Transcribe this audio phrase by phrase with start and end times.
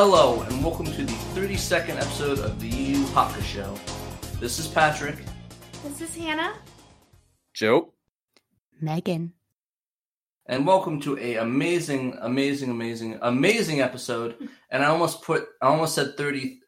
[0.00, 3.74] Greetings, hello, and welcome to the 32nd episode of the Yu Haka Show.
[4.40, 5.16] This is Patrick.
[5.84, 6.54] This is Hannah.
[7.52, 7.92] Joe.
[8.80, 9.34] Megan.
[10.46, 14.36] And welcome to a amazing, amazing, amazing, amazing episode.
[14.70, 16.60] And I almost put, I almost said 30,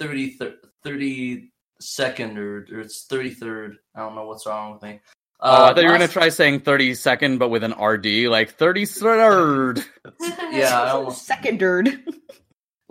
[0.00, 0.38] 30,
[0.82, 3.74] 30 second or, or it's 33rd.
[3.94, 5.00] I don't know what's wrong with me.
[5.38, 8.30] Uh, oh, I thought you were gonna try saying thirty second, but with an RD,
[8.30, 9.84] like thirty third.
[10.52, 11.98] Yeah, almost Seconded.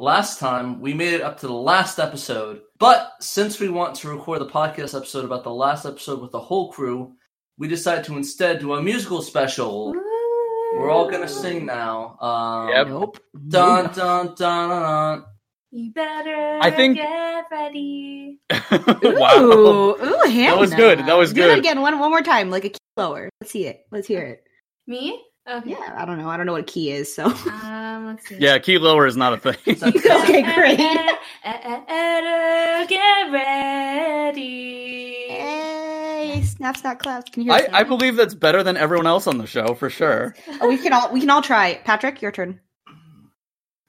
[0.01, 4.09] last time we made it up to the last episode but since we want to
[4.09, 7.13] record the podcast episode about the last episode with the whole crew
[7.59, 9.93] we decided to instead do a musical special
[10.73, 12.87] we're all gonna sing now um, Yep.
[12.87, 13.19] Nope.
[13.47, 15.23] dun dun dun dun
[15.71, 18.39] You better I think- get ready.
[18.71, 19.37] wow.
[19.37, 20.51] Ooh, ooh, Hannah.
[20.55, 20.99] That was good.
[20.99, 21.51] That was Do good.
[21.51, 23.29] it again one one more time, like a key lower.
[23.41, 23.85] Let's see it.
[23.91, 24.43] Let's hear it.
[24.87, 25.21] Me?
[25.49, 25.71] Okay.
[25.71, 26.29] Yeah, I don't know.
[26.29, 28.37] I don't know what a key is, so Um, let's see.
[28.39, 29.55] Yeah, key lower is not a thing.
[29.83, 30.77] Okay, great.
[32.89, 35.13] Get ready.
[35.29, 37.31] Hey, snap, snap, claps.
[37.31, 39.89] Can you hear I, I believe that's better than everyone else on the show for
[39.89, 40.35] sure.
[40.61, 41.75] Oh, we can all we can all try.
[41.85, 42.59] Patrick, your turn.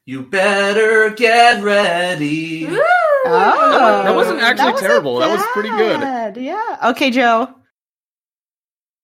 [0.07, 2.81] you better get ready Woo!
[3.25, 5.19] Oh, that wasn't actually terrible.
[5.19, 6.37] That was pretty good.
[6.43, 6.79] Yeah.
[6.91, 7.55] Okay, Joe.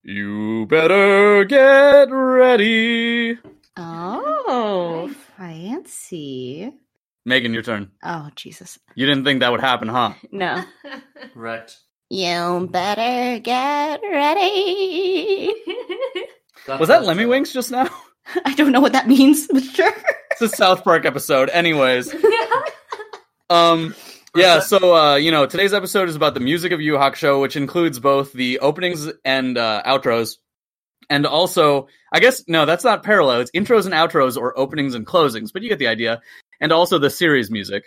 [0.02, 3.38] You better get ready.
[3.77, 6.72] Oh, fancy.
[7.24, 7.90] Megan, your turn.
[8.02, 8.78] Oh, Jesus.
[8.94, 10.14] You didn't think that would happen, huh?
[10.32, 10.62] No.
[11.34, 11.70] Right.
[12.10, 15.52] You better get ready.
[16.66, 17.88] Got Was that Lemmiwinks just now?
[18.46, 19.92] I don't know what that means, but sure.
[20.33, 21.50] It's a South Park episode.
[21.50, 22.14] Anyways,
[23.50, 23.94] um,
[24.34, 24.60] yeah.
[24.60, 27.98] So uh, you know, today's episode is about the music of Yu Hakusho, which includes
[27.98, 30.36] both the openings and uh, outros,
[31.11, 33.40] and also, I guess no, that's not parallel.
[33.40, 35.52] It's intros and outros, or openings and closings.
[35.52, 36.20] But you get the idea.
[36.61, 37.84] And also the series music.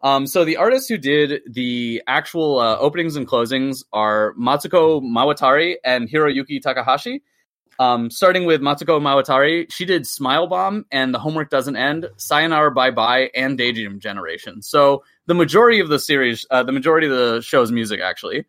[0.00, 5.76] Um, so the artists who did the actual uh, openings and closings are Matsuko Mawatari
[5.84, 7.22] and Hiroyuki Takahashi.
[7.78, 12.70] Um, starting with Matsuko Mawatari, she did Smile Bomb and The Homework Doesn't End, Sayonara
[12.72, 14.62] Bye Bye, and Daydream Generation.
[14.62, 18.46] So the majority of the series, uh, the majority of the show's music, actually.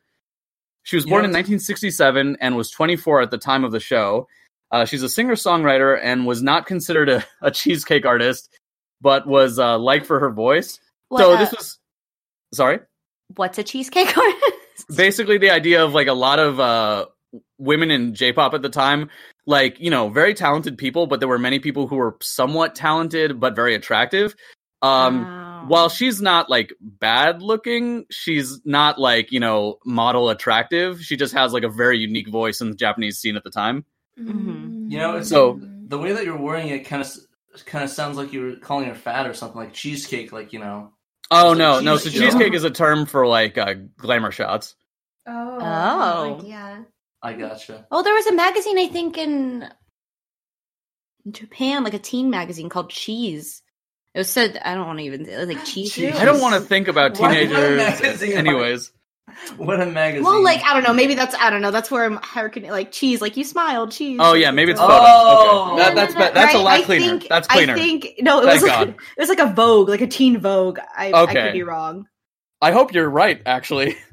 [0.83, 4.29] She was born in 1967 and was 24 at the time of the show.
[4.71, 8.49] Uh, she's a singer songwriter and was not considered a, a cheesecake artist,
[9.01, 10.79] but was uh, liked for her voice.
[11.09, 11.79] What, so this was
[12.53, 12.79] sorry.
[13.35, 14.43] what's a cheesecake artist?
[14.95, 17.07] Basically, the idea of like a lot of uh,
[17.57, 19.09] women in J-pop at the time,
[19.45, 23.39] like you know, very talented people, but there were many people who were somewhat talented
[23.39, 24.35] but very attractive.
[24.81, 25.65] Um, Wow.
[25.67, 31.01] while she's not like bad looking, she's not like you know model attractive.
[31.01, 33.85] She just has like a very unique voice in the Japanese scene at the time.
[34.19, 34.89] Mhm.
[34.91, 37.09] you know it's So- the way that you're wording it kind of
[37.65, 40.91] kind of sounds like you're calling her fat or something like cheesecake like you know
[41.29, 41.97] Oh It's like no, no.
[41.97, 42.21] So cheesecake.
[42.31, 44.75] cheesecake is a term for like uh, glamour shots.
[45.27, 45.59] Oh.
[45.61, 46.41] Oh.
[46.45, 46.83] Yeah.
[47.23, 47.39] I mm.
[47.39, 49.69] gotcha Oh, there was a magazine I think in
[51.31, 53.61] Japan, like a teen magazine called Cheese.
[54.13, 55.93] It was said I don't want to even it was like cheese.
[55.93, 56.15] Cheese.
[56.15, 58.21] I don't want to think about Why- what teenagers.
[58.23, 58.91] Anyways,
[59.57, 61.71] what a magazine Well, like I don't know, maybe that's I don't know.
[61.71, 64.19] That's where I'm hearkening like cheese, like you smiled, cheese.
[64.21, 65.73] oh yeah, maybe it's Oh.
[65.73, 67.19] Okay, that, that's be- that's a lot cleaner.
[67.19, 67.73] think- that's cleaner.
[67.73, 68.89] I think no, it Thank was like God.
[68.89, 70.79] it was like a Vogue, like a teen Vogue.
[70.95, 72.07] I, I could be wrong,
[72.61, 73.41] I hope you're right.
[73.45, 73.97] Actually,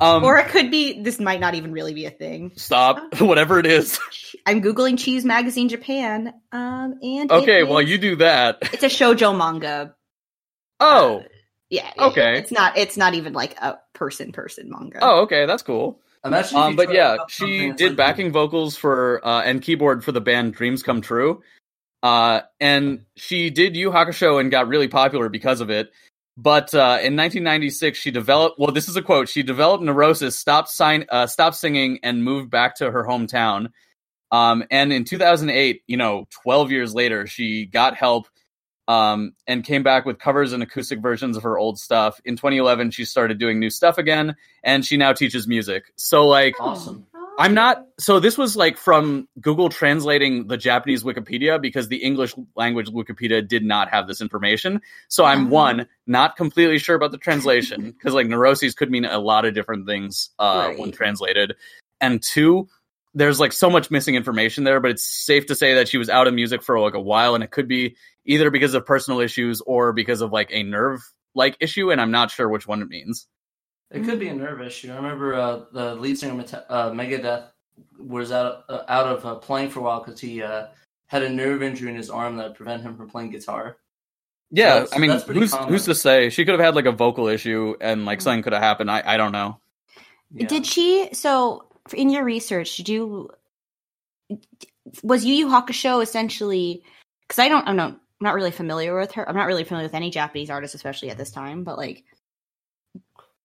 [0.00, 1.02] um, or it could be.
[1.02, 2.52] This might not even really be a thing.
[2.56, 2.98] stop.
[3.20, 3.98] Whatever it is.
[4.46, 8.58] I'm googling Cheese Magazine Japan, um, and it Okay, well you do that.
[8.72, 9.94] it's a shojo manga.
[10.80, 11.22] Oh,
[11.70, 12.38] Yeah, it- Okay.
[12.38, 12.76] It's not.
[12.76, 14.98] It's not even like a person person manga.
[15.02, 16.00] oh, okay, that's cool.
[16.24, 20.20] Imagine Um, but yeah, she did like- backing vocals for uh, and keyboard for the
[20.20, 21.42] band Dreams Come True.
[22.02, 25.92] Uh, and she did Yu Hakusho and got really popular because of it.
[26.36, 28.58] But uh, in 1996, she developed.
[28.58, 29.28] Well, this is a quote.
[29.28, 33.70] She developed neurosis, stopped sign, uh, stopped singing, and moved back to her hometown.
[34.30, 38.28] Um, and in 2008, you know, 12 years later, she got help
[38.88, 42.18] um, and came back with covers and acoustic versions of her old stuff.
[42.24, 44.34] In 2011, she started doing new stuff again,
[44.64, 45.84] and she now teaches music.
[45.96, 47.06] So, like, awesome
[47.42, 47.84] I'm not.
[47.98, 53.46] So this was like from Google translating the Japanese Wikipedia because the English language Wikipedia
[53.46, 54.80] did not have this information.
[55.08, 55.54] So I'm Uh-huh.
[55.54, 59.54] one not completely sure about the translation because like neuroses could mean a lot of
[59.54, 61.56] different things uh, when translated,
[62.00, 62.68] and two,
[63.12, 64.78] there's like so much missing information there.
[64.78, 67.34] But it's safe to say that she was out of music for like a while,
[67.34, 71.02] and it could be either because of personal issues or because of like a nerve
[71.34, 73.26] like issue, and I'm not sure which one it means.
[73.92, 74.90] It could be a nerve issue.
[74.92, 77.48] I remember uh, the lead singer Meta- uh, Megadeth
[77.98, 80.66] was out uh, out of uh, playing for a while because he uh,
[81.06, 83.76] had a nerve injury in his arm that prevented him from playing guitar.
[84.50, 86.30] Yeah, That's- I mean, who's who's to say?
[86.30, 88.90] She could have had like a vocal issue and like something could have happened.
[88.90, 89.58] I I don't know.
[90.34, 90.46] Yeah.
[90.46, 91.10] Did she?
[91.12, 93.30] So, in your research, did you?
[95.02, 96.82] Was Yu Yu Hakusho essentially?
[97.28, 99.26] Because I don't, I'm not, I'm not really familiar with her.
[99.28, 101.64] I'm not really familiar with any Japanese artists, especially at this time.
[101.64, 102.04] But like,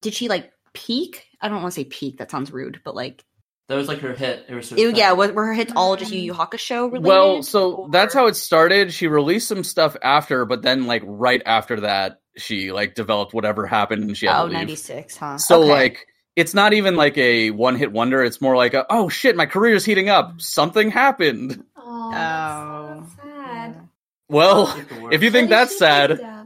[0.08, 1.26] did she like peak?
[1.42, 2.20] I don't want to say peak.
[2.20, 3.26] That sounds rude, but like,
[3.68, 4.46] That was like her hit.
[4.48, 5.18] It was her ew, yeah, thing.
[5.18, 6.42] were, were her hits all just Yu Yu mm-hmm.
[6.42, 7.04] Hakusho related?
[7.06, 8.94] Well, so or- that's how it started.
[8.94, 13.68] She released some stuff after, but then like right after that, she like developed whatever
[13.68, 14.54] happened and she had Oh, to leave.
[14.54, 15.38] 96, huh?
[15.40, 15.70] So Okay.
[15.72, 16.08] like
[16.38, 18.24] it's not even like a one hit wonder.
[18.24, 20.40] It's more like a oh shit, my career's heating up.
[20.40, 21.64] Something happened.
[21.76, 23.02] Oh, Oh.
[23.02, 23.90] that's so sad.
[24.30, 25.16] Well, Like the worst.
[25.16, 26.37] if you think that's sad, end up?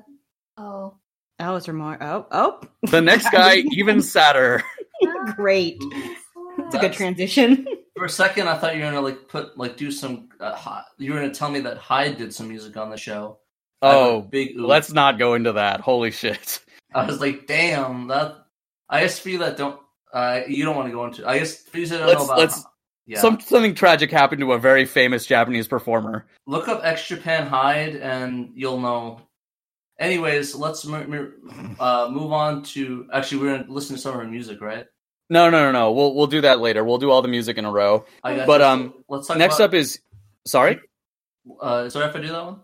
[1.41, 1.53] Oh.
[1.53, 1.97] Oh, is there more?
[2.01, 4.63] Oh, oh, the next guy even sadder.
[5.35, 5.77] great.
[6.59, 7.67] It's a good transition.
[7.97, 10.29] For a second, I thought you were gonna like put like do some.
[10.39, 13.39] Uh, Hy- you were gonna tell me that Hyde did some music on the show.
[13.81, 14.55] I have a Oh, big.
[14.57, 14.65] ooh.
[14.65, 15.81] let's not go into that.
[15.81, 16.59] Holy shit.
[16.95, 18.07] I was like, damn.
[18.07, 18.35] That.
[18.89, 19.79] I guess for you that don't.
[20.13, 21.27] Uh, you don't want to go into.
[21.27, 22.38] I guess for you that don't Let's- know about.
[22.39, 22.65] let's-
[23.07, 23.19] yeah.
[23.19, 26.27] Some something tragic happened to a very famous Japanese performer.
[26.47, 29.21] Look up X Japan Hyde, and you'll know.
[30.01, 33.07] Anyways, let's m- m- uh, move on to.
[33.13, 34.86] Actually, we're gonna listen to some of her music, right?
[35.30, 35.92] No, no, no, no.
[35.92, 36.83] We'll we'll do that later.
[36.83, 38.03] We'll do all the music in a row.
[38.24, 38.68] I got But, you.
[38.68, 40.00] um, let's talk Next about, up is
[40.45, 40.80] sorry.
[41.62, 42.59] Uh, sorry if I do that one.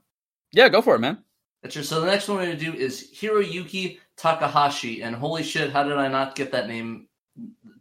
[0.51, 1.19] Yeah, go for it, man.
[1.63, 5.71] That's your, so the next one we're gonna do is Hiroyuki Takahashi, and holy shit,
[5.71, 7.07] how did I not get that name?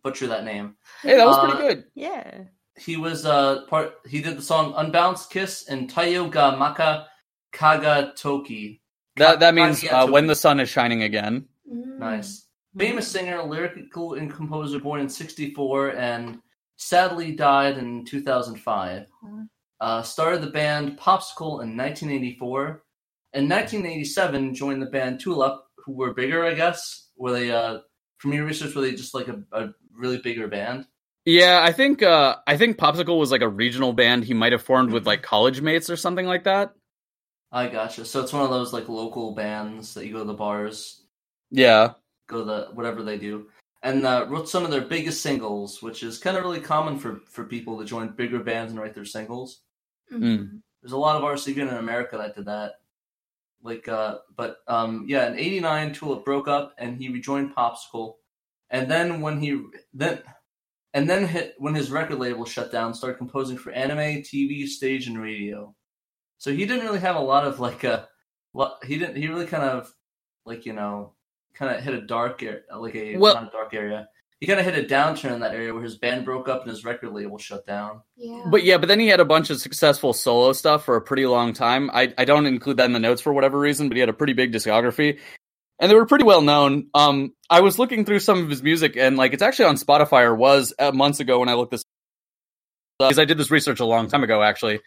[0.03, 0.77] Butcher that name.
[1.03, 1.85] Hey, that was Uh, pretty good.
[1.95, 2.43] Yeah.
[2.79, 3.95] He was uh part.
[4.07, 7.09] He did the song "Unbalanced Kiss" and "Tayo ga Maka
[7.53, 8.83] Kaga Toki."
[9.17, 11.47] That that means uh, when the sun is shining again.
[11.71, 11.99] Mm.
[11.99, 12.47] Nice.
[12.77, 16.39] Famous singer, lyrical and composer, born in '64 and
[16.77, 19.07] sadly died in 2005.
[19.81, 22.83] Uh, started the band Popsicle in 1984.
[23.35, 27.11] In 1987, joined the band Tulip, who were bigger, I guess.
[27.17, 27.81] Were they, uh,
[28.19, 30.87] from your research, were they just like a, a really bigger band?
[31.27, 34.63] Yeah, I think uh, I think Popsicle was like a regional band he might have
[34.63, 36.76] formed with like college mates or something like that.
[37.53, 38.05] I gotcha.
[38.05, 41.03] So it's one of those like local bands that you go to the bars,
[41.51, 41.95] Yeah,
[42.29, 43.49] go to the whatever they do,
[43.83, 47.21] and uh, wrote some of their biggest singles, which is kind of really common for
[47.31, 49.63] for people to join bigger bands and write their singles.
[50.13, 50.61] Mhm.
[50.83, 52.75] There's a lot of artists even in America that did that.
[53.63, 58.17] Like, uh, but um, yeah, in '89, Tulip broke up and he rejoined Popsicle,
[58.71, 59.63] and then when he
[59.95, 60.23] then
[60.95, 65.07] and then hit when his record label shut down, started composing for anime, TV, stage,
[65.09, 65.75] and radio.
[66.39, 68.09] So he didn't really have a lot of like a,
[68.55, 69.93] lo- he didn't he really kind of
[70.45, 71.13] like you know
[71.55, 74.09] kind of hit a dark area like a Well- not a dark area.
[74.39, 76.69] He kind of hit a downturn in that area where his band broke up and
[76.71, 78.03] his record label shut down.
[78.19, 78.43] Yeah.
[78.51, 81.25] but yeah, but then he had a bunch of successful solo stuff for a pretty
[81.25, 81.89] long time.
[81.91, 84.13] I I don't include that in the notes for whatever reason, but he had a
[84.13, 85.19] pretty big discography,
[85.79, 86.89] and they were pretty well known.
[86.93, 90.25] Um, I was looking through some of his music, and like it's actually on Spotify
[90.25, 91.83] or was uh, months ago when I looked this
[92.99, 94.81] because I did this research a long time ago actually.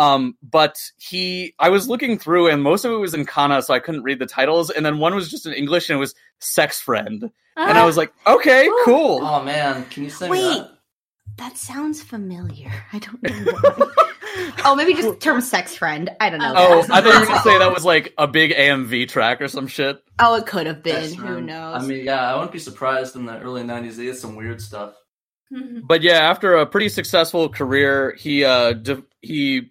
[0.00, 3.74] Um, but he, I was looking through, and most of it was in kana, so
[3.74, 4.70] I couldn't read the titles.
[4.70, 7.98] And then one was just in English, and it was "sex friend," and I was
[7.98, 10.40] like, "Okay, cool." Oh man, can you sing Wait.
[10.40, 10.70] that?
[11.36, 12.72] That sounds familiar.
[12.94, 13.90] I don't know.
[14.64, 16.08] oh, maybe just the term sex friend.
[16.18, 16.54] I don't know.
[16.56, 16.80] Oh.
[16.90, 19.66] I thought you were gonna say that was like a big AMV track or some
[19.66, 20.02] shit.
[20.18, 21.02] Oh, it could have been.
[21.02, 21.46] Yes, Who man.
[21.46, 21.82] knows?
[21.82, 23.96] I mean, yeah, I wouldn't be surprised in the early '90s.
[23.96, 24.94] They did some weird stuff.
[25.52, 25.82] Mhm.
[25.86, 29.70] But yeah, after a pretty successful career, he uh de- he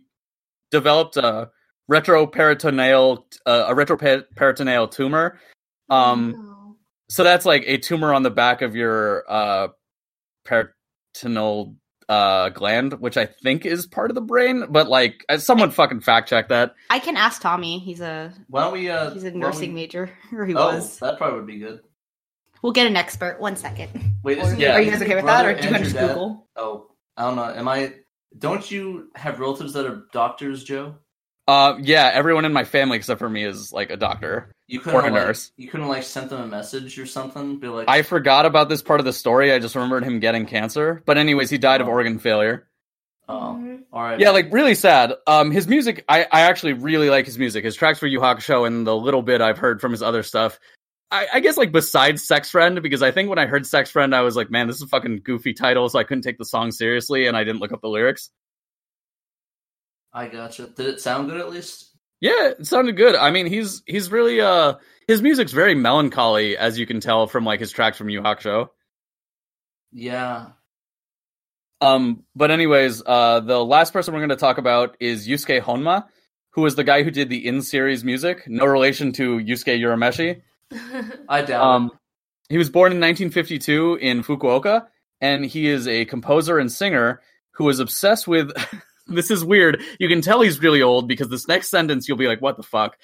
[0.71, 1.49] developed a
[1.91, 5.39] retroperitoneal uh, a retroperitoneal tumor.
[5.89, 6.75] Um, Oh.
[7.09, 9.69] so that's like a tumor on the back of your uh
[10.45, 11.75] peritoneal
[12.07, 14.65] uh gland, which I think is part of the brain.
[14.69, 16.73] But like, uh, someone fucking fact check that.
[16.89, 17.79] I can ask Tommy.
[17.79, 18.89] He's a Why don't we?
[18.89, 20.99] Uh, he's a nursing we- major, or he Oh, was.
[20.99, 21.81] that probably would be good.
[22.61, 23.39] We'll get an expert.
[23.39, 23.89] One second.
[24.23, 24.73] Wait, isn't Yeah.
[24.75, 25.97] Are you guys okay with that, or do you want to just?
[25.97, 26.47] Google?
[26.57, 27.43] Oh, I don't know.
[27.45, 27.93] Am I?
[28.39, 30.95] Don't you have relatives that are doctors, Joe?
[31.47, 34.51] Uh, yeah, everyone in my family except for me is like a doctor.
[34.67, 35.51] You couldn't Or a like, nurse.
[35.57, 37.59] You couldn't like send them a message or something.
[37.59, 39.51] Be like, I forgot about this part of the story.
[39.51, 41.01] I just remembered him getting cancer.
[41.07, 41.91] But anyways, he died of Oh.
[41.91, 42.67] organ failure.
[43.27, 43.79] oh, Mhm.
[43.93, 44.19] all right.
[44.19, 45.13] Yeah, like really sad.
[45.27, 47.63] Um, his music, I, I actually really like his music.
[47.63, 50.59] His tracks for Yu Hakusho and the little bit I've heard from his other stuff.
[51.11, 54.13] I, I guess like besides Sex Friend, because I think when I heard Sex Friend,
[54.13, 56.45] I was like, man, this is a fucking goofy title, so I couldn't take the
[56.45, 58.29] song seriously, and I didn't look up the lyrics.
[60.13, 60.67] I gotcha.
[60.67, 61.85] Did it sound good at least?
[62.21, 63.15] Yeah, it sounded good.
[63.15, 64.75] I mean, he's he's really uh
[65.07, 68.69] his music's very melancholy, as you can tell from like his tracks from Yu Hakusho.
[69.91, 70.47] Yeah.
[71.81, 76.05] Um, but anyways, uh, the last person we're going to talk about is Yusuke Honma.
[76.51, 78.43] who is the guy who did the in-series music.
[78.47, 80.41] No relation to Yusuke Urameshi.
[81.29, 81.91] I doubt Um,
[82.49, 84.87] he was born in 1952 in Fukuoka,
[85.21, 87.21] and he is a composer and singer
[87.51, 88.51] who was obsessed with.
[89.07, 89.81] this is weird.
[89.99, 92.63] You can tell he's really old because this next sentence you'll be like, "What the
[92.63, 92.97] fuck?"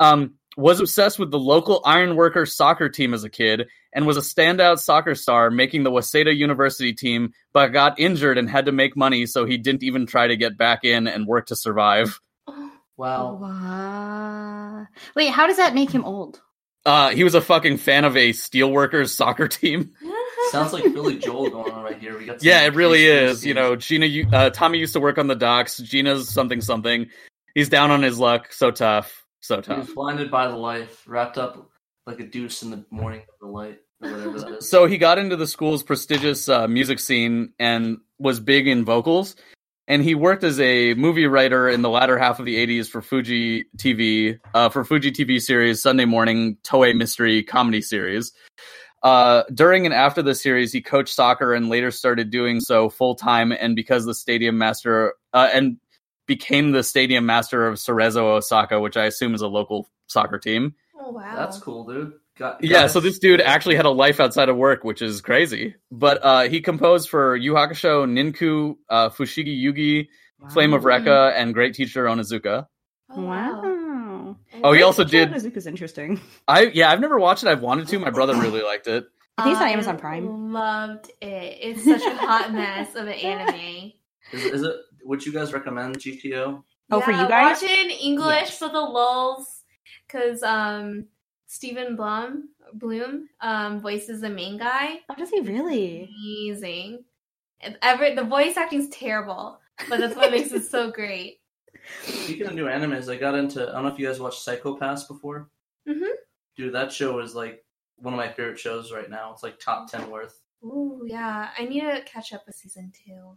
[0.00, 4.20] Um, was obsessed with the local ironworker soccer team as a kid, and was a
[4.20, 8.96] standout soccer star, making the Waseda University team, but got injured and had to make
[8.96, 12.20] money, so he didn't even try to get back in and work to survive.
[12.98, 13.38] Wow.
[13.40, 14.86] Wow.
[15.16, 16.40] Wait, how does that make him old?
[16.84, 19.92] Uh, he was a fucking fan of a steelworkers soccer team.
[20.50, 22.18] Sounds like Billy Joel going on right here.
[22.18, 23.46] We got some Yeah, it really is.
[23.46, 25.78] You know, Gina, uh, Tommy used to work on the docks.
[25.78, 27.08] Gina's something something.
[27.54, 28.52] He's down on his luck.
[28.52, 29.24] So tough.
[29.40, 29.76] So tough.
[29.76, 31.70] He was blinded by the life, wrapped up
[32.06, 34.68] like a deuce in the morning of the light, or whatever that is.
[34.68, 39.36] So he got into the school's prestigious uh, music scene and was big in vocals.
[39.88, 43.02] And he worked as a movie writer in the latter half of the 80s for
[43.02, 48.32] Fuji TV, uh, for Fuji TV series Sunday Morning Toei Mystery Comedy Series.
[49.02, 53.16] Uh, during and after the series, he coached soccer and later started doing so full
[53.16, 53.50] time.
[53.50, 55.78] And because the stadium master, uh, and
[56.26, 60.74] became the stadium master of Cerezo Osaka, which I assume is a local soccer team.
[60.98, 61.34] oh wow.
[61.34, 62.12] That's cool, dude.
[62.38, 65.20] Got, Yeah, got so this dude actually had a life outside of work, which is
[65.20, 65.74] crazy.
[65.90, 70.08] But uh, he composed for Yu Hakusho, Ninku, uh, Fushigi Yugi,
[70.52, 70.90] Flame of Wow.
[70.98, 72.66] Rekka, and Great Teacher Onizuka.
[73.10, 74.36] Oh, Wow.
[74.64, 74.82] Oh, he Great.
[74.82, 75.30] also did.
[75.30, 76.20] Izuku's interesting.
[76.48, 77.48] I yeah, I've never watched it.
[77.48, 77.98] I've wanted to.
[77.98, 79.04] My brother really liked it.
[79.38, 80.52] I think it's on Amazon Prime.
[80.52, 81.58] Loved it.
[81.60, 83.92] It's such a hot mess of an anime.
[84.32, 84.74] Is, is it?
[85.04, 86.62] Would you guys recommend GTO?
[86.90, 87.60] Oh, for you guys?
[87.60, 88.58] Watch it in English Yes.
[88.58, 89.64] for the lulls,
[90.06, 91.06] because um,
[91.52, 95.00] Steven Blum Bloom um voices the main guy.
[95.10, 96.08] Oh, does he really?
[96.08, 97.04] Amazing.
[97.60, 101.40] And Every the voice acting's terrible, but that's what makes it so great.
[102.04, 103.68] Speaking of new animes, I got into.
[103.68, 105.50] I don't know if you guys watched Psycho Pass before.
[105.86, 106.08] Mhm.
[106.56, 107.62] Dude, that show is like
[107.96, 109.30] one of my favorite shows right now.
[109.32, 110.40] It's like top ten worth.
[110.64, 111.50] Ooh, yeah.
[111.58, 113.36] I need to catch up with season two.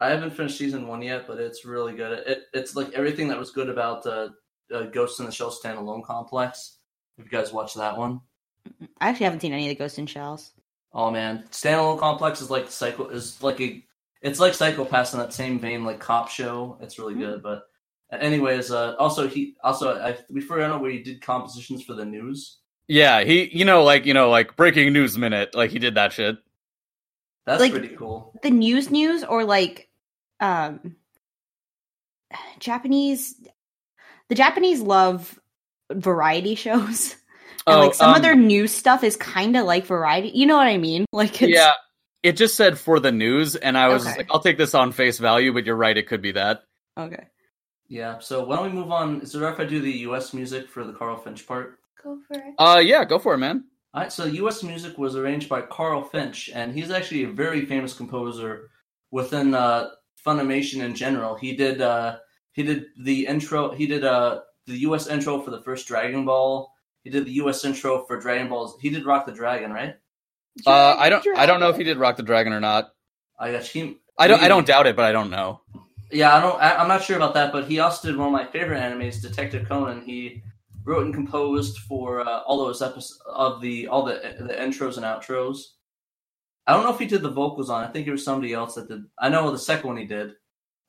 [0.00, 2.18] I haven't finished season one yet, but it's really good.
[2.26, 4.30] It, it's like everything that was good about uh,
[4.74, 6.78] uh, Ghost in the Shell standalone complex.
[7.16, 8.20] Have you guys watched that one?
[9.00, 10.52] I actually haven't seen any of the Ghost in Shells.
[10.92, 13.84] Oh man, standalone complex is like psycho is like a
[14.22, 16.78] it's like Psycho Pass in that same vein, like cop show.
[16.80, 17.42] It's really good.
[17.42, 17.64] But
[18.10, 22.58] anyways, uh, also he also I, we forgot where he did compositions for the news.
[22.88, 26.12] Yeah, he you know like you know like breaking news minute like he did that
[26.12, 26.36] shit.
[27.44, 28.32] That's Like- pretty cool.
[28.42, 29.88] The news news or like
[30.40, 30.96] um
[32.58, 33.34] Japanese
[34.28, 35.38] the Japanese love
[35.94, 37.16] variety shows.
[37.66, 40.28] And like some um, of their news stuff is kind of like variety.
[40.34, 41.06] You know what I mean?
[41.12, 41.72] Like it's yeah,
[42.22, 44.18] it just said for the news, and I was Okay.
[44.18, 45.50] like, I'll take this on face value.
[45.54, 46.64] But you're right, it could be that.
[46.98, 47.28] okay.
[47.88, 48.18] Yeah.
[48.18, 49.22] So why don't we move on?
[49.22, 50.34] Is it alright if I do the U.S.
[50.34, 51.78] music for the Carl Finch part?
[52.02, 52.54] Go for it.
[52.58, 53.64] Uh, yeah, go for it, man.
[53.94, 54.62] All right, so U.S.
[54.62, 58.68] music was arranged by Carl Finch, and he's actually a very famous composer
[59.10, 59.90] within uh,
[60.26, 61.34] Funimation in general.
[61.36, 62.16] He did uh,
[62.52, 63.70] he did the intro.
[63.72, 65.06] He did uh, the U.S.
[65.06, 66.72] intro for the first Dragon Ball.
[67.02, 67.64] He did the U.S.
[67.64, 68.76] intro for Dragon Ball Z.
[68.80, 69.96] He did Rock the Dragon, right?
[70.66, 72.92] Uh, I don't, I don't know if he did Rock the Dragon or not.
[73.38, 73.98] I got he.
[74.18, 75.60] I don't, I don't doubt it, but I don't know.
[76.10, 76.60] Yeah, I don't.
[76.60, 79.20] I, I'm not sure about that, but he also did one of my favorite animes,
[79.20, 80.02] Detective Conan.
[80.02, 80.42] He
[80.84, 85.04] wrote and composed for uh, all those episodes of the all the the intros and
[85.04, 85.58] outros.
[86.66, 87.84] I don't know if he did the vocals on.
[87.84, 89.04] I think it was somebody else that did.
[89.18, 90.34] I know the second one he did.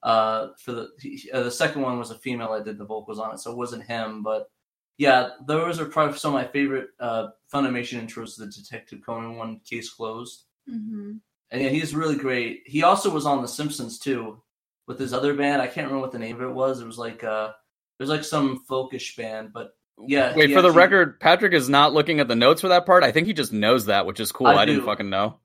[0.06, 3.18] Uh, for the he, uh, the second one was a female that did the vocals
[3.18, 4.22] on it, so it wasn't him.
[4.22, 4.52] But
[5.00, 8.38] yeah, those are probably some of my favorite uh, Funimation intros.
[8.38, 10.44] The Detective Conan one, Case Closed.
[10.70, 11.14] Mm-hmm.
[11.50, 12.62] And yeah, he's really great.
[12.68, 14.42] He also was on The Simpsons too,
[14.88, 15.60] with his other band.
[15.60, 16.82] I can't remember what the name of it was.
[16.82, 17.54] It was like uh,
[18.00, 19.54] it was like some folkish band.
[19.54, 22.62] But yeah, Wait, he for the actually- record, Patrick is not looking at the notes
[22.62, 23.04] for that part.
[23.04, 24.46] I think he just knows that, which is cool.
[24.46, 25.40] I I, didn't fucking know.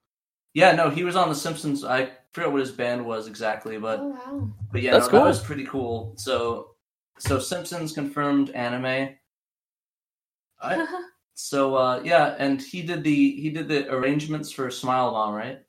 [0.54, 1.85] Yeah, no, he was on The Simpsons.
[1.85, 4.52] I forget what his band was exactly, but Oh wow.
[4.73, 5.21] but yeah, That's no, cool.
[5.21, 6.14] that was pretty cool.
[6.19, 6.75] So
[7.19, 9.11] so Simpsons confirmed anime.
[10.62, 10.87] I,
[11.35, 15.61] so uh, yeah, and he did the he did the arrangements for Smile Bomb, right?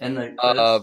[0.00, 0.80] And the Uh,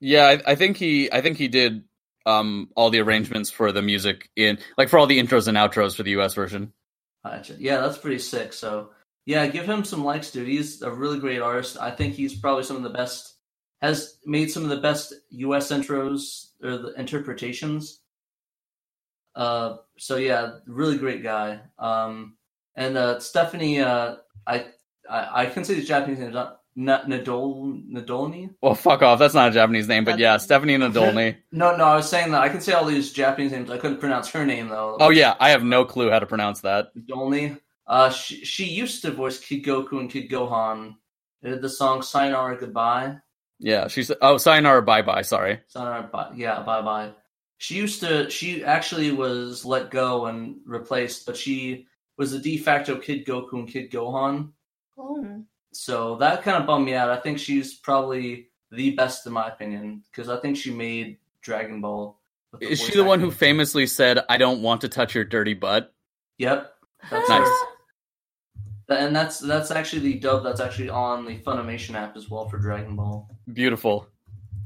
[0.00, 1.84] yeah, I, I think he, I think he did
[2.26, 5.96] um all the arrangements for the music in, like for all the intros and outros
[5.96, 6.34] for the U.S.
[6.34, 6.72] version.
[7.24, 7.56] Gotcha.
[7.58, 8.52] Yeah, that's pretty sick.
[8.52, 8.90] So
[9.28, 10.48] yeah, give him some likes, dude.
[10.48, 11.76] He's a really great artist.
[11.78, 13.34] I think he's probably some of the best.
[13.82, 15.70] Has made some of the best U.S.
[15.70, 18.00] intros or the interpretations.
[19.36, 21.60] Uh, so yeah, really great guy.
[21.78, 22.38] Um,
[22.74, 24.16] and uh, Stephanie, uh,
[24.46, 24.64] I,
[25.08, 26.34] I I can say the Japanese names.
[26.74, 28.54] Not Nadol Nadolny.
[28.62, 29.18] Well, fuck off.
[29.18, 31.36] That's not a Japanese name, but yeah, Stephanie Nadolny.
[31.52, 33.70] No, no, I was saying that I can say all these Japanese names.
[33.70, 34.96] I couldn't pronounce her name though.
[34.98, 36.96] Oh yeah, I have no clue how to pronounce that.
[36.96, 37.58] Nadolny.
[37.88, 40.94] Uh, she she used to voice Kid Goku and Kid Gohan.
[41.42, 43.16] They did the song "Sayonara Goodbye."
[43.58, 45.22] Yeah, she's oh sayonara bye bye.
[45.22, 45.60] Sorry.
[45.66, 47.12] Sayonara, bye, yeah, bye bye.
[47.56, 48.30] She used to.
[48.30, 53.54] She actually was let go and replaced, but she was the de facto Kid Goku
[53.54, 54.50] and Kid Gohan.
[54.96, 55.42] Oh.
[55.72, 57.10] So that kind of bummed me out.
[57.10, 61.80] I think she's probably the best in my opinion because I think she made Dragon
[61.80, 62.20] Ball.
[62.60, 65.92] Is she the one who famously said, "I don't want to touch your dirty butt"?
[66.38, 66.72] Yep.
[67.10, 67.48] That's Nice.
[68.88, 68.94] Her.
[68.96, 72.58] And that's that's actually the dub that's actually on the Funimation app as well for
[72.58, 73.28] Dragon Ball.
[73.52, 74.08] Beautiful.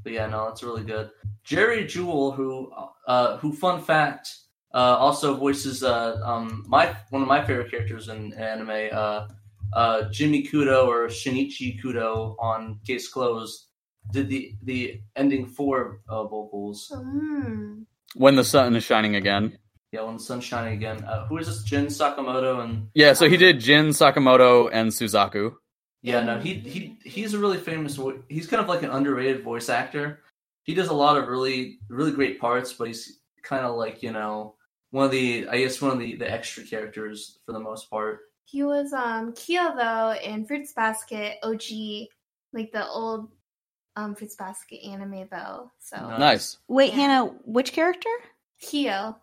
[0.02, 1.10] But yeah, no, that's really good.
[1.44, 2.72] Jerry Jewell, who
[3.06, 4.34] uh, who fun fact,
[4.74, 9.28] uh, also voices uh, um, my one of my favorite characters in anime, uh,
[9.72, 13.66] uh, Jimmy Kudo or Shinichi Kudo on Case Closed,
[14.12, 16.90] did the the ending four uh, vocals.
[16.94, 17.84] Mm.
[18.14, 19.58] When the sun is shining again.
[19.92, 21.04] Yeah, when the sun's shining again.
[21.04, 21.62] Uh, who is this?
[21.62, 25.54] Jin Sakamoto and Yeah, so he did Jin Sakamoto and Suzaku.
[26.00, 28.00] Yeah, no, he he he's a really famous.
[28.28, 30.20] He's kind of like an underrated voice actor.
[30.64, 34.12] He does a lot of really really great parts, but he's kind of like you
[34.12, 34.54] know
[34.90, 38.20] one of the I guess one of the the extra characters for the most part.
[38.46, 42.08] He was um Kyo though in Fruits Basket OG,
[42.54, 43.30] like the old
[43.94, 45.70] um Fruits Basket anime though.
[45.80, 46.56] So Nice.
[46.66, 46.96] Wait, Yeah.
[46.96, 48.11] Hannah, which character?
[48.61, 49.16] Kyo.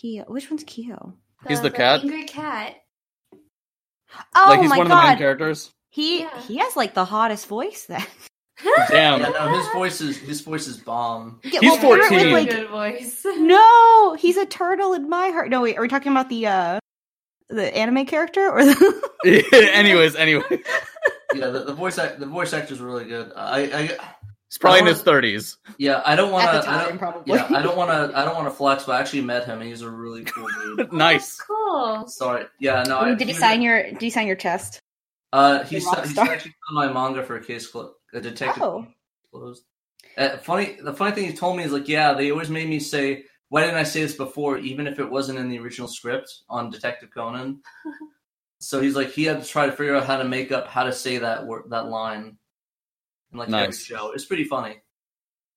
[0.00, 0.24] Kyo.
[0.28, 1.14] Which one's Kyo?
[1.48, 2.00] He's the cat?
[2.00, 2.74] angry cat.
[4.34, 5.70] Oh like he's my one of the main characters.
[5.90, 6.40] he Yeah.
[6.42, 8.04] he has like the hottest voice then.
[8.88, 9.20] Damn.
[9.20, 11.40] Yeah, no, his voice is his voice is bomb.
[11.44, 12.18] Yeah, He's well, Kurt 14.
[12.18, 13.22] with, like, good voice.
[13.36, 15.50] no, he's a turtle in my heart.
[15.50, 16.78] No, wait, are we talking about the uh
[17.48, 20.42] the anime character or the anyways, anyway,
[21.34, 23.30] Yeah, the, the voice act, the voice actors are really good.
[23.36, 23.98] I, I
[24.48, 25.58] he's probably in his thirties.
[25.78, 26.68] yeah, I don't want at the to.
[26.70, 27.34] I time don't, probably?
[27.34, 28.18] yeah, I don't want to.
[28.18, 30.48] I don't want to flex, but I actually met him, and he's a really cool
[30.76, 30.92] dude.
[30.92, 31.36] nice.
[31.40, 32.06] Cool.
[32.08, 32.98] Sorry, yeah, no.
[32.98, 34.80] I, did he sign your did he sign your chest?
[35.32, 38.86] Uh, he's Rock he's actually on my manga for a case clo- a detective Oh.
[39.32, 39.64] closed.
[40.16, 42.80] Uh, funny, the funny thing he told me is like, yeah, they always made me
[42.80, 46.32] say, why didn't I say this before, even if it wasn't in the original script
[46.48, 47.60] on Detective Conan.
[48.60, 50.84] so he's like, he had to try to figure out how to make up how
[50.84, 52.38] to say that word, that line,
[53.32, 54.12] in like every show.
[54.12, 54.76] It's pretty funny.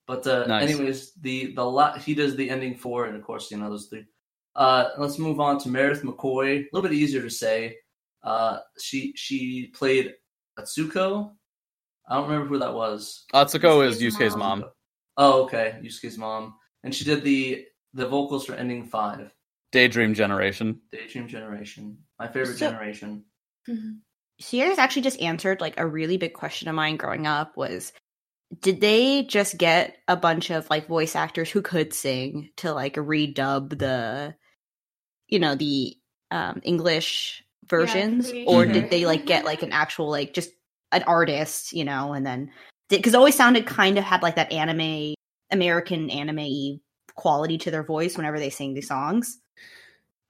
[0.08, 0.70] But uh, Nice.
[0.70, 3.88] anyways, the the la- he does the ending four, and of course, you know those
[3.88, 4.06] three.
[4.56, 6.62] Uh, let's move on to Meredith McCoy.
[6.62, 7.78] A little bit easier to say.
[8.24, 10.14] Uh, she she played
[10.58, 11.32] Atsuko.
[12.08, 13.26] I don't remember who that was.
[13.34, 14.60] Atsuko is Yusuke's Yusuke's mom.
[14.62, 14.70] mom.
[15.18, 19.32] Oh, okay, Yusuke's mom, and she did the the vocals for Ending Five,
[19.72, 20.82] Daydream Generation.
[20.92, 23.26] Daydream Generation, my favorite So- generation.
[24.40, 27.92] Guys actually just answered like a really big question of mine growing up was
[28.62, 32.96] did they just get a bunch of like voice actors who could sing to like
[32.96, 34.34] redub the
[35.28, 35.96] you know the
[36.32, 38.74] um english versions pretty or sure.
[38.74, 40.52] did they like get like an actual like just
[40.92, 42.50] an artist you know and then
[42.90, 45.14] because it always sounded kind of had like that anime
[45.52, 46.80] american anime
[47.16, 49.40] quality to their voice whenever they sing these songs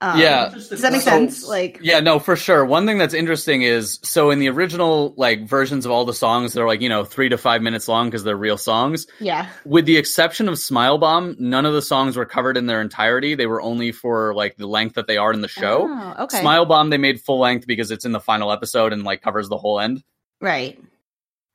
[0.02, 0.48] um, Yeah.
[0.48, 2.64] Does that make so- sense like Yeah, no, for sure.
[2.64, 6.52] One thing that's interesting is so in the original like versions of all the songs,
[6.54, 9.06] they're like you know three to five minutes long because they're real songs.
[9.18, 12.80] yeah With the exception of Smile Bomb, none of the songs were covered in their
[12.80, 13.34] entirety.
[13.34, 15.86] They were only for like the length that they are in the show.
[15.90, 19.04] Oh, okay Smile Bomb they made full length because it's in the final episode and
[19.04, 20.02] like covers the whole end.
[20.40, 20.78] Right.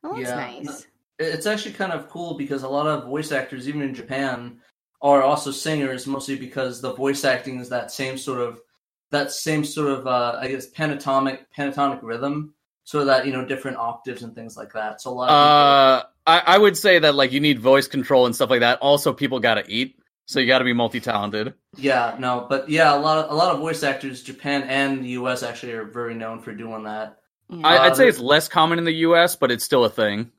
[0.04, 0.36] Oh, that's Yeah.
[0.36, 0.86] nice.
[1.18, 4.58] It's actually kind of cool because a lot of voice actors, even in Japan,
[5.02, 8.60] are also singers, mostly because the voice acting is that same sort of
[9.10, 12.54] that same sort of uh, I guess pentatonic pentatonic rhythm,
[12.84, 15.00] so that you know different octaves and things like that.
[15.00, 17.86] So a lot of people, Uh, I, I would say that like you need voice
[17.86, 18.78] control and stuff like that.
[18.80, 21.54] Also, people got to eat, so you got to be multi talented.
[21.76, 25.10] Yeah, no, but yeah, a lot of a lot of voice actors, Japan and the
[25.10, 25.42] U.S.
[25.42, 27.18] actually are very known for doing that.
[27.48, 27.66] Yeah.
[27.66, 30.32] I, Uh, I'd say it's less common in the U.S., but it's still a thing.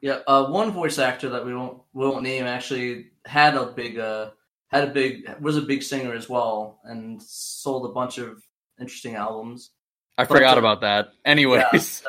[0.00, 3.98] Yeah, uh, one voice actor that we won't we won't name actually had a big
[3.98, 4.30] uh
[4.68, 8.42] had a big was a big singer as well and sold a bunch of
[8.80, 9.70] interesting albums.
[10.18, 11.08] I But, forgot uh, about that.
[11.24, 12.02] Anyways,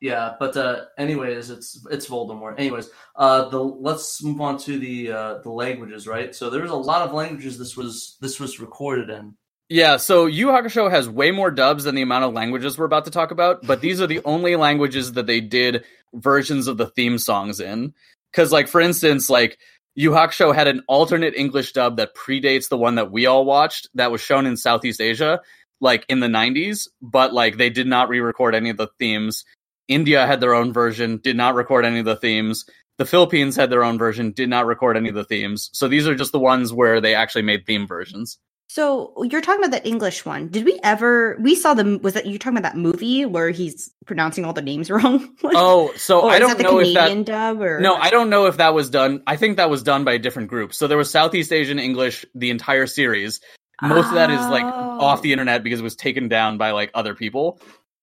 [0.00, 2.54] Yeah, but uh, anyways, it's it's Voldemort.
[2.58, 6.34] Anyways, uh, the let's move on to the uh, the languages, right?
[6.34, 9.34] So there was a lot of languages this was this was recorded in.
[9.68, 9.96] Yeah.
[9.96, 13.10] So Yu Hakusho has way more dubs than the amount of languages we're about to
[13.10, 17.18] talk about, but these are the only languages that they did versions of the theme
[17.18, 17.94] songs in.
[18.32, 19.58] Because, like, for instance, like
[19.94, 23.88] Yu Hakusho had an alternate English dub that predates the one that we all watched
[23.94, 25.40] that was shown in Southeast Asia,
[25.80, 29.44] like in the '90s, but like they did not re-record any of the themes.
[29.88, 32.64] India had their own version, did not record any of the themes.
[32.98, 35.70] The Philippines had their own version, did not record any of the themes.
[35.72, 38.38] So these are just the ones where they actually made theme versions.
[38.70, 40.48] So you're talking about that English one.
[40.48, 41.38] Did we ever?
[41.40, 41.98] We saw the.
[42.02, 45.34] Was that you talking about that movie where he's pronouncing all the names wrong?
[45.42, 47.24] Oh, so I don't that the know if that.
[47.24, 49.22] dub or No, I don't know if that was done.
[49.26, 50.74] I think that was done by a different group.
[50.74, 53.40] So there was Southeast Asian English, the entire series.
[53.80, 55.00] Most of that is like Oh.
[55.00, 57.60] off the internet because it was taken down by like other people.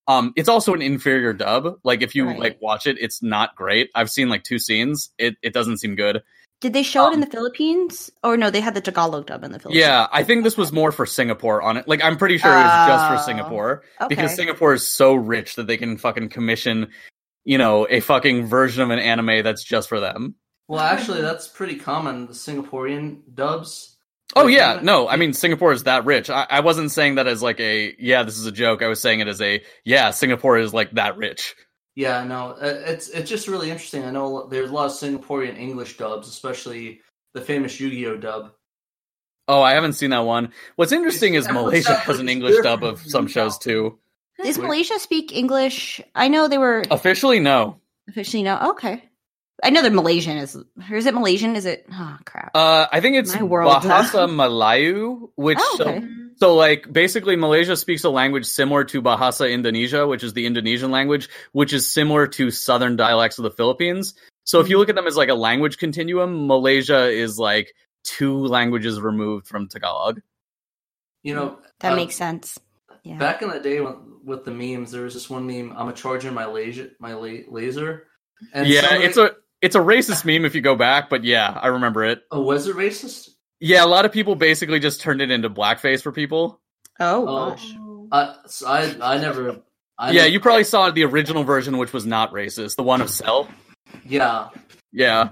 [0.07, 1.79] Um, it's also an inferior dub.
[1.83, 2.39] Like if you Right.
[2.39, 3.91] like watch it, it's not great.
[3.93, 5.11] I've seen like two scenes.
[5.19, 6.23] It it doesn't seem good.
[6.65, 8.09] Did they show it in Um, the Philippines?
[8.23, 9.79] Or no, they had the Tagalog dub in the Philippines.
[9.85, 11.87] Yeah, I think this was more for Singapore on it.
[11.87, 14.07] Like I'm pretty sure it was just for Oh, Singapore Okay.
[14.15, 16.89] because Singapore is so rich that they can fucking commission,
[17.43, 20.33] you know, a fucking version of an anime that's just for them.
[20.67, 22.25] Well, actually, that's pretty common.
[22.25, 23.95] The Singaporean dubs.
[24.35, 26.31] Oh yeah, no, I mean Singapore is that rich.
[26.31, 28.81] I, I wasn't saying that as like a yeah, this is a joke.
[28.81, 31.53] I was saying it as a yeah, Singapore is like that rich.
[31.95, 34.03] Yeah, no, uh, it's it's just really interesting.
[34.03, 36.99] I know there's a lot of Singaporean English dubs, especially
[37.33, 38.51] the famous Yu-Gi-Oh dub.
[39.47, 40.51] Oh, I haven't seen that one.
[40.75, 43.97] What's interesting is Malaysia has an English dub of some shows too.
[44.43, 46.01] Does Malaysia speak English?
[46.13, 47.79] I know they were Officially, no.
[48.09, 48.71] officially no.
[48.71, 49.01] Okay.
[49.63, 50.35] I know they're Malaysian.
[50.35, 50.57] Is
[50.91, 51.55] or is it Malaysian?
[51.55, 51.85] Is it?
[51.93, 52.51] Oh crap.
[52.53, 53.71] Uh, I think it's My world.
[53.81, 56.01] Bahasa Melayu, which Oh, okay.
[56.01, 56.07] So,
[56.41, 61.29] like, basically, Malaysia speaks a language similar to Bahasa Indonesia, which is the Indonesian language,
[61.53, 64.15] which is similar to southern dialects of the Philippines.
[64.43, 68.45] So, if you look at them as like a language continuum, Malaysia is like two
[68.45, 70.21] languages removed from Tagalog.
[71.23, 72.59] You know, that uh, makes sense.
[73.03, 73.17] Yeah.
[73.17, 75.73] Back in the day when, with the memes, there was this one meme.
[75.75, 78.07] I'm a charging my laser, my la- laser.
[78.53, 81.57] And yeah, somebody- it's a it's a racist meme if you go back, but yeah,
[81.59, 82.21] I remember it.
[82.31, 83.29] Oh, was it racist?
[83.59, 86.59] Yeah, a lot of people basically just turned it into blackface for people.
[86.99, 87.49] oh Oh.
[87.51, 87.73] gosh.
[88.11, 89.61] I, so I, I never.
[89.97, 93.01] I yeah, never- you probably saw the original version, which was not racist, the one
[93.01, 93.49] of Cell.
[94.05, 94.49] Yeah.
[94.91, 95.29] Yeah,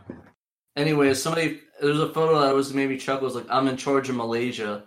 [0.76, 4.84] Anyways, somebody there's a photo that was maybe chuckles like I'm in charge of Malaysia,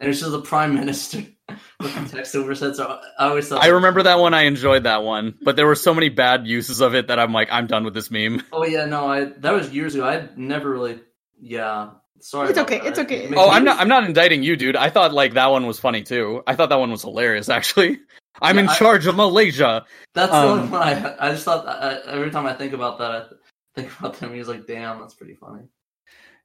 [0.00, 1.18] and it's just the prime minister
[1.80, 2.74] with the text overset.
[2.76, 4.32] So I always thought I remember that one.
[4.34, 7.32] I enjoyed that one, but there were so many bad uses of it that I'm
[7.32, 8.42] like, I'm done with this meme.
[8.52, 10.04] Oh yeah, no, I that was years ago.
[10.08, 11.00] I never really.
[11.40, 12.50] Yeah, sorry.
[12.50, 12.86] It's okay, that.
[12.86, 13.32] it's okay.
[13.34, 13.78] Oh, I'm not.
[13.80, 14.76] I'm not indicting you, dude.
[14.76, 16.42] I thought like that one was funny too.
[16.46, 17.48] I thought that one was hilarious.
[17.48, 18.00] Actually,
[18.42, 19.84] I'm Yeah, in I- charge of Malaysia.
[20.14, 21.16] That's the um, only one I.
[21.18, 23.10] I just thought I, every time I think about that,
[23.76, 24.34] I think about them.
[24.34, 25.64] He's like, damn, that's pretty funny.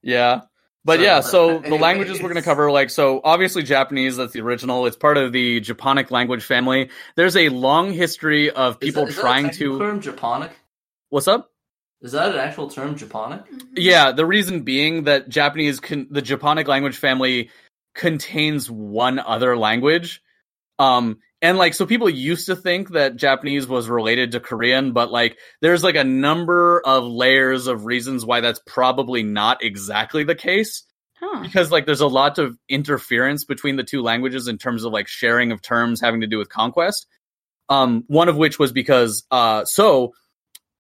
[0.02, 0.42] Yeah.
[0.84, 1.82] But So, yeah, so the anyways.
[1.82, 4.88] languages we're going to cover, like, so obviously Japanese, that's the original.
[4.88, 6.90] It's part of the Japonic language family.
[7.16, 9.86] There's a long history of Is people that- is trying technical to.
[9.86, 10.50] term Japonic.
[11.10, 11.52] What's up?
[12.02, 13.44] Is that an actual term, Japonic?
[13.76, 17.52] Yeah, the reason being that Japanese, con- the Japonic language family
[17.94, 20.24] contains one other language.
[20.80, 25.12] Um, and like, so people used to think that Japanese was related to Korean, but
[25.12, 30.36] like, there's like a number of layers of reasons why that's probably not exactly the
[30.36, 30.84] case.
[31.20, 31.42] Huh.
[31.44, 35.08] Because like, there's a lot of interference between the two languages in terms of like
[35.08, 37.06] sharing of terms having to do with conquest.
[37.70, 40.14] Um, one of which was because, uh, so,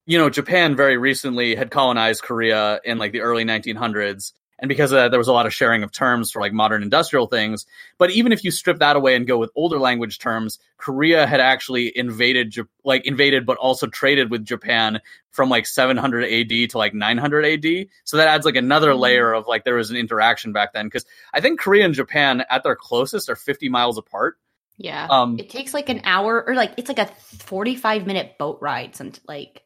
[0.06, 4.34] you know, Japan very recently had colonized Korea in like the early 1900s.
[4.62, 6.84] And because of that, there was a lot of sharing of terms for like modern
[6.84, 7.66] industrial things.
[7.98, 11.40] But even if you strip that away and go with older language terms, Korea had
[11.40, 16.94] actually invaded, like invaded, but also traded with Japan from like 700 AD to like
[16.94, 17.88] 900 AD.
[18.04, 20.86] So that adds like another layer of like there was an interaction back then.
[20.86, 24.38] Because I think Korea and Japan at their closest are 50 miles apart.
[24.78, 25.08] Yeah.
[25.10, 28.96] Um, it takes like an hour or like it's like a 45 minute boat ride
[28.96, 29.64] some like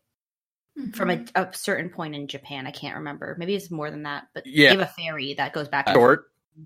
[0.94, 2.68] from a, a certain point in Japan.
[2.68, 3.36] I can't remember.
[3.40, 4.74] Maybe it's more than that, but Yeah.
[4.74, 5.88] they have a ferry that goes back.
[5.88, 6.26] and short.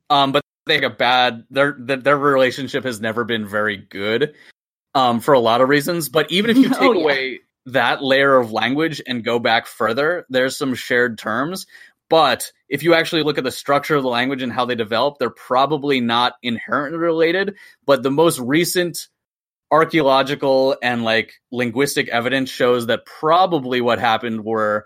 [0.10, 4.36] Um, but they have a bad their their their relationship has never been very good.
[4.96, 6.10] Um, for a lot of reasons.
[6.10, 7.02] But even if you take Oh, yeah.
[7.04, 11.68] away that layer of language and go back further, there's some shared terms.
[12.10, 15.20] But if you actually look at the structure of the language and how they develop,
[15.20, 17.56] they're probably not inherently related.
[17.86, 19.08] But the most recent
[19.72, 24.86] archaeological and like linguistic evidence shows that probably what happened were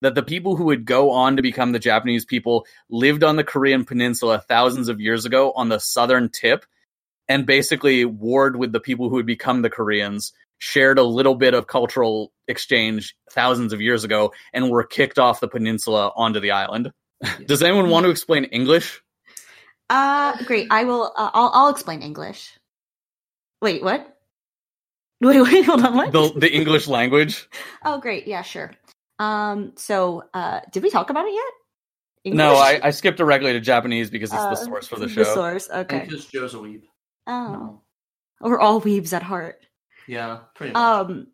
[0.00, 3.44] that the people who would go on to become the Japanese people lived on the
[3.44, 6.66] Korean peninsula thousands of years ago on the southern tip
[7.28, 11.54] and basically warred with the people who would become the Koreans, shared a little bit
[11.54, 16.50] of cultural exchange thousands of years ago, and were kicked off the peninsula onto the
[16.50, 16.92] island.
[17.46, 19.00] Does anyone want to explain English?
[19.88, 20.68] Uh, great.
[20.70, 21.12] I will.
[21.16, 21.50] Uh, I'll.
[21.54, 22.58] I'll explain English.
[23.62, 24.13] Wait, what?
[25.20, 25.94] Wait, wait, hold on.
[25.96, 26.12] What?
[26.12, 27.48] The the English language?
[27.84, 28.26] oh, great.
[28.26, 28.72] Yeah, sure.
[29.18, 29.72] Um.
[29.76, 32.34] So, uh, did we talk about it yet?
[32.34, 35.20] No, I, I skipped directly to Japanese because it's Uh, the source for the show.
[35.20, 35.34] The show.
[35.34, 35.68] source.
[35.68, 36.06] And Okay.
[36.06, 36.82] because Joe's a weeb.
[37.26, 37.82] Oh, No.
[38.40, 39.56] we're all weebs at heart.
[40.08, 40.82] Yeah, pretty much.
[40.82, 41.26] Um.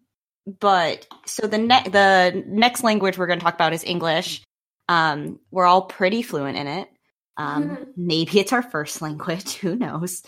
[0.59, 4.43] but so the ne- the next language we're going to talk about is English.
[4.89, 6.89] Um, we're all pretty fluent in it.
[7.37, 7.87] Um, Mhm.
[7.97, 9.55] maybe it's our first language.
[9.57, 10.23] Who knows?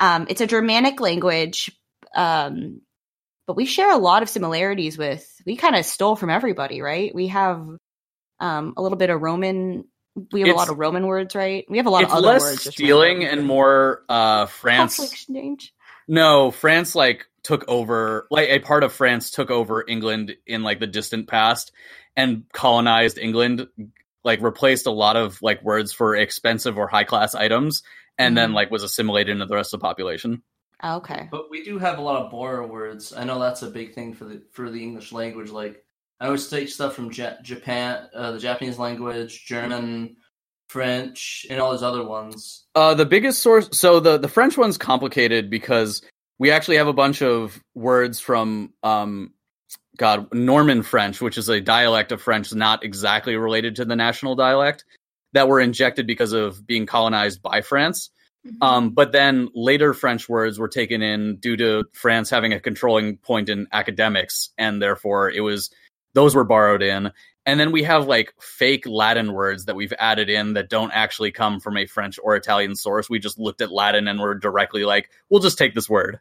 [0.00, 1.70] Um, it's a Germanic language,
[2.14, 2.80] um,
[3.46, 5.26] but we share a lot of similarities with.
[5.46, 7.14] We kind of stole from everybody, right?
[7.14, 7.66] We have
[8.40, 9.84] um, a little bit of Roman.
[10.32, 11.64] We have a lot of Roman words, right?
[11.68, 12.70] We have a lot It's of other less words.
[12.74, 14.98] stealing and more uh, France.
[14.98, 15.72] Exchange.
[16.08, 20.80] No, France like took over like a part of France took over England in like
[20.80, 21.70] the distant past
[22.16, 23.66] and colonized England,
[24.24, 27.82] like replaced a lot of like words for expensive or high class items
[28.18, 28.54] and then Mhm.
[28.54, 30.42] like was assimilated into the rest of the population.
[30.82, 31.28] Oh, okay.
[31.30, 33.12] But we do have a lot of borrow words.
[33.12, 35.50] I know that's a big thing for the for the English language.
[35.50, 35.84] Like
[36.20, 40.16] I always take stuff from Ja- Japan, uh, the Japanese language, German,
[40.68, 42.66] French, and all those other ones.
[42.74, 46.02] Uh the biggest source so the the French one's complicated because
[46.38, 49.32] we actually have a bunch of words from um
[49.96, 54.34] God, Norman French, which is a dialect of French not exactly related to the national
[54.34, 54.84] dialect,
[55.32, 58.10] that were injected because of being colonized by France.
[58.46, 58.56] Mhm.
[58.60, 63.16] Um, but then later French words were taken in due to France having a controlling
[63.18, 65.70] point in academics, and therefore it was
[66.14, 67.12] those were borrowed in.
[67.44, 71.30] And then we have like fake Latin words that we've added in that don't actually
[71.30, 73.08] come from a French or Italian source.
[73.08, 76.18] We just looked at Latin and were directly like, we'll just take this word.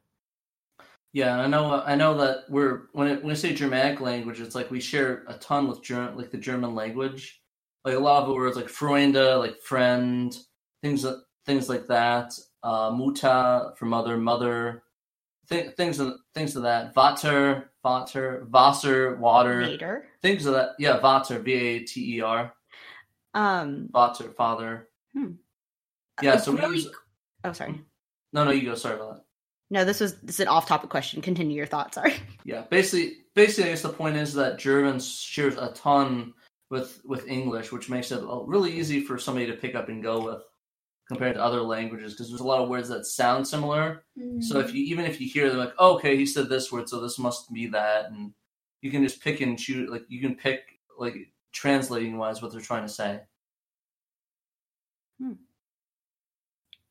[1.14, 4.42] Yeah, and I know I know that we're when it, when we say Germanic language,
[4.42, 7.42] it's like we share a ton with German, like the German language.
[7.86, 10.38] Like a lot of the words like Freunde, like friend,
[10.84, 12.34] things that things like that.
[12.64, 14.84] Uh, Mutter for mother, mother,
[15.50, 16.94] th- things of things of that.
[16.96, 20.08] Vater, Vater, Wasser, water, Later.
[20.22, 20.70] things of that.
[20.80, 22.52] Yeah, Vater, V A T E R,
[23.34, 23.90] Um.
[23.92, 24.90] Vater, father.
[25.16, 25.34] Hmm.
[26.22, 26.90] Yeah, uh, so we use.
[27.44, 27.82] Oh, sorry.
[28.34, 28.76] No, no, you go.
[28.76, 29.22] Sorry about that.
[29.72, 31.22] No, this was this is an off-topic question.
[31.22, 31.96] Continue your thoughts.
[31.96, 32.14] Sorry.
[32.48, 36.32] Yeah, basically, basically, I guess the point is that German shares a ton
[36.70, 40.04] with with English, which makes it uh, really easy for somebody to pick up and
[40.04, 40.44] go with
[41.08, 44.04] compared to other languages because there's a lot of words that sound similar.
[44.40, 46.90] So if you even if you hear them like, oh, okay, he said this word,
[46.90, 48.34] so this must be that, and
[48.82, 49.90] you can just pick and choose.
[49.90, 50.62] Like you can pick
[50.98, 51.16] like
[51.52, 53.22] translating wise what they're trying to say.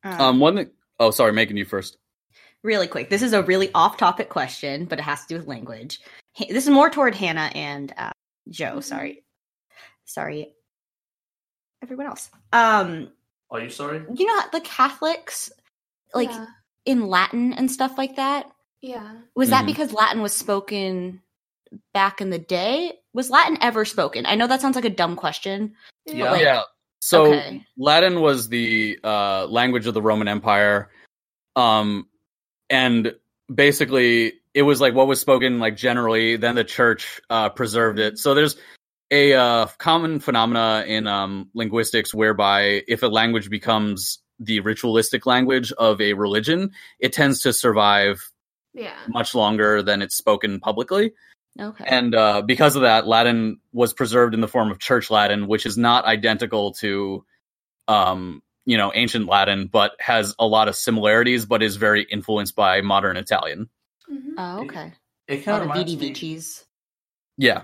[0.04, 0.70] Um, one thing.
[1.00, 1.96] Oh, sorry, making you first.
[2.62, 3.10] really quick.
[3.10, 6.00] This is a really off-topic question, but it has to do with language.
[6.38, 8.10] This is more toward Hannah and uh,
[8.48, 8.76] Joe.
[8.76, 8.84] Mhm.
[8.84, 9.24] Sorry,
[10.04, 10.54] sorry,
[11.82, 12.30] everyone else.
[12.52, 13.12] Um,
[13.54, 14.02] Are you sorry?
[14.14, 15.50] you know, the Catholics,
[16.12, 16.46] like yeah,
[16.84, 18.50] in Latin and stuff like that.
[18.82, 19.12] yeah.
[19.34, 19.66] Was that Mhm.
[19.66, 21.22] because Latin was spoken
[21.94, 22.98] back in the day?
[23.14, 24.26] Was Latin ever spoken?
[24.26, 25.74] I know that sounds like a dumb question.
[26.04, 26.32] Yeah.
[26.32, 26.62] like- yeah.
[27.00, 27.64] So Okay.
[27.78, 30.90] Latin was the uh, language of the Roman Empire,
[31.56, 32.08] um,
[32.70, 33.14] and
[33.54, 36.36] basically it was like what was spoken like generally.
[36.36, 38.18] Then the church uh, preserved it.
[38.18, 38.56] So there's
[39.14, 45.70] a uh, common phenomena in um, linguistics whereby if a language becomes the ritualistic language
[45.72, 48.16] of a religion, it tends to survive
[48.74, 48.96] Yeah.
[49.08, 51.12] much longer than it's spoken publicly.
[51.60, 51.84] Okay.
[51.86, 55.66] And uh, because of that, Latin was preserved in the form of Church Latin, which
[55.66, 57.24] is not identical to,
[57.86, 62.56] um, you know, ancient Latin, but has a lot of similarities, but is very influenced
[62.56, 63.68] by modern Italian.
[64.10, 64.34] Mhm.
[64.36, 64.92] oh, okay.
[65.28, 66.12] It A kind of of reminds me.
[66.12, 66.64] Vicis.
[67.38, 67.62] Yeah,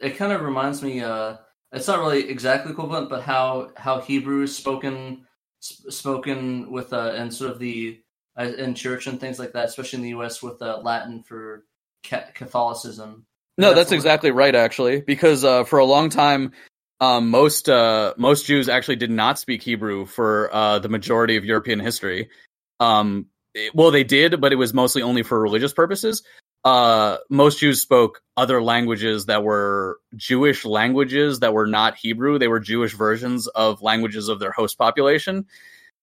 [0.00, 1.36] it kind of reminds me uh
[1.72, 5.26] it's not really exactly equivalent but how how hebrew is spoken
[5.60, 8.00] sp- spoken with uh and sort of the
[8.38, 11.64] uh, in church and things like that especially in the us with uh, latin for
[12.04, 13.26] ca- catholicism
[13.58, 16.52] no, That's that's exactly right, actually, because uh, for a long time,
[17.00, 21.44] um, most uh, most Jews actually did not speak Hebrew for uh, the majority of
[21.44, 22.30] European history.
[22.78, 26.22] Um, it- well, they did, but it was mostly only for religious purposes.
[26.64, 32.38] Uh, most Jews spoke other languages that were Jewish languages that were not Hebrew.
[32.38, 35.46] They were Jewish versions of languages of their host population.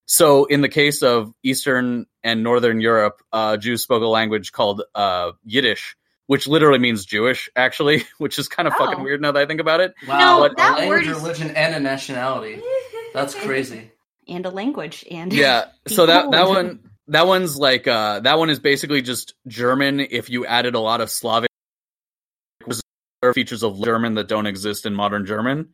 [0.07, 4.83] So, in the case of Eastern and Northern Europe, uh, Jews spoke a language called
[4.93, 5.95] uh, Yiddish,
[6.27, 9.03] which literally means Jewish, actually, which is kind of fucking Oh.
[9.03, 9.93] weird now that I think about it.
[10.07, 12.61] wow No, a that language word is- religion and a nationality
[13.13, 13.91] that's crazy
[14.27, 18.49] and a language and Yeah, so that that one that one's like uh that one
[18.49, 21.49] is basically just German if you added a lot of Slavic
[23.33, 25.69] features of German that don't exist in modern German.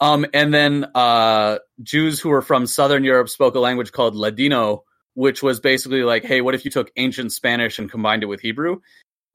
[0.00, 4.84] Um and then uh Jews who were from southern Europe spoke a language called Ladino
[5.14, 8.40] which was basically like hey what if you took ancient Spanish and combined it with
[8.40, 8.80] Hebrew?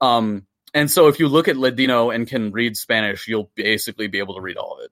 [0.01, 4.19] Um and so if you look at Ladino and can read Spanish you'll basically be
[4.19, 4.91] able to read all of it.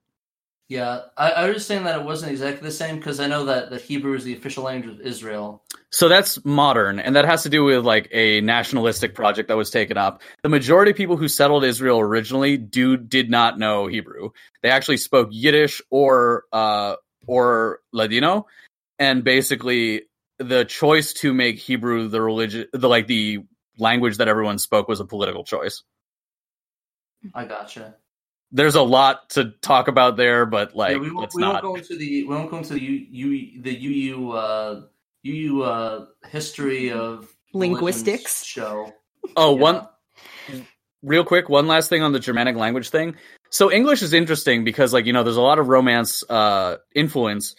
[0.67, 3.69] Yeah, I, I was saying that it wasn't exactly the same because I know that,
[3.69, 5.63] that Hebrew is the official language of Israel.
[5.91, 9.69] So that's modern, and that has to do with like a nationalistic project that was
[9.69, 10.23] taken up.
[10.41, 14.32] The majority of people who settled Israel originally do did not know Hebrew.
[14.63, 16.95] They actually spoke Yiddish or uh,
[17.28, 18.47] or Ladino,
[18.97, 20.04] and basically
[20.39, 23.39] the choice to make Hebrew the religion, the like the
[23.78, 25.84] language that everyone spoke was a political choice.
[27.34, 27.95] I gotcha.
[28.56, 31.62] There's a lot to talk about there, but like yeah, we won't, let's we not.
[31.63, 33.78] won't go into the we won't go into the U, U, the
[34.15, 34.82] UU uh,
[35.28, 38.46] UU uh, history of Linguistics.
[38.46, 38.94] show.
[39.36, 39.62] Oh, Yeah.
[39.62, 39.88] one
[41.04, 43.15] real quick, one last thing on the Germanic language thing.
[43.50, 47.56] So English is interesting because like, you know, there's a lot of romance uh influence,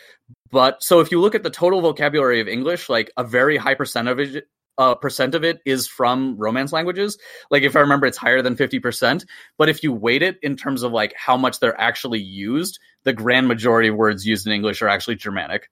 [0.51, 3.75] but so if you look at the total vocabulary of English, like a very high
[3.75, 7.19] percentage of it uh, percent of it is from romance languages.
[7.51, 9.25] Like if I remember, it's higher than fifty percent.
[9.59, 13.13] But if you weight it in terms of like how much they're actually used, the
[13.13, 15.71] grand majority of words used in English are actually Germanic.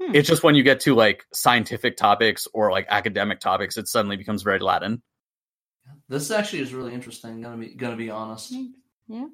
[0.00, 0.14] Hmm.
[0.14, 4.16] It's just when you get to like scientific topics or like academic topics, it suddenly
[4.16, 5.02] becomes very Latin.
[6.08, 7.40] This actually is really interesting.
[7.40, 8.54] Gonna be gonna be honest.
[9.08, 9.26] Yeah.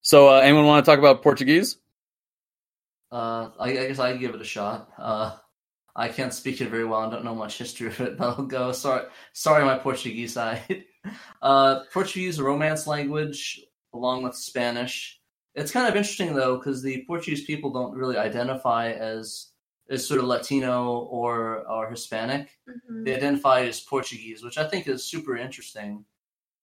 [0.00, 1.76] So, uh, anyone want to talk about Portuguese?
[3.10, 4.88] Uh, I, I guess I give it a shot.
[4.96, 5.36] Uh,
[5.98, 7.00] I can't speak it very well.
[7.00, 8.70] I don't know much history of it, but I'll go.
[8.72, 10.84] Sorry, sorry, my Portuguese side.
[11.42, 13.60] uh, Portuguese is a Romance language
[13.92, 15.20] along with Spanish.
[15.56, 19.48] It's kind of interesting though because the Portuguese people don't really identify as
[19.90, 22.56] as sort of Latino or or Hispanic.
[22.68, 23.04] Mhm.
[23.04, 26.04] They identify as Portuguese, which I think is super interesting,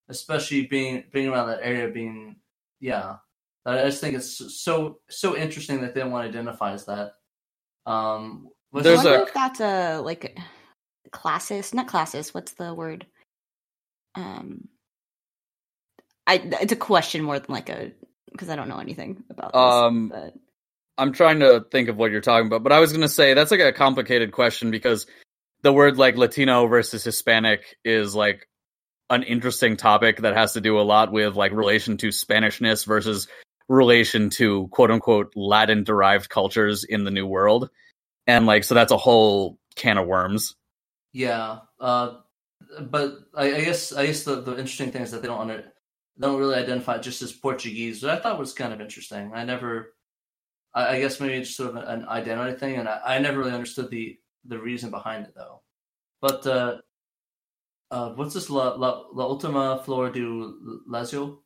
[0.07, 1.89] especially being being around that area.
[1.89, 2.37] Being
[2.79, 3.17] yeah,
[3.65, 7.13] I just think it's so so interesting that they don't want to identify as that.
[7.85, 10.37] Um, There's I wonder a- if that's a like
[11.11, 12.33] classes, not classes.
[12.33, 13.05] What's the word?
[14.15, 14.67] Um,
[16.27, 17.91] I it's a question more than like a
[18.31, 19.61] because I don't know anything about this.
[19.61, 20.33] Um, but
[20.97, 23.33] I'm trying to think of what you're talking about, but I was going to say
[23.33, 25.07] that's like a complicated question because
[25.61, 28.47] the word like Latino versus Hispanic is like
[29.09, 33.27] an interesting topic that has to do a lot with like relation to Spanishness versus
[33.67, 37.69] relation to quote unquote Latin derived cultures in the New World.
[38.27, 40.55] And like, so that's a whole can of worms.
[41.13, 42.15] Yeah, uh,
[42.81, 45.57] but I, I guess I guess the, the interesting thing is that they don't under,
[46.17, 49.31] they don't really identify just as Portuguese, which I thought was kind of interesting.
[49.33, 49.93] I never,
[50.73, 53.53] I, I guess maybe it's sort of an identity thing, and I, I never really
[53.53, 55.61] understood the the reason behind it though.
[56.21, 56.77] But uh,
[57.91, 61.39] uh, what's this La, La, La Ultima Flor do Lazio?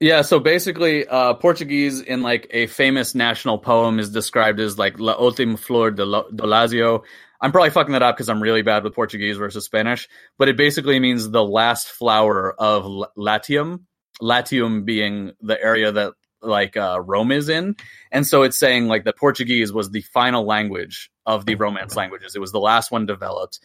[0.00, 5.00] Yeah, so basically, uh, Portuguese in like a famous national poem is described as like
[5.00, 7.02] La Última Flor de, Lo- de Lazio.
[7.40, 10.08] I'm probably fucking that up because I'm really bad with Portuguese versus Spanish,
[10.38, 13.86] but it basically means the last flower of L- Latium.
[14.20, 17.74] Latium being the area that like uh, Rome is in,
[18.12, 22.34] and so it's saying like that Portuguese was the final language of the Romance languages.
[22.36, 23.58] It was the last one developed,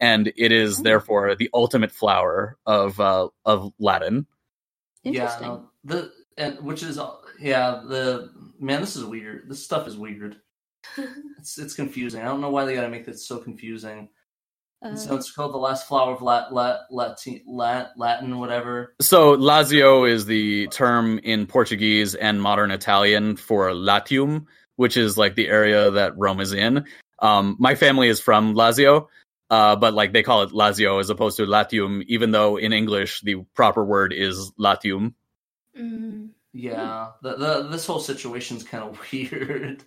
[0.00, 0.82] and it is Oh.
[0.82, 4.26] therefore the ultimate flower of uh, of Latin.
[5.04, 5.46] interesting.
[5.48, 6.98] Yeah, no, the and which is
[7.40, 8.80] yeah the man.
[8.80, 9.48] This is weird.
[9.48, 10.36] This stuff is weird.
[11.38, 12.22] It's it's confusing.
[12.22, 14.08] I don't know why they got to make this so confusing.
[14.82, 18.94] Uh, so it's called the last flower of Lat, Lat, Latin, Lat, Latin, whatever.
[19.00, 25.34] So Lazio is the term in Portuguese and modern Italian for Latium, which is like
[25.34, 26.84] the area that Rome is in.
[27.20, 29.08] Um, my family is from Lazio,
[29.50, 33.20] uh, but like they call it Lazio as opposed to Latium, even though in English
[33.22, 35.14] the proper word is Latium.
[35.78, 36.30] Mm.
[36.52, 39.84] Yeah, the, the this whole situation's kind of weird.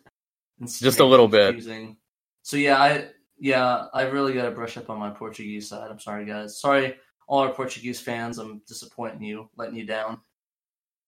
[0.62, 1.96] It's Just a little very bit.
[2.44, 3.08] So yeah, I
[3.40, 5.90] yeah I really got to brush up on my Portuguese side.
[5.90, 6.60] I'm sorry, guys.
[6.60, 6.96] Sorry,
[7.28, 8.38] all our Portuguese fans.
[8.38, 10.22] I'm disappointing you, letting you down.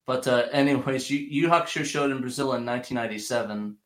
[0.06, 3.78] But uh, anyways, Yu Yu Hakusho showed in Brazil in 1997,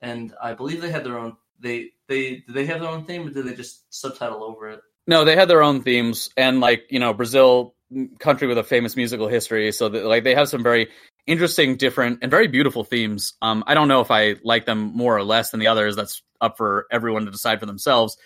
[0.00, 1.36] and I believe they had their own.
[1.60, 4.80] They they did they have their own theme, or did they just subtitle over it?
[5.06, 7.75] No, they had their own themes, and like you know, Brazil,
[8.18, 10.88] country with a famous musical history, so that, like they have some very
[11.26, 13.34] interesting, different, and very beautiful themes.
[13.42, 15.96] Um, I don't know if I like them more or less than the others.
[15.96, 18.16] That's up for everyone to decide for themselves.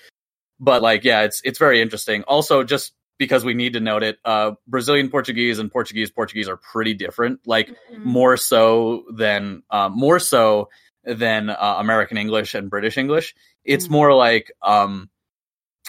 [0.59, 2.23] But like, yeah, it's it's very interesting.
[2.25, 6.57] Also, just because we need to note it, uh, Brazilian Portuguese and Portuguese Portuguese are
[6.57, 7.41] pretty different.
[7.47, 8.05] Like Mhm.
[8.05, 10.69] more so than uh, more so
[11.05, 13.35] than uh, American English and British English.
[13.65, 13.91] It's Mm.
[13.91, 15.11] more like um,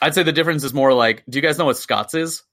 [0.02, 1.24] I'd say the difference is more like.
[1.30, 2.44] Do you guys know what Scots is?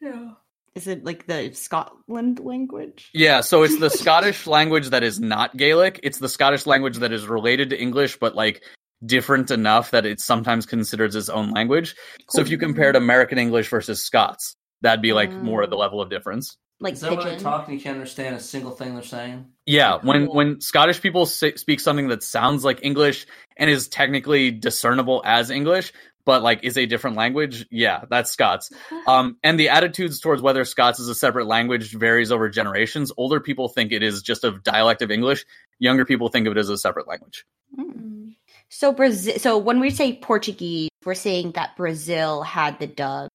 [0.00, 0.30] Yeah.
[0.74, 3.10] is it like the Scotland language?
[3.14, 6.00] Yeah, so it's the Scottish language that is not Gaelic.
[6.02, 8.62] It's the Scottish language that is related to English, but like
[9.06, 11.94] different enough that it's sometimes considered its own language.
[12.30, 15.80] So if you compared American English versus Scots, that'd be like more of the Mm.
[15.80, 16.56] level of difference.
[16.80, 17.38] like Is that when they pigeon.
[17.44, 19.46] talk and you can't understand a single thing they're saying?
[19.64, 20.34] Yeah, when Cool.
[20.34, 23.26] when Scottish people say, speak something that sounds like English
[23.56, 25.92] and is technically discernible as English,
[26.26, 28.70] but like is a different language, yeah, that's Scots.
[29.06, 33.12] Um, and the attitudes towards whether Scots is a separate language varies over generations.
[33.18, 35.44] Older people think it is just a dialect of English.
[35.78, 37.44] Younger people think of it as a separate language.
[37.78, 38.34] Mm.
[38.70, 39.34] So Brazil.
[39.38, 43.28] So when we say Portuguese, we're saying that Brazil had the dub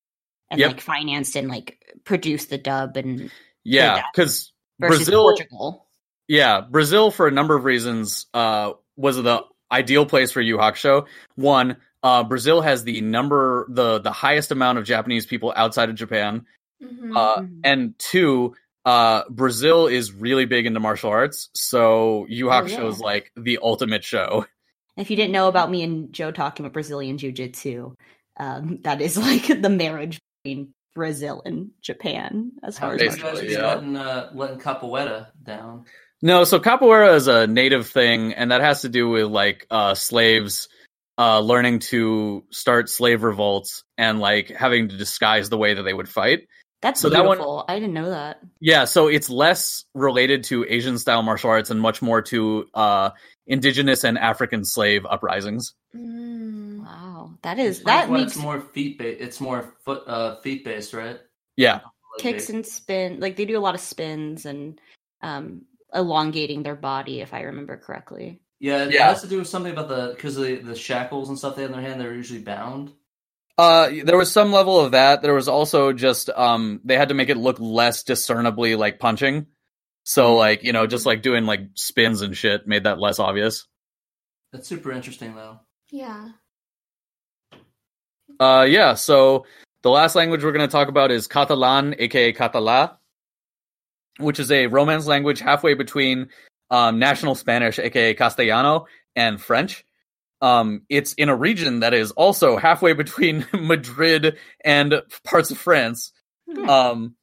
[0.50, 0.72] and Yep.
[0.72, 3.30] like financed and like produced the dub and
[3.64, 5.86] Yeah, because Brazil, Portugal.
[6.28, 11.06] yeah, Brazil for a number of reasons uh, was the ideal place for Yu Hakusho.
[11.36, 15.96] One, uh, Brazil has the number the the highest amount of Japanese people outside of
[15.96, 16.46] Japan.
[16.82, 17.16] Mhm.
[17.16, 17.60] Uh, Mhm.
[17.64, 22.88] and two, uh, Brazil is really big into martial arts, so Yu Oh, Hakusho yeah.
[22.88, 24.46] is like the ultimate show.
[24.98, 27.94] If you didn't know about me and Joe talking about Brazilian Jiu Jitsu,
[28.38, 33.02] um, that is like the marriage between Brazil and Japan as How far are as
[33.02, 33.68] you Basically, martial just yeah.
[33.68, 35.86] letting, uh, letting Capoeira down?
[36.22, 39.94] No, so capoeira is a native thing, and that has to do with like uh,
[39.96, 40.68] slaves
[41.20, 45.94] uh, learning to start slave revolts and like having to disguise the way that they
[45.94, 46.48] would fight.
[46.82, 47.66] That's So that one- beautiful.
[47.68, 48.40] I didn't know that.
[48.62, 53.10] Yeah, so it's less related to Asian style martial arts and much more to uh,
[53.46, 55.74] indigenous and African slave uprisings.
[55.94, 56.80] Mm.
[56.86, 59.22] Wow, that is It's that why makes it's more feet based.
[59.22, 61.20] It's more foot uh, feet based, right?
[61.58, 61.84] Yeah, Leg
[62.20, 62.50] kicks based.
[62.52, 63.20] and spin.
[63.20, 64.80] Like they do a lot of spins and
[65.22, 65.64] um,
[65.94, 68.40] elongating their body, if I remember correctly.
[68.60, 69.08] Yeah, it Yeah.
[69.10, 71.72] has to do with something about the because the, the shackles and stuff they have
[71.72, 72.00] in their hand.
[72.02, 72.92] They're usually bound.
[73.58, 75.22] Uh, there was some level of that.
[75.22, 79.48] There was also just um, they had to make it look less discernibly like punching.
[80.04, 83.66] So like you know, just like doing like spins and shit made that less obvious.
[84.52, 85.60] That's super interesting, though.
[85.92, 86.30] Yeah.
[88.40, 88.94] Uh, yeah.
[88.96, 89.46] So
[89.84, 92.98] the last language we're going to talk about is Catalan, aka Català,
[94.18, 96.30] which is a Romance language halfway between
[96.70, 99.86] um, National Spanish, aka Castellano, and French.
[100.42, 106.14] Um, it's in a region that is also halfway between Madrid and parts of France.
[106.52, 106.70] Hmm.
[106.70, 107.16] Um,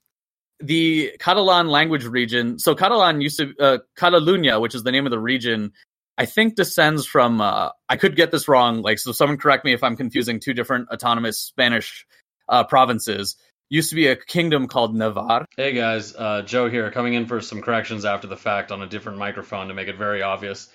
[0.61, 2.59] the Catalan language region.
[2.59, 5.73] So Catalan used to uh, Catalunya, which is the name of the region.
[6.19, 7.41] I think descends from.
[7.41, 8.81] Uh, I could get this wrong.
[8.81, 12.07] Like, so someone correct me if I'm confusing two different autonomous Spanish
[12.49, 13.37] uh, provinces.
[13.69, 15.45] Used to be a kingdom called Navarre.
[15.57, 18.87] Hey guys, uh, Joe here, coming in for some corrections after the fact on a
[18.87, 20.69] different microphone to make it very obvious.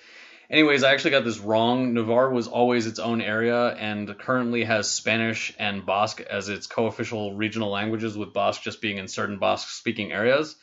[0.50, 1.94] Anyways, I actually got this wrong.
[1.94, 6.84] Navarre was always its own area and currently has Spanish and Basque as its co
[6.84, 10.54] official regional languages, with Basque just being in certain Basque speaking areas.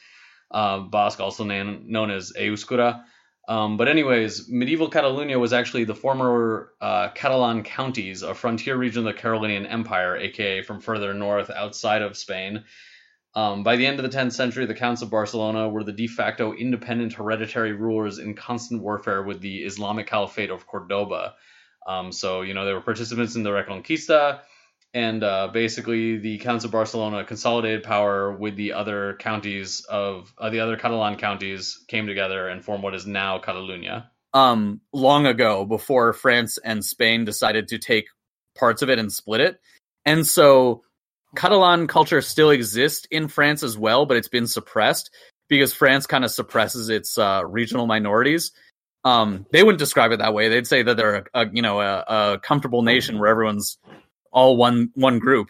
[0.52, 3.06] Uh, Basque, also known, known as Euskara.
[3.50, 9.08] Um, but, anyways, medieval Catalonia was actually the former uh, Catalan counties, a frontier region
[9.08, 12.64] of the Carolingian Empire, aka from further north outside of Spain.
[13.34, 16.06] Um, by the end of the 10th century, the Counts of Barcelona were the de
[16.06, 21.34] facto independent hereditary rulers in constant warfare with the Islamic Caliphate of Cordoba.
[21.88, 24.42] Um, so, you know, they were participants in the Reconquista,
[24.94, 30.50] and uh, basically the Counts of Barcelona consolidated power with the other counties of uh,
[30.50, 34.06] the other Catalan counties came together and formed what is now Catalunya.
[34.34, 38.08] um, long ago before France and Spain decided to take
[38.58, 39.60] parts of it and split it.
[40.06, 40.84] And so
[41.36, 45.12] Catalan culture still exists in France as well, but it's been suppressed
[45.48, 48.52] because France kind of suppresses its uh, regional minorities.
[49.06, 50.50] Um, they wouldn't describe it that way.
[50.50, 53.78] They'd say that they're a, a you know a, a comfortable nation where everyone's
[54.32, 55.50] all one one group.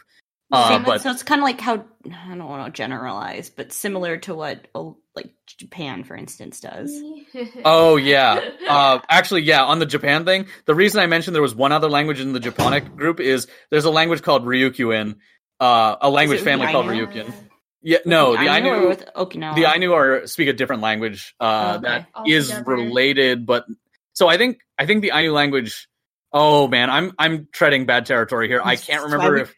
[0.51, 3.71] Uh, Same- but so it's kind of like how I don't want to generalize, but
[3.71, 6.91] similar to what oh, like Japan, for instance, does.
[7.63, 8.39] Oh yeah.
[8.67, 9.63] Uh, actually, yeah.
[9.63, 12.39] On the Japan thing, the reason I mentioned there was one other language in the
[12.39, 15.17] Japonic group is there's a language called Ryukyuan,
[15.59, 17.05] uh, a language it the family called Ainu?
[17.05, 17.33] Ryukyuan.
[17.81, 19.55] Yeah, no, the With Ainu, with Okinawa.
[19.55, 21.87] the Ainu are speak a different language uh, Okay.
[21.87, 22.71] that is Altogether.
[22.75, 23.65] related, but
[24.13, 25.87] so I think I think the Ainu language.
[26.31, 28.61] Oh man, I'm I'm treading bad territory here.
[28.63, 29.55] I can't remember if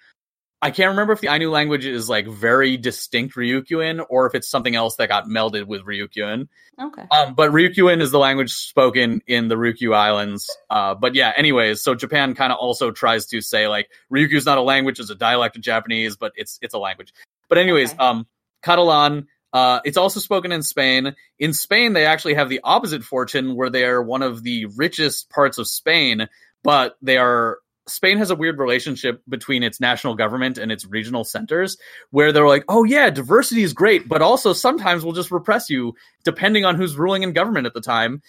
[0.61, 4.47] I can't remember if the Ainu language is like very distinct Ryukyuan or if it's
[4.47, 6.47] something else that got melded with Ryukyuan.
[6.80, 7.03] Okay.
[7.09, 10.55] Um, but Ryukyuan is the language spoken in the Ryukyu Islands.
[10.69, 14.45] Uh, but yeah, anyways, so Japan kind of also tries to say like Ryukyu is
[14.45, 17.11] not a language; it's a dialect of Japanese, but it's it's a language.
[17.49, 18.03] But anyways, Okay.
[18.03, 18.28] um,
[18.61, 19.28] Catalan.
[19.53, 21.13] Uh, it's also spoken in Spain.
[21.38, 25.30] In Spain, they actually have the opposite fortune, where they are one of the richest
[25.30, 26.30] parts of Spain,
[26.64, 27.59] but they are.
[27.88, 31.78] Spain has a weird relationship between its national government and its regional centers,
[32.12, 35.95] where they're like, "Oh yeah, diversity is great, but also sometimes we'll just repress you
[36.24, 38.22] depending on who's ruling in government at the time."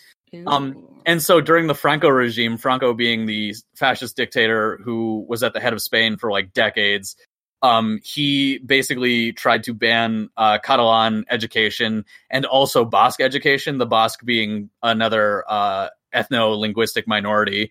[0.46, 5.52] Um, And so during the Franco regime, Franco being the fascist dictator who was at
[5.52, 7.16] the head of Spain for like decades,
[7.62, 13.78] um, he basically tried to ban uh, Catalan education and also Basque education.
[13.78, 17.70] The Basque being another uh, ethno linguistic minority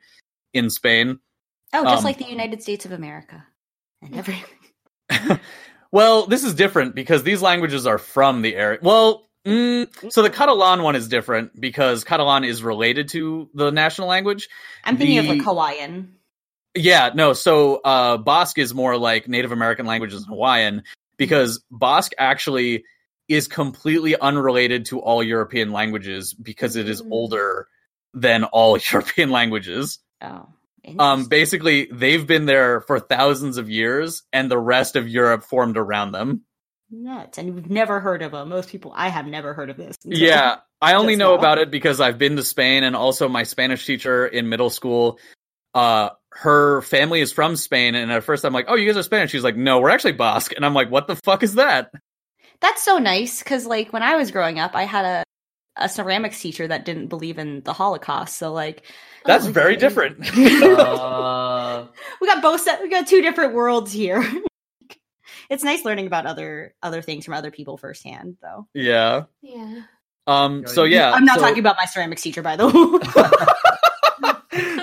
[0.53, 1.19] in Spain.
[1.73, 3.45] Oh, just Um, like the United States of America.
[4.01, 4.43] And every
[5.91, 8.79] well, this is different because these languages are from the area.
[8.81, 14.07] Well, mm, so the Catalan one is different because Catalan is related to the national
[14.07, 14.47] language.
[14.83, 16.15] I'm thinking of like The- Hawaiian.
[16.73, 17.33] Yeah, no.
[17.33, 20.83] So uh, Basque is more like Native American languages in Hawaiian
[21.17, 22.85] because Basque actually
[23.27, 27.11] is completely unrelated to all European languages because it is Mm.
[27.11, 27.67] older
[28.13, 29.99] than all European languages.
[30.21, 30.47] Oh.
[30.97, 35.77] Um, basically, they've been there for thousands of years, and the rest of Europe formed
[35.77, 36.41] around them.
[36.89, 37.37] nuts.
[37.37, 38.49] And we've never heard of them.
[38.49, 39.95] Most people I have never heard of this.
[40.05, 41.39] Yeah, I only know now.
[41.39, 45.19] about it because I've been to Spain, and also my Spanish teacher in middle school.
[45.73, 49.03] Uh, her family is from Spain, and at first I'm like, "Oh, you guys are
[49.03, 51.91] Spanish." She's like, "No, we're actually Basque," and I'm like, "What the fuck is that?"
[52.59, 55.23] That's so nice because, like, when I was growing up, I had a
[55.77, 58.37] a ceramics teacher that didn't believe in the Holocaust.
[58.37, 58.83] So, like,
[59.25, 60.19] That's Oh, very different.
[60.81, 61.87] Uh,
[62.19, 62.81] we got both set.
[62.81, 64.23] We got two different worlds here.
[65.49, 68.67] it's nice learning about other other things from other people firsthand, though.
[68.73, 69.23] yeah.
[69.41, 69.81] Yeah.
[70.27, 70.65] Um.
[70.67, 72.73] So yeah, I'm not so- talking about my ceramics teacher, by the way.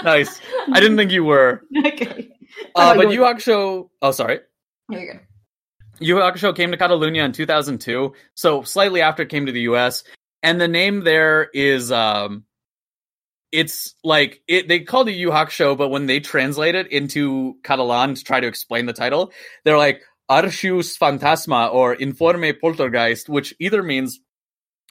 [0.03, 0.41] nice.
[0.73, 1.63] I didn't think you were.
[1.87, 2.31] okay.
[2.75, 3.89] Uh, but you Yu Hakusho.
[4.03, 4.41] Oh, sorry.
[4.89, 5.19] There you go.
[6.01, 10.05] Yu Hakusho came to Catalunya in 2002, so slightly after it came to the US.
[10.43, 12.45] And the name there is um
[13.51, 18.15] it's like it they called it Yu Hakusho, but when they translate it into Catalan
[18.15, 19.33] to try to explain the title,
[19.65, 24.21] they're like Arxius Fantasma or Informe Poltergeist, which either means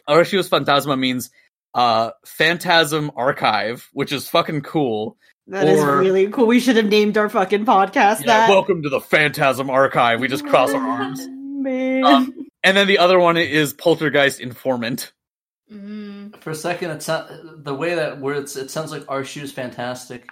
[0.10, 1.30] Arxius Fantasma means
[1.74, 5.18] uh Phantasm Archive, which is fucking cool.
[5.50, 6.48] That is Or- really cool.
[6.48, 8.50] We should have named our fucking podcast Yeah, that.
[8.50, 10.20] welcome to the Phantasm Archive.
[10.20, 11.26] We just cross our arms.
[11.68, 12.34] Um,
[12.64, 15.12] And then the other one is Poltergeist Informant.
[15.72, 16.38] Mm.
[16.42, 17.30] for a second, it's not,
[17.64, 20.30] the way that words it sounds like our shoes fantastic.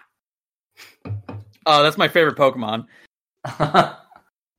[1.65, 2.87] Oh, that's my favorite Pokemon.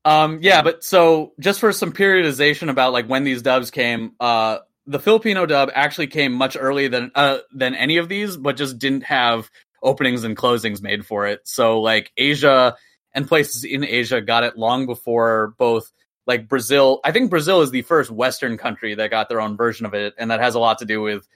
[0.06, 4.58] Um, yeah, but so just for some periodization about like when these dubs came, uh,
[4.86, 8.78] the Filipino dub actually came much earlier than uh than any of these, but just
[8.78, 9.50] didn't have
[9.82, 11.40] openings and closings made for it.
[11.42, 12.76] So like Asia
[13.14, 15.90] and places in Asia got it long before both
[16.26, 17.00] like Brazil.
[17.04, 20.14] I think Brazil is the first Western country that got their own version of it,
[20.18, 21.26] and that has a lot to do with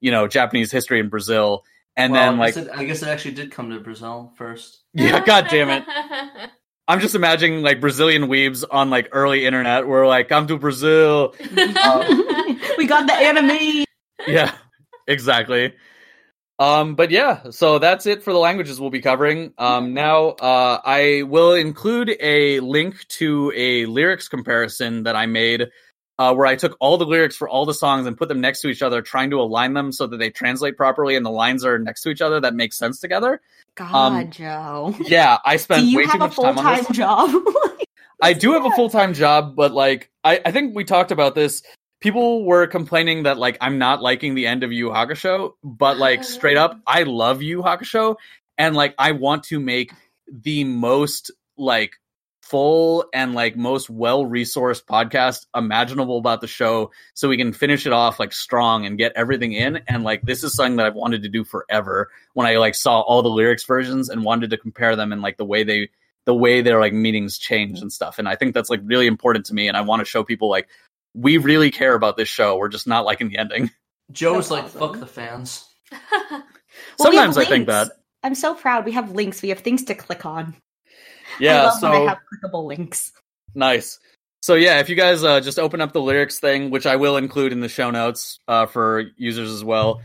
[0.00, 1.64] you know Japanese history in Brazil.
[1.96, 4.32] And Well, then I like guess, it, I guess it actually did come to Brazil
[4.36, 4.82] first.
[4.94, 5.84] yeah, god damn it.
[6.88, 11.34] I'm just imagining like Brazilian weebs on like early internet where like come to Brazil.
[11.56, 13.84] Um, we got the anime.
[14.26, 14.54] Yeah,
[15.06, 15.74] exactly.
[16.58, 19.52] Um, but yeah, so that's it for the languages we'll be covering.
[19.58, 25.68] Um, now uh, I will include a link to a lyrics comparison that I made,
[26.18, 28.62] uh, where I took all the lyrics for all the songs and put them next
[28.62, 31.62] to each other, trying to align them so that they translate properly and the lines
[31.62, 33.42] are next to each other that make sense together.
[33.74, 34.94] God, Um, Joe.
[35.00, 36.96] Yeah, I Do spent you way too have a much full time on this.
[36.96, 37.30] job?
[38.22, 41.34] I do have a full time job, but like I, I think we talked about
[41.34, 41.62] this.
[42.00, 46.24] People were complaining that like I'm not liking the end of Yu Hakusho, but like
[46.24, 48.16] straight up, I love Yu Hakusho,
[48.58, 49.92] and like I want to make
[50.30, 51.92] the most like
[52.42, 57.86] full and like most well resourced podcast imaginable about the show so we can finish
[57.86, 60.94] it off like strong and get everything in and like this is something that I've
[60.94, 64.56] wanted to do forever when I like saw all the lyrics versions and wanted to
[64.56, 65.88] compare them and like the way they
[66.26, 68.18] the way their like meanings change and stuff.
[68.18, 69.68] And I think that's like really important to me.
[69.68, 70.68] And I want to show people like
[71.16, 72.56] we really care about this show.
[72.58, 73.70] We're just not liking the ending.
[74.12, 74.92] Joe's No like, problem.
[74.92, 75.64] fuck the fans.
[76.98, 77.90] Well, Sometimes I think that.
[78.22, 78.84] I'm so proud.
[78.84, 79.40] We have links.
[79.40, 80.54] We have things to click on.
[80.86, 80.92] I
[81.40, 81.62] Yeah.
[81.64, 83.12] love when I have clickable links.
[83.54, 83.98] nice.
[84.42, 87.16] So yeah, if you guys uh, just open up the lyrics thing, which I will
[87.16, 90.02] include in the show notes uh, for users as well.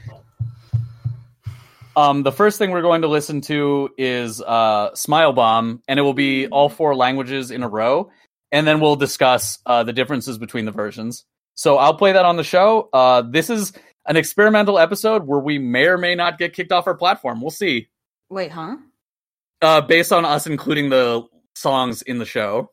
[1.95, 6.03] Um, the first thing we're going to listen to is uh, Smile Bomb, and it
[6.03, 8.11] will be all four languages in a row,
[8.51, 11.25] and then we'll discuss uh, the differences between the versions.
[11.55, 12.89] So I'll play that on the show.
[12.91, 13.73] Uh, this is
[14.05, 17.41] an experimental episode where we may or may not get kicked off our platform.
[17.41, 17.89] We'll see.
[18.29, 18.77] Wait, huh?
[19.61, 21.23] Uh, based on us including the
[21.55, 22.71] songs in the show.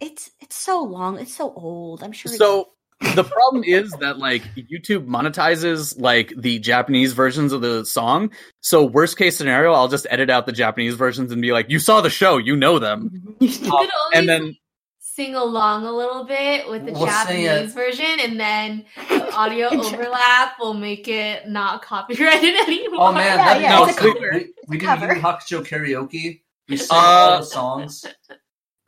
[0.00, 1.18] It's it's so long.
[1.18, 2.02] It's so old.
[2.02, 2.32] I'm sure.
[2.32, 2.68] So
[3.14, 8.30] the problem is that like YouTube monetizes like the Japanese versions of the song.
[8.60, 11.78] So worst case scenario, I'll just edit out the Japanese versions and be like, "You
[11.78, 14.56] saw the show, you know them." You could and then
[15.16, 17.06] sing along a little bit with the We'll.
[17.06, 23.08] Japanese version, and then the audio overlap will make it not copyrighted anymore.
[23.08, 24.30] Oh man, Yeah, yeah, be it's a cover.
[24.34, 25.14] We, we It's do a cover.
[25.14, 26.42] Yu Hakusho karaoke.
[26.68, 28.04] We sing Uh, all the songs.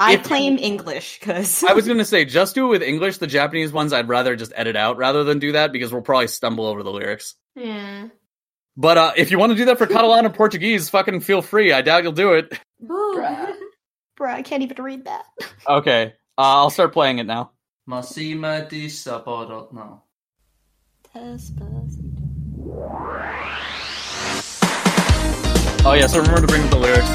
[0.01, 3.19] I If- claim English because I was gonna say just do it with English.
[3.19, 6.29] The Japanese ones I'd rather just edit out rather than do that because we'll probably
[6.29, 7.35] stumble over the lyrics.
[7.57, 8.09] Yeah.
[8.77, 11.73] But uh, if you want to do that for Catalan or Portuguese, fucking feel free.
[11.73, 12.57] I doubt you'll do it.
[12.81, 13.55] Bruh.
[14.21, 15.25] Bruh, I can't even read that.
[15.69, 17.51] Okay, uh, I'll start playing it now.
[17.89, 18.89] Masima di.
[19.73, 20.03] No.
[25.85, 27.09] Oh yeah, so remember to bring up the lyrics.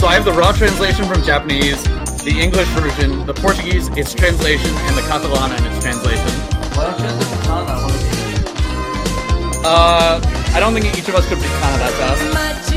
[0.00, 1.82] So I have the raw translation from Japanese,
[2.24, 6.30] the English version, the Portuguese, its translation, and the Catalan and its translation.
[6.74, 7.72] Why don't you the katana?
[7.72, 9.64] I wanna see it.
[9.64, 10.20] Uh,
[10.54, 12.71] I don't think each of us could be kind of that fast.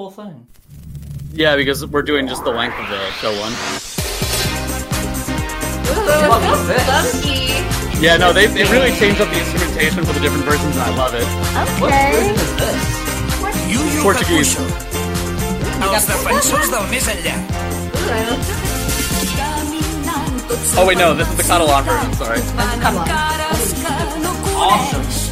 [0.00, 0.46] Full thing.
[1.32, 3.52] Yeah, because we're doing just the length of the show one.
[6.24, 6.84] Fuck this.
[6.88, 8.00] Funky.
[8.00, 10.96] Yeah, no, they, they really changed up the instrumentation for the different versions, and I
[10.96, 11.26] love it.
[11.80, 12.80] What version is this?
[13.68, 14.56] Yu Yu Portuguese.
[14.56, 14.88] Hakusho.
[15.80, 17.36] Els defensors del més enllà.
[20.78, 22.12] Oh wait, no, this is the Catalan version.
[22.14, 22.40] Sorry.
[24.56, 25.30] Awesome.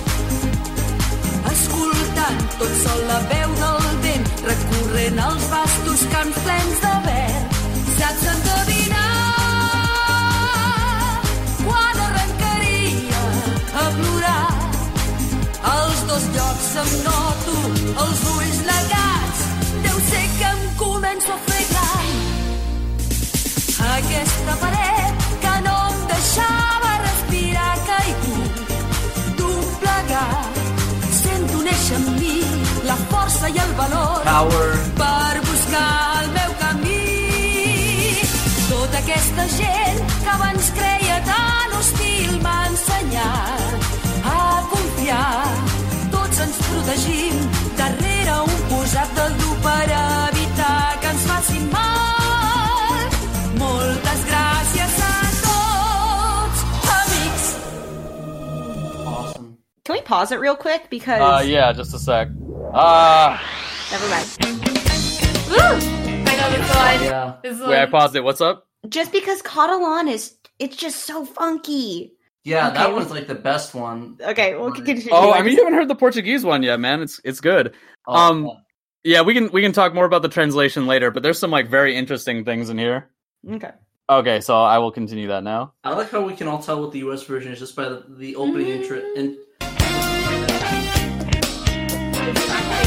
[5.09, 7.55] Recorrent els vastos camps plens de verd
[7.99, 9.05] saps endevinar
[11.65, 13.23] quan arrencaria
[13.73, 14.49] a plorar?
[15.73, 17.57] Als dos llocs em noto
[18.05, 19.41] els ulls negats
[19.87, 21.39] deu ser que em començo a
[21.73, 22.07] gran.
[23.97, 28.63] Aquesta paret que no em deixava respirar caigut
[29.41, 30.63] doblegat
[31.23, 32.58] sento néixer en mi
[32.89, 34.69] la força i el valor Power.
[35.01, 37.05] per buscar el meu camí.
[38.71, 43.89] Tota aquesta gent que abans creia tan hostil m'ha ensenyat
[44.35, 44.39] a
[44.75, 45.43] confiar.
[46.17, 47.43] Tots ens protegim
[47.83, 52.18] darrere un posat del dur per evitar que ens facin mal.
[59.89, 60.91] Can we pause it real quick?
[60.91, 62.29] Because Uh, yeah, just a sec.
[62.75, 63.39] Uh,
[63.91, 64.29] never mind.
[65.49, 65.57] Woo!
[65.57, 67.05] I know this one.
[67.05, 67.37] Yeah.
[67.43, 68.23] This wait, I paused it.
[68.23, 68.67] What's up?
[68.91, 72.13] Just because Catalan is it's just so funky.
[72.45, 74.19] Yeah, that one's like the best one.
[74.21, 75.09] Okay, we'll continue.
[75.11, 77.01] Oh, I mean, you haven't heard the Portuguese one yet, man.
[77.01, 77.73] It's it's good.
[78.07, 78.53] Oh, Um, yeah.
[79.05, 81.71] Yeah, we can we can talk more about the translation later, but there's some like
[81.71, 83.09] very interesting things in here.
[83.51, 83.71] okay.
[84.11, 85.73] Okay, so I will continue that now.
[85.83, 87.23] I like how we can all tell what the U.S.
[87.23, 89.01] version is just by the, the opening intro.
[89.17, 89.39] In-
[92.35, 92.78] Walking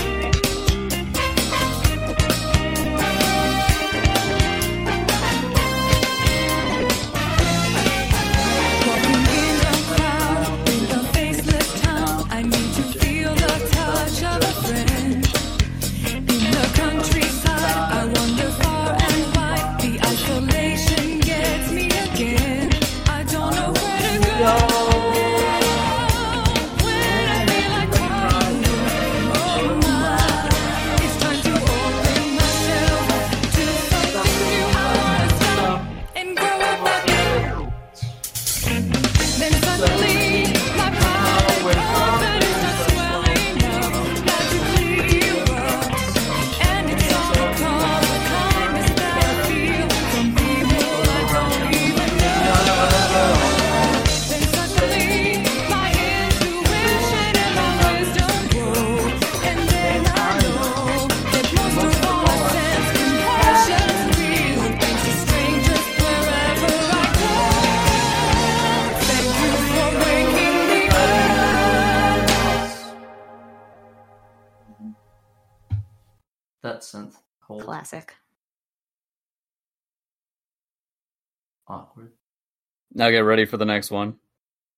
[83.01, 84.13] Now get ready for the next one.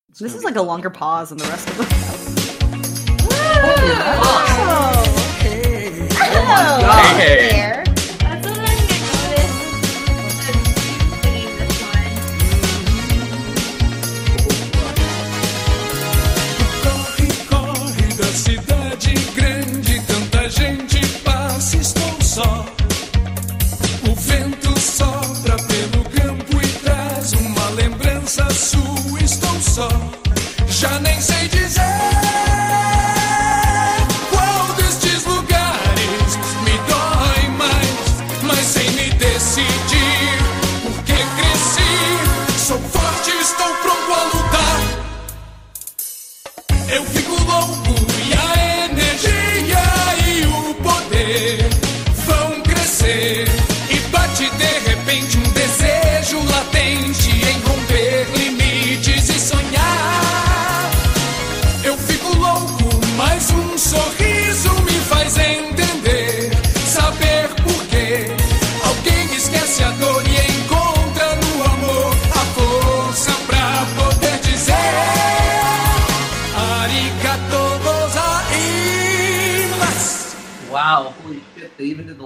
[0.08, 1.84] It's This is be like a longer pause than the rest of the.
[1.84, 1.90] God.
[6.86, 7.36] Oh hey.
[7.36, 7.50] There.
[7.50, 7.53] That's
[30.84, 31.13] Chanel.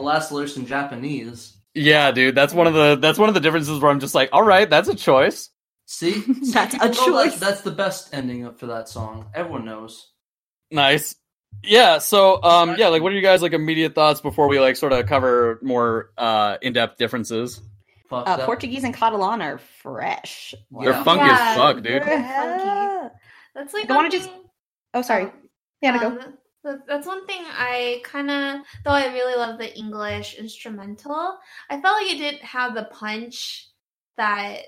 [0.08, 1.56] They even did the last lyrics in Japanese.
[1.74, 4.30] Yeah, dude, that's one of the that's one of the differences where I'm just like,
[4.32, 5.50] all right, that's a choice.
[5.86, 7.38] See, That's a People know that- choice.
[7.40, 9.26] That's the best ending up for that song.
[9.34, 10.10] Everyone knows.
[10.70, 11.14] Nice.
[11.62, 14.76] Yeah, so um yeah, like what are you guys like immediate thoughts before we like
[14.76, 17.60] sort of cover more uh in-depth differences?
[18.10, 18.44] Uh.
[18.44, 20.54] Portuguese and Catalan are fresh.
[20.70, 21.04] They're Wow.
[21.04, 21.84] funky Yeah, as fuck, dude.
[21.84, 23.14] they're funky.
[23.54, 24.30] That's like I wanna just-
[24.94, 25.24] Oh, sorry.
[25.24, 25.32] um,
[25.82, 26.32] Yeah, no, go.
[26.64, 31.38] That- that's one thing I kind of, though I really love the English instrumental,
[31.70, 33.68] I felt like it didn't have the punch
[34.16, 34.62] that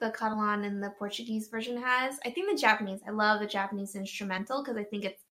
[0.00, 2.18] the Catalan and the Portuguese version has.
[2.24, 5.22] I think the Japanese, I love the Japanese instrumental because I think it's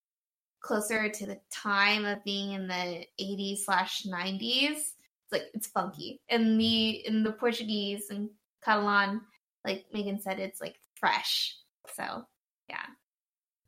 [0.62, 4.78] closer to the time of being in the 80s slash 90s.
[4.78, 6.22] It's like, it's funky.
[6.30, 8.30] And the, in the Portuguese and
[8.64, 9.22] Catalan,
[9.66, 11.58] like Megan said, it's like fresh.
[11.94, 12.26] So,
[12.70, 12.86] yeah.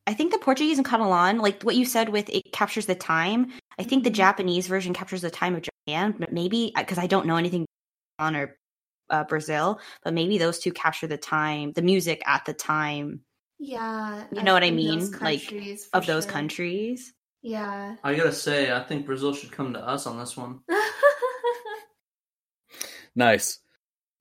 [0.08, 3.52] I think the Portuguese and Catalan, like what you said with it captures the time.
[3.80, 4.16] I think the Mhm.
[4.16, 7.66] Japanese version captures the time of Japan, but maybe because I don't know anything
[8.20, 8.56] on or
[9.10, 13.22] uh, Brazil, but maybe those two capture the time, the music at the time
[13.60, 14.26] Yeah.
[14.32, 15.12] You know what I mean?
[15.22, 16.32] Like, countries, for of those sure.
[16.34, 17.14] countries.
[17.42, 17.96] Yeah.
[18.04, 20.60] I gotta say, I think Brazil should come to us on this one.
[23.16, 23.60] Nice.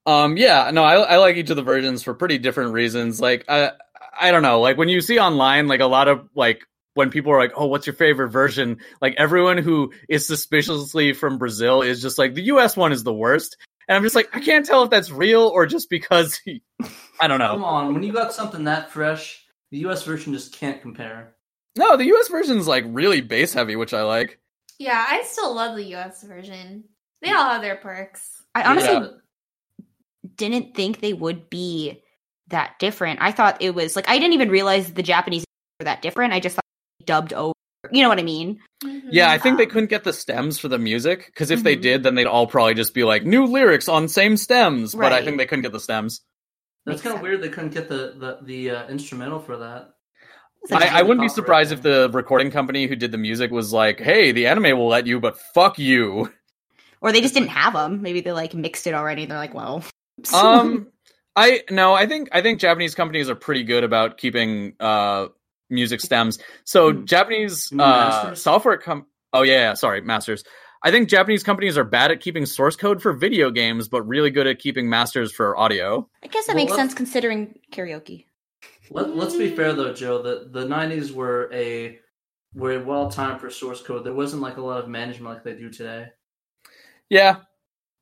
[0.07, 3.20] Um, yeah, no, I, I like each of the versions for pretty different reasons.
[3.20, 3.72] Like, I,
[4.20, 6.62] I don't know, like when you see online, like a lot of like
[6.94, 11.38] when people are like, "Oh, what's your favorite version?" Like everyone who is suspiciously from
[11.38, 12.76] Brazil is just like the U.S.
[12.76, 13.56] one is the worst,
[13.88, 16.62] and I'm just like, I can't tell if that's real or just because he,
[17.20, 17.52] I don't know.
[17.52, 20.04] Come on, when you got something that fresh, the U.S.
[20.04, 21.34] version just can't compare.
[21.76, 22.28] No, the U.S.
[22.28, 24.38] version's like really bass heavy, which I like.
[24.78, 26.84] yeah, I still love the US version.
[27.22, 28.30] They all have their perks.
[28.54, 29.08] I honestly Yeah.
[30.36, 32.02] didn't think they would be
[32.55, 33.20] that different.
[33.20, 35.44] I thought it was like I didn't even realize the Japanese
[35.80, 36.32] were that different.
[36.32, 36.64] I just thought
[37.00, 37.52] they dubbed over.
[37.92, 38.61] You know what I mean?
[39.11, 41.76] Yeah, I think they Um, couldn't get the stems for the music because if they
[41.76, 41.82] Mhm.
[41.82, 44.94] did, then they'd all probably just be like new lyrics on same stems.
[44.94, 46.22] But I think they couldn't get the stems.
[46.86, 49.90] That's kind of weird they couldn't get the the, the uh, instrumental for that.
[50.72, 54.00] I, I wouldn't be surprised if the recording company who did the music was like,
[54.00, 56.32] "Hey, the anime will let you, but fuck you."
[57.02, 58.00] Or they just didn't have them.
[58.00, 59.26] Maybe they like mixed it already.
[59.26, 59.84] They're like, well,
[60.32, 60.86] Um,
[61.37, 65.26] I no, I think I think Japanese companies are pretty good about keeping uh
[65.70, 66.39] music stems.
[66.64, 67.05] So Hmm.
[67.05, 69.07] Japanese You uh software com.
[69.32, 70.45] Oh yeah, yeah, sorry, masters.
[70.82, 74.30] I think Japanese companies are bad at keeping source code for video games, but really
[74.30, 76.09] good at keeping masters for audio.
[76.22, 78.26] I guess that Well, makes sense considering karaoke.
[78.91, 80.22] Let, let's be fair though, Joe.
[80.22, 81.99] The the '90s were a
[82.55, 84.05] were a well time for source code.
[84.05, 86.09] There wasn't like a lot of management like they do today.
[87.09, 87.39] Yeah,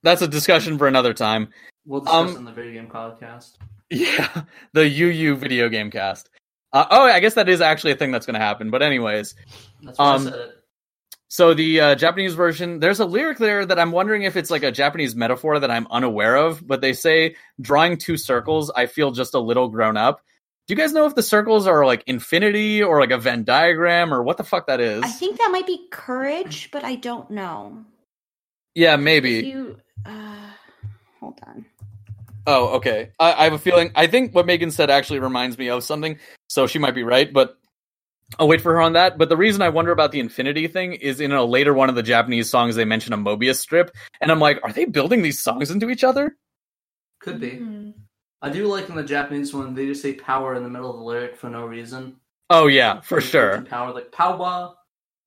[0.03, 1.49] that's a discussion for another time.
[1.87, 3.53] We'll discuss Um, on the video game podcast.
[3.91, 6.31] Yeah, the UU video game cast.
[6.73, 8.71] Uh, oh, I guess that is actually a thing that's going to happen.
[8.71, 9.35] But anyways,
[9.83, 10.51] That's um, I said it.
[11.29, 14.63] so the uh, Japanese version, there's a lyric there that I'm wondering if it's like
[14.63, 16.67] a Japanese metaphor that I'm unaware of.
[16.67, 20.23] But they say drawing two circles, I feel just a little grown up.
[20.69, 24.15] Do you guys know if the circles are like infinity or like a Venn diagram
[24.15, 25.03] or what the fuck that is?
[25.03, 27.85] I think that might be courage, but I don't know.
[28.75, 29.31] yeah, If maybe.
[29.41, 29.77] you
[30.07, 30.37] uh,
[31.21, 31.67] hold on.
[32.47, 33.11] Oh, okay.
[33.19, 33.93] I, I have a feeling.
[33.95, 36.19] I think what Megan said actually reminds me of something,
[36.49, 37.33] so she might be right.
[37.33, 37.57] But
[38.39, 39.19] I'll wait for her on that.
[39.19, 41.95] But the reason I wonder about the infinity thing is in a later one of
[41.95, 43.91] the Japanese songs they mention a Mobius strip,
[44.21, 46.37] and I'm like, are they building these songs into each other?
[47.21, 47.51] Could be.
[47.53, 47.95] Mhm.
[48.41, 50.97] I do like in the Japanese one they just say power in the middle of
[50.97, 52.17] the lyric for no reason.
[52.51, 53.63] Oh yeah, for Like, sure.
[53.63, 54.75] Power like power.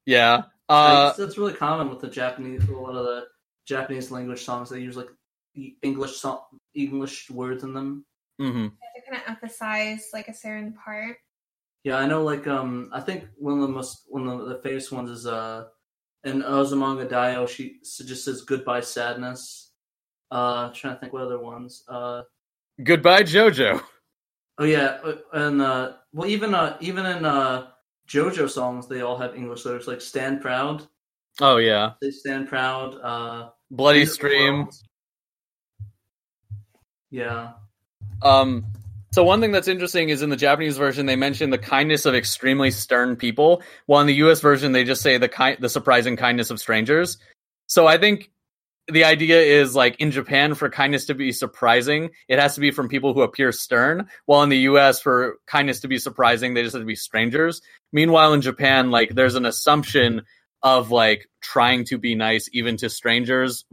[0.05, 0.43] Yeah.
[0.68, 2.68] Uh, that's- that's really common with the Japanese.
[2.68, 3.28] A lot of the
[3.66, 5.07] Japanese language songs they use like
[5.55, 6.41] e- English song,
[6.76, 8.05] English words in them.
[8.39, 8.71] mhm.
[8.71, 11.17] To kind of emphasize like a certain part.
[11.84, 12.23] Yeah, I know.
[12.23, 15.65] Like, um, I think one of the most one of the famous ones is uh,
[16.23, 17.47] in Azumanga Daioh.
[17.47, 19.71] She just says goodbye sadness.
[20.32, 21.84] Uh, trying to think what other ones.
[21.88, 22.23] Uh,
[22.84, 23.80] Goodbye, Jojo.
[24.57, 27.67] oh yeah, uh, and uh, well, even uh, even in uh,
[28.09, 30.88] JoJo songs, they all have English lyrics like "Stand Proud."
[31.41, 31.93] Oh yeah.
[32.01, 32.95] They stand proud.
[33.03, 34.57] Uh, Bloody End of the Stream.
[34.59, 34.73] World.
[37.16, 37.53] Yeah.
[38.22, 38.66] Um,
[39.13, 42.13] so one thing that's interesting is in the Japanese version they mention the kindness of
[42.13, 44.41] extremely stern people, while in the U.S.
[44.41, 47.18] version they just say the ki- the surprising kindness of strangers.
[47.68, 48.32] So I think
[48.89, 52.72] the idea is like in Japan for kindness to be surprising, it has to be
[52.72, 54.99] from people who appear stern, while in the U.S.
[54.99, 57.61] for kindness to be surprising, they just have to be strangers.
[57.93, 60.24] Meanwhile, in Japan, like there's an assumption
[60.63, 63.63] of like trying to be nice even to strangers,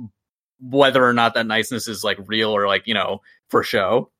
[0.62, 4.10] whether or not that niceness is like real or like you know for show.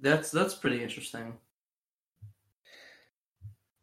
[0.00, 1.34] That's that's pretty interesting.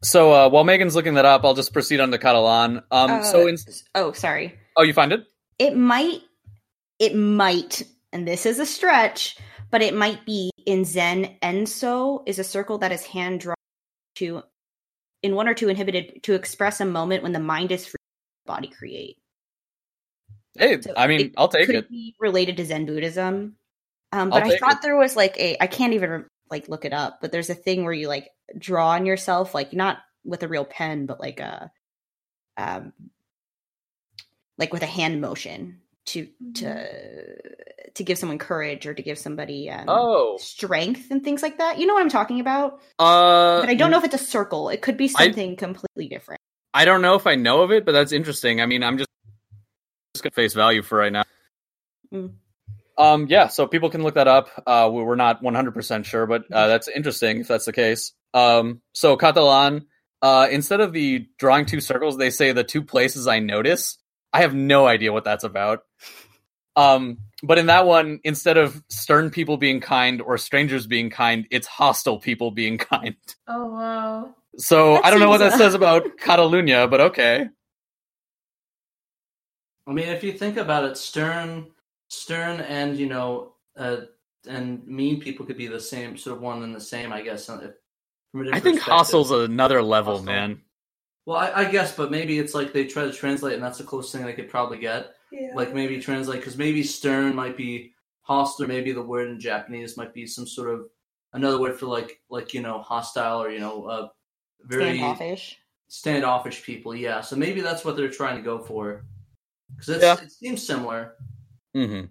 [0.02, 2.82] So uh, while Megan's looking that up, I'll just proceed on to Catalan.
[2.90, 3.56] Um, Uh, so in
[3.94, 4.58] oh, sorry.
[4.76, 5.24] oh, you find it?
[5.58, 6.20] It might,
[7.00, 9.36] it might, and this is a stretch,
[9.72, 11.36] but it might be in Zen.
[11.42, 13.56] Enso is a circle that is hand drawn
[14.16, 14.42] to,
[15.24, 17.98] in one or two inhibited to express a moment when the mind is free,
[18.46, 19.16] the body create.
[20.58, 21.90] Hey, So I mean, it I'll take could it.
[21.90, 23.56] be related to Zen Buddhism.
[24.12, 24.82] Um, I'll but I thought it.
[24.82, 27.84] there was like a I can't even like look it up, but there's a thing
[27.84, 31.70] where you like draw on yourself, like not with a real pen, but like a
[32.56, 32.92] um
[34.56, 39.68] like with a hand motion to to to give someone courage or to give somebody
[39.70, 41.78] um, Oh, strength and things like that.
[41.78, 42.80] You know what I'm talking about?
[42.98, 44.68] uh, But I don't know if it's a circle.
[44.68, 46.40] It could be I- something completely different.
[46.74, 48.60] I don't know if I know of it, but that's interesting.
[48.60, 49.08] I mean, I'm just
[50.18, 51.22] just gonna face value for right now.
[52.12, 52.32] Mm.
[52.96, 54.48] Um, yeah, so people can look that up.
[54.66, 58.12] Uh, we- we're not 100% sure, but uh, that's interesting if that's the case.
[58.34, 59.86] Um, so Catalan,
[60.20, 63.98] uh, instead of the drawing two circles, they say the two places I notice.
[64.32, 65.84] I have no idea what that's about.
[66.74, 71.46] Um, but in that one, instead of stern people being kind or strangers being kind,
[71.52, 73.14] it's hostile people being kind.
[73.46, 74.34] Oh wow.
[74.56, 77.46] So That I don't know what that uh, says about Catalunya, but okay.
[79.88, 81.66] I mean, if you think about it, stern,
[82.08, 84.02] stern, and you know, uh,
[84.48, 87.48] and mean people could be the same sort of one and the same, I guess.
[87.48, 87.70] uh, If,
[88.32, 88.92] from a I I think perspective.
[88.92, 90.26] hostile's another level, Hostile.
[90.26, 90.62] man.
[91.26, 93.84] Well, I, I guess, but maybe it's like they try to translate, and that's the
[93.84, 95.14] closest thing they could probably get.
[95.30, 95.50] Yeah.
[95.54, 98.66] Like maybe translate because maybe stern might be hostile.
[98.66, 100.86] Maybe the word in Japanese might be some sort of
[101.34, 104.08] another word for like like you know hostile or you know uh,
[104.62, 105.58] very Standoffish.
[105.88, 106.94] standoffish people.
[106.94, 109.04] Yeah, so maybe that's what they're trying to go for
[109.76, 110.14] because Yeah.
[110.20, 111.14] it seems similar.
[111.74, 112.06] hmm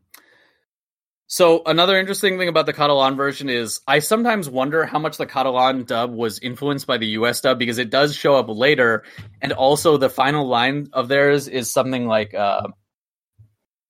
[1.29, 5.25] So another interesting thing about the Catalan version is I sometimes wonder how much the
[5.25, 9.03] Catalan dub was influenced by the US dub because it does show up later,
[9.41, 12.67] and also the final line of theirs is something like uh,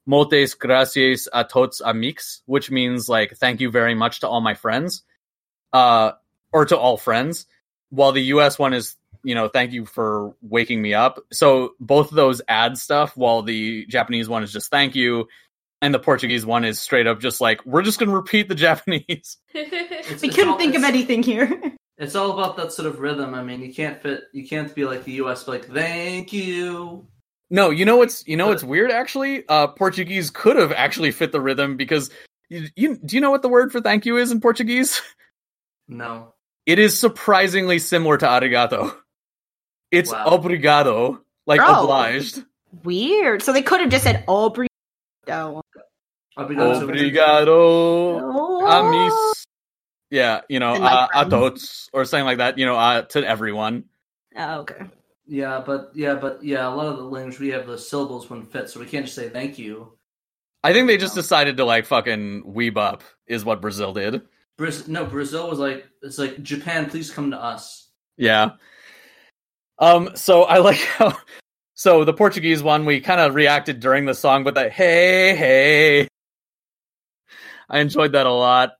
[0.09, 4.55] "Moltes gracias a tots amics," which means like "thank you very much to all my
[4.55, 5.03] friends,"
[5.73, 6.13] uh,
[6.51, 7.45] or to all friends.
[7.89, 8.95] While the US one is
[9.27, 11.19] you know thank you for waking me up.
[11.31, 15.27] So both of those ad stuff, while the Japanese one is just thank you
[15.81, 18.55] and the Portuguese one is straight up just like we're just going to repeat the
[18.67, 19.37] Japanese.
[19.53, 21.51] It's, We it's couldn't all- think of anything here.
[21.99, 23.33] It's all about that sort of rhythm.
[23.33, 24.25] I mean, you can't fit.
[24.31, 25.47] You can't be like the U.S.
[25.47, 27.07] Like, thank you.
[27.49, 29.43] No, you know what's you know what's weird actually?
[29.49, 32.11] Uh Portuguese could have actually fit the rhythm because
[32.49, 35.01] you, you do you know what the word for thank you is in Portuguese?
[35.87, 36.33] No.
[36.67, 38.95] It is surprisingly similar to arigato.
[39.91, 40.25] It's Wow.
[40.37, 41.83] obrigado, like Oh.
[41.83, 42.43] obliged.
[42.83, 43.41] Weird.
[43.41, 44.67] So they could have just said Aubrey.
[45.29, 45.61] Oh.
[46.37, 46.81] Obrigado.
[46.81, 48.67] Obrigado, Oh.
[48.67, 49.45] amis.
[50.09, 51.29] Yeah, you know, And my uh, a friends.
[51.31, 52.57] tots or something like that.
[52.57, 53.85] You know, uh, to everyone.
[54.37, 54.85] Oh, okay.
[55.25, 58.51] Yeah, but yeah, but yeah, a lot of the language we have the syllables wouldn't
[58.51, 59.91] fit, so we can't just say thank you.
[60.63, 61.21] I think they just No.
[61.21, 64.21] decided to like fucking weeb up is what Brazil did.
[64.57, 67.89] Braz- no, Brazil was like, it's like Japan, please come to us.
[68.15, 68.51] Yeah.
[69.79, 70.11] Um.
[70.15, 71.17] So I like how.
[71.75, 76.07] So the Portuguese one, we kind of reacted during the song, but the hey hey,
[77.69, 78.71] I enjoyed that a lot.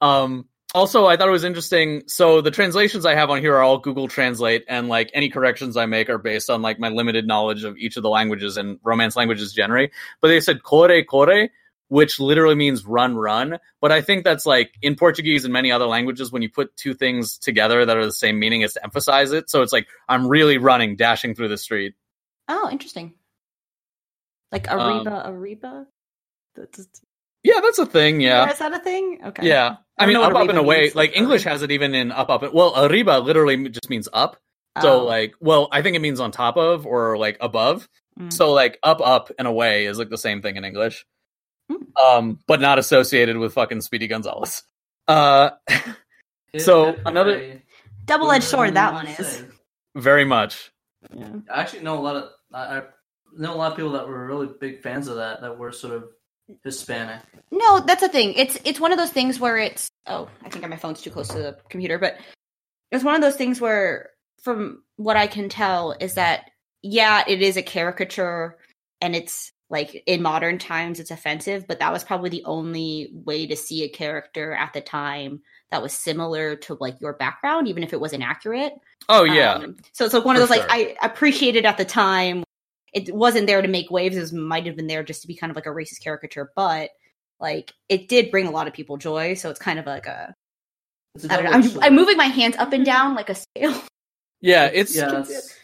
[0.00, 0.48] Um.
[0.74, 2.02] also, I thought it was interesting.
[2.06, 5.76] So the translations I have on here are all Google Translate, and like any corrections
[5.76, 8.78] I make are based on like my limited knowledge of each of the languages and
[8.82, 9.90] Romance languages generally.
[10.20, 11.50] But they said "corre corre,"
[11.92, 15.84] which literally means "run run." But I think that's like in Portuguese and many other
[15.84, 19.32] languages when you put two things together that are the same meaning is to emphasize
[19.32, 19.50] it.
[19.50, 21.94] So it's like I'm really running, dashing through the street.
[22.48, 23.12] Oh, interesting.
[24.50, 25.86] Like Um, Ariba, Ariba.
[26.56, 26.88] That's,
[27.42, 28.20] Yeah, that's a thing.
[28.22, 28.50] Yeah.
[28.50, 29.20] is that a thing?
[29.26, 29.46] Okay.
[29.48, 29.76] Yeah.
[29.98, 30.80] I, I mean, up, up, and arriba away.
[30.82, 32.42] means, Like like, English has it even in up, up.
[32.42, 34.36] and- Well, arriba literally just means up.
[34.80, 35.04] So Oh.
[35.04, 37.88] like, well, I think it means on top of or like above.
[38.18, 38.32] Mm.
[38.32, 41.04] So like up, up and away is like the same thing in English.
[41.76, 42.04] Hmm.
[42.04, 44.62] Um, but not associated with fucking Speedy Gonzales.
[45.08, 45.50] Uh,
[46.58, 47.62] So, another-
[48.04, 48.74] double-edged sword.
[48.74, 49.44] That one is.
[49.94, 50.70] very much.
[51.14, 51.28] Yeah.
[51.50, 52.82] I actually know a lot of I, I
[53.36, 55.94] know a lot of people that were really big fans of that that were sort
[55.94, 56.04] of
[56.62, 57.22] Hispanic.
[57.50, 58.34] No, that's the thing.
[58.34, 61.28] It's it's one of those things where it's oh, I think my phone's too close
[61.28, 62.18] to the computer, but
[62.90, 64.10] it's one of those things where
[64.42, 66.50] from what I can tell is that
[66.82, 68.58] yeah, it is a caricature
[69.00, 73.46] and it's like in modern times it's offensive, but that was probably the only way
[73.46, 77.82] to see a character at the time that was similar to like your background, even
[77.82, 78.74] if it was inaccurate.
[79.08, 79.54] Oh yeah.
[79.54, 80.58] Um, so it's like one of those sure.
[80.58, 82.44] like I appreciated at the time.
[82.92, 84.14] It wasn't there to make waves.
[84.18, 86.90] It might have been there just to be kind of like a racist caricature, but
[87.40, 89.32] like it did bring a lot of people joy.
[89.32, 90.34] So it's kind of like a
[91.30, 91.50] I don't know.
[91.50, 91.84] I'm, sword.
[91.84, 93.82] I'm moving my hands up and down like a scale.
[94.42, 95.58] yeah, it's yeah, it's,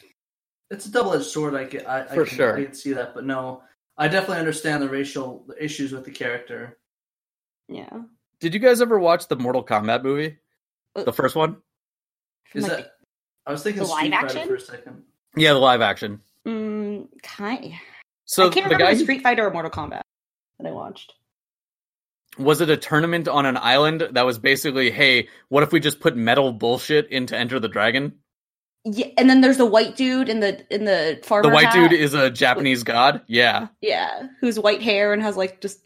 [0.70, 1.54] it's a double edged sword.
[1.54, 2.56] I can, I, I For can, sure.
[2.56, 3.62] I can see that, but no,
[3.98, 6.78] I definitely understand the racial issues with the character.
[7.68, 7.90] Yeah.
[8.40, 10.38] Did you guys ever watch the Mortal Kombat movie?
[10.94, 11.56] Uh, The first one?
[12.54, 12.92] Is Like that?
[13.46, 14.48] I was thinking the live Street Fighter action?
[14.48, 15.02] for a second.
[15.36, 16.20] Yeah, the live action.
[16.46, 17.74] Mm, kind.
[18.24, 20.02] So I can't the remember guy Street Fighter or Mortal Kombat
[20.58, 21.12] that I watched.
[22.38, 25.98] was it a tournament on an island that was basically, hey, what if we just
[26.00, 28.18] put metal bullshit into Enter the Dragon?
[28.84, 31.90] Yeah, and then there's the white dude in the in the farmer the white hat.
[31.90, 33.20] dude is a Japanese god.
[33.26, 33.68] Yeah.
[33.80, 35.80] yeah, who's white hair and has like just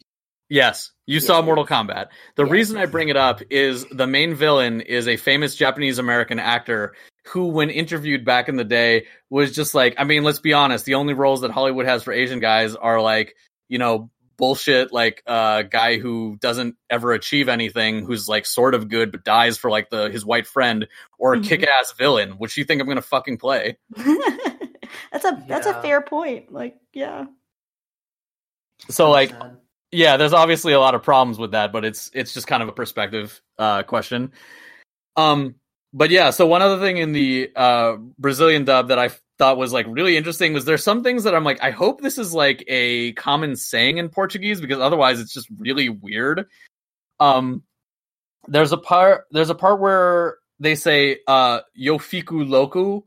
[0.49, 0.91] Yes.
[1.07, 2.09] You saw Mortal Kombat.
[2.37, 2.53] The Yes.
[2.53, 6.95] reason I bring it up is the main villain is a famous Japanese American actor
[7.27, 10.85] who, when interviewed back in the day, was just like, I mean, let's be honest,
[10.85, 13.35] the only roles that Hollywood has for Asian guys are like,
[13.71, 14.11] you know,
[14.43, 19.13] bullshit, like a uh, guy who doesn't ever achieve anything, who's like sort of good
[19.13, 21.45] but dies for like the his white friend, or a Mhm.
[21.45, 23.79] kick ass villain, which you think I'm gonna fucking play.
[25.13, 26.51] that's a that's a fair point.
[26.53, 27.27] Like, yeah.
[28.91, 29.59] So like Sad.
[29.93, 32.69] yeah, there's obviously a lot of problems with that, but it's it's just kind of
[32.69, 34.33] a perspective uh, question.
[35.17, 35.55] Um,
[35.93, 39.11] but yeah, so one other thing in the uh, Brazilian dub that I
[39.43, 42.17] thought was like really interesting was there's some things that I'm like I hope this
[42.17, 46.47] is like a common saying in Portuguese because otherwise it's just really weird.
[47.19, 47.65] Um,
[48.47, 53.03] there's a part there's a part where they say uh, "Eu fico louco,"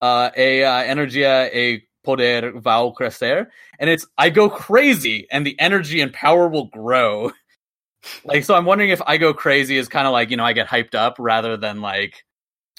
[0.00, 5.58] uh, "a uh, energia a poder vão crescer," and it's I go crazy and the
[5.58, 7.32] energy and power will grow.
[8.24, 10.52] like so I'm wondering if I go crazy is kind of like, you know, I
[10.52, 12.24] get hyped up rather than like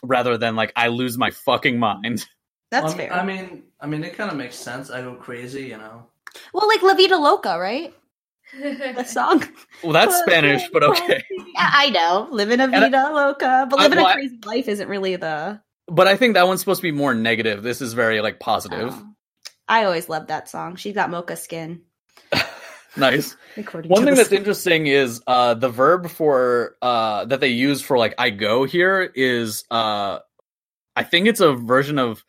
[0.01, 2.25] rather than like I lose my fucking mind.
[2.71, 3.13] That's Well, I mean- fair.
[3.13, 4.89] I mean, I mean, it kind of makes sense.
[4.89, 6.05] I go crazy, you know.
[6.53, 7.93] well, like La Vida Loca, right?
[8.59, 9.43] The song.
[9.83, 11.23] Well, that's Spanish, but okay.
[11.53, 12.27] Yeah, I know.
[12.31, 15.61] Living a vida loca, but I- living well, a I- crazy life isn't really the.
[15.87, 17.63] But I think that one's supposed to be more negative.
[17.63, 18.89] This is very like positive.
[18.93, 19.07] Oh.
[19.69, 20.75] I always loved that song.
[20.75, 21.81] She's got mocha skin.
[22.97, 23.37] Nice.
[23.85, 24.37] One thing that's song.
[24.37, 29.09] interesting is uh the verb for uh that they use for like I go here
[29.15, 30.19] is uh
[30.97, 32.25] I think it's a version of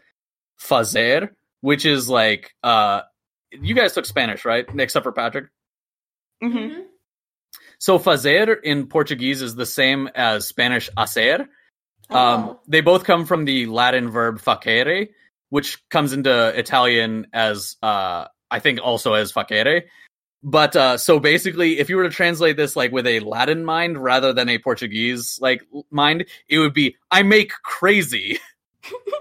[0.62, 3.02] fazer, which is like uh
[3.50, 4.64] you guys took Spanish, right?
[4.78, 5.46] Except for Patrick.
[6.42, 6.84] Mhm.
[7.78, 11.48] So fazer in Portuguese is the same as Spanish hacer.
[12.10, 12.60] Um, Oh.
[12.68, 15.08] they both come from the Latin verb facere,
[15.50, 19.82] which comes into Italian as uh, I think also as facere.
[20.42, 23.96] But uh, so basically, if you were to translate this like with a Latin mind
[24.02, 28.38] rather than a Portuguese like mind, it would be "I make crazy."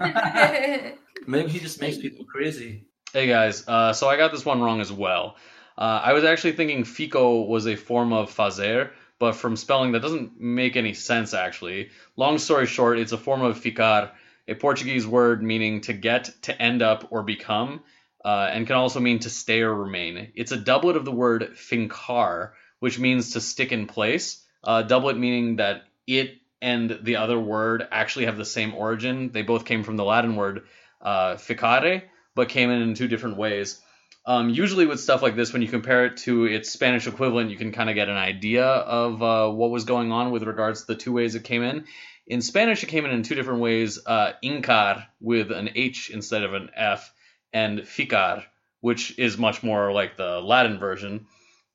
[1.26, 2.86] Maybe he just makes people crazy.
[3.12, 5.36] Hey guys, uh, so I got this one wrong as well.
[5.76, 10.02] Uh, I was actually thinking fico was a form of fazer, but from spelling that
[10.02, 11.90] doesn't make any sense actually.
[12.16, 14.12] Long story short, it's a form of ficar,
[14.48, 17.82] a Portuguese word meaning to get, to end up, or become,
[18.24, 20.32] uh, and can also mean to stay or remain.
[20.34, 24.44] It's a doublet of the word fincar, which means to stick in place.
[24.64, 29.32] Uh, doublet meaning that it and the other word actually have the same origin.
[29.32, 30.62] They both came from the Latin word
[31.02, 32.02] uh, ficare,
[32.34, 33.80] but came in in two different ways.
[34.24, 37.56] Um, usually with stuff like this, when you compare it to its Spanish equivalent, you
[37.56, 40.86] can kind of get an idea of uh, what was going on with regards to
[40.92, 41.84] the two ways it came in.
[42.26, 46.44] In Spanish, it came in in two different ways: uh, hincar with an H instead
[46.44, 47.12] of an F,
[47.52, 48.44] and ficar,
[48.80, 51.26] which is much more like the Latin version.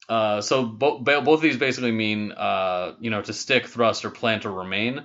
[0.07, 4.05] Uh, so bo- bo- both of these basically mean, uh, you know, to stick, thrust,
[4.05, 5.03] or plant or remain.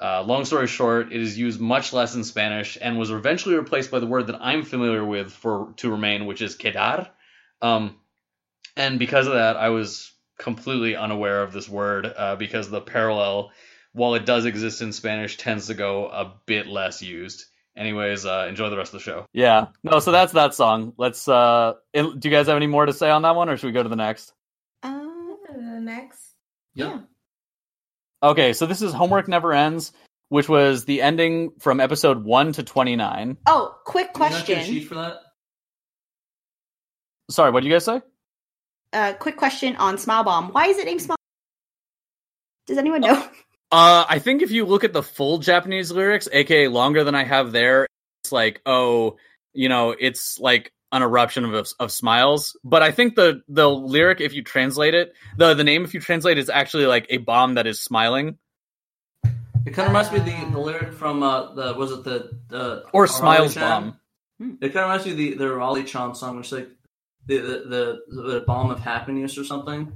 [0.00, 3.90] Uh, long story short, it is used much less in Spanish and was eventually replaced
[3.90, 7.08] by the word that I'm familiar with for to remain, which is quedar.
[7.62, 7.96] Um,
[8.76, 13.52] and because of that, I was completely unaware of this word uh, because the parallel,
[13.92, 17.44] while it does exist in Spanish, tends to go a bit less used.
[17.76, 19.26] Anyways, uh, enjoy the rest of the show.
[19.32, 19.68] Yeah.
[19.82, 20.92] No, so that's that song.
[20.96, 23.66] Let's uh do you guys have any more to say on that one or should
[23.66, 24.32] we go to the next?
[24.82, 25.00] Uh,
[25.52, 26.20] The next.
[26.74, 27.00] Yeah.
[28.24, 29.92] Okay, so this is Homework Never Ends,
[30.30, 33.36] which was the ending from episode 1 to 29.
[33.46, 34.64] oh, quick You not get a question.
[34.64, 35.16] sheet for that?
[37.30, 38.00] Sorry, what did you guys say?
[38.94, 40.52] Uh, quick question on Smile Bomb.
[40.52, 41.18] Why is it named Smile?
[42.66, 43.28] Does anyone know?
[43.72, 47.24] Uh I think if you look at the full Japanese lyrics, aka longer than I
[47.24, 47.88] have there,
[48.22, 49.16] it's like, oh,
[49.52, 52.56] you know, it's like an eruption of of smiles.
[52.64, 56.00] But I think the the lyric if you translate it, the the name if you
[56.00, 58.38] translate it, is actually like a bomb that is smiling.
[59.66, 62.30] It kind of reminds me of the, the lyric from uh the was it the
[62.48, 63.96] the Or Arale Smiles Chan?
[64.38, 64.58] Bomb.
[64.60, 66.68] It kind of reminds me of the the Arale Chan song, which is like
[67.26, 69.92] the the, the the bomb of happiness or something.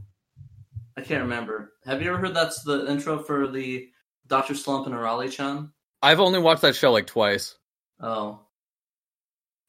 [0.97, 1.75] I can't remember.
[1.85, 3.89] Have you ever heard that's the intro for the
[4.27, 5.71] Doctor Slump and Arale Chan?
[6.03, 7.55] I've only watched that show like twice.
[8.01, 8.41] Oh.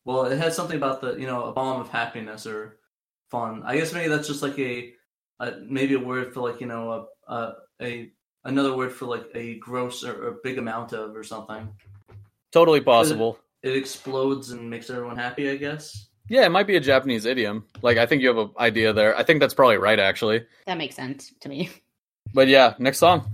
[0.05, 2.79] Well, it had something about the you know a bomb of happiness or
[3.29, 3.63] fun.
[3.65, 4.93] I guess maybe that's just like a,
[5.39, 8.11] a maybe a word for like you know a a, a
[8.43, 11.69] another word for like a gross or, or big amount of or something.
[12.51, 13.37] Totally possible.
[13.61, 15.49] It explodes and makes everyone happy.
[15.49, 16.07] I guess.
[16.29, 17.65] Yeah, it might be a Japanese idiom.
[17.81, 19.17] Like I think you have an idea there.
[19.17, 20.45] I think that's probably right actually.
[20.65, 21.69] that makes sense to me.
[22.31, 23.27] But yeah, next song.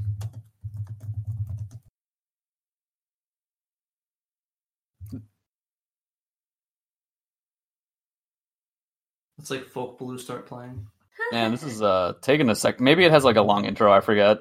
[9.46, 10.88] It's like folk blue start playing.
[11.32, 12.80] Man, this is uh taking a sec.
[12.80, 13.93] Maybe it has like a long intro.
[13.93, 14.39] I forget.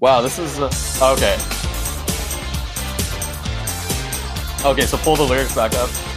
[0.00, 0.66] Wow, this is uh,
[1.14, 1.38] okay.
[4.68, 6.11] Okay, so pull the lyrics back up.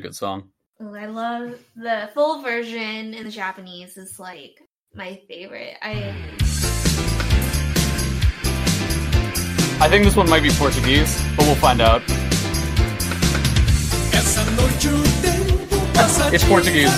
[0.00, 0.48] A good song.
[0.82, 4.62] Ooh, I love the full version in the Japanese is like
[4.94, 5.76] my favorite.
[5.82, 6.14] I
[9.82, 12.02] I think this one might be Portuguese, but we'll find out.
[14.12, 16.90] Essa noite o tempo passa It's Portuguese.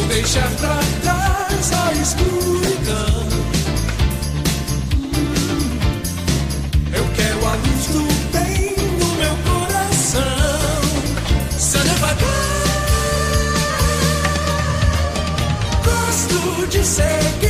[0.10, 3.28] deixar pra trás a escuridão.
[6.92, 8.04] Eu quero a luz do
[8.34, 10.82] bem no meu coração.
[11.84, 12.40] Devagar.
[15.86, 17.49] Gosto de seguir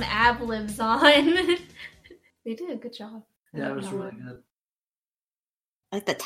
[0.00, 1.00] them ad libs on.
[2.44, 3.22] they did a good job.
[3.52, 4.42] Yeah, it was really good.
[5.92, 6.24] I like the t-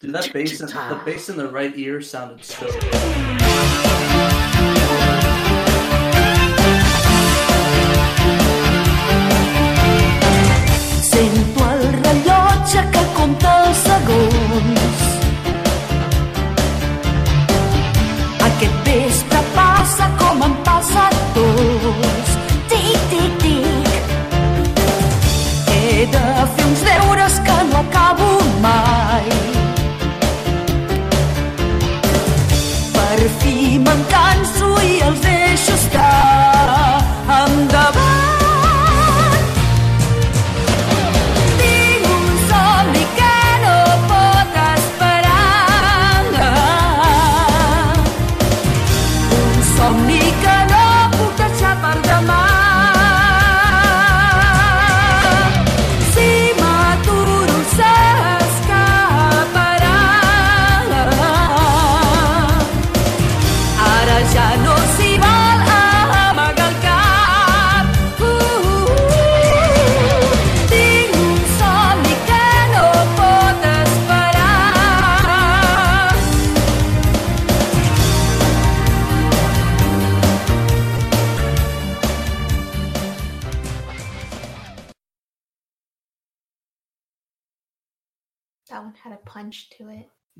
[0.00, 2.82] Dude, that bass in, the bass in the right ear sounded so good.
[11.02, 14.75] Sento el rellotge que compta els segons.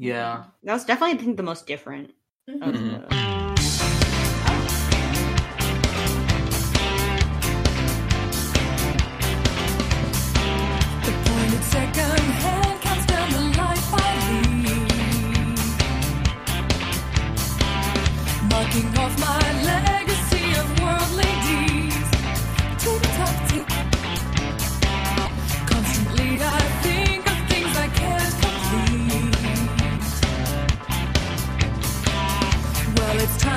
[0.07, 0.45] Yeah.
[0.63, 2.13] that was definitely I think the most different.
[2.49, 3.09] of Mhm.
[3.09, 3.37] the-
[11.07, 11.13] The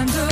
[0.02, 0.29] It's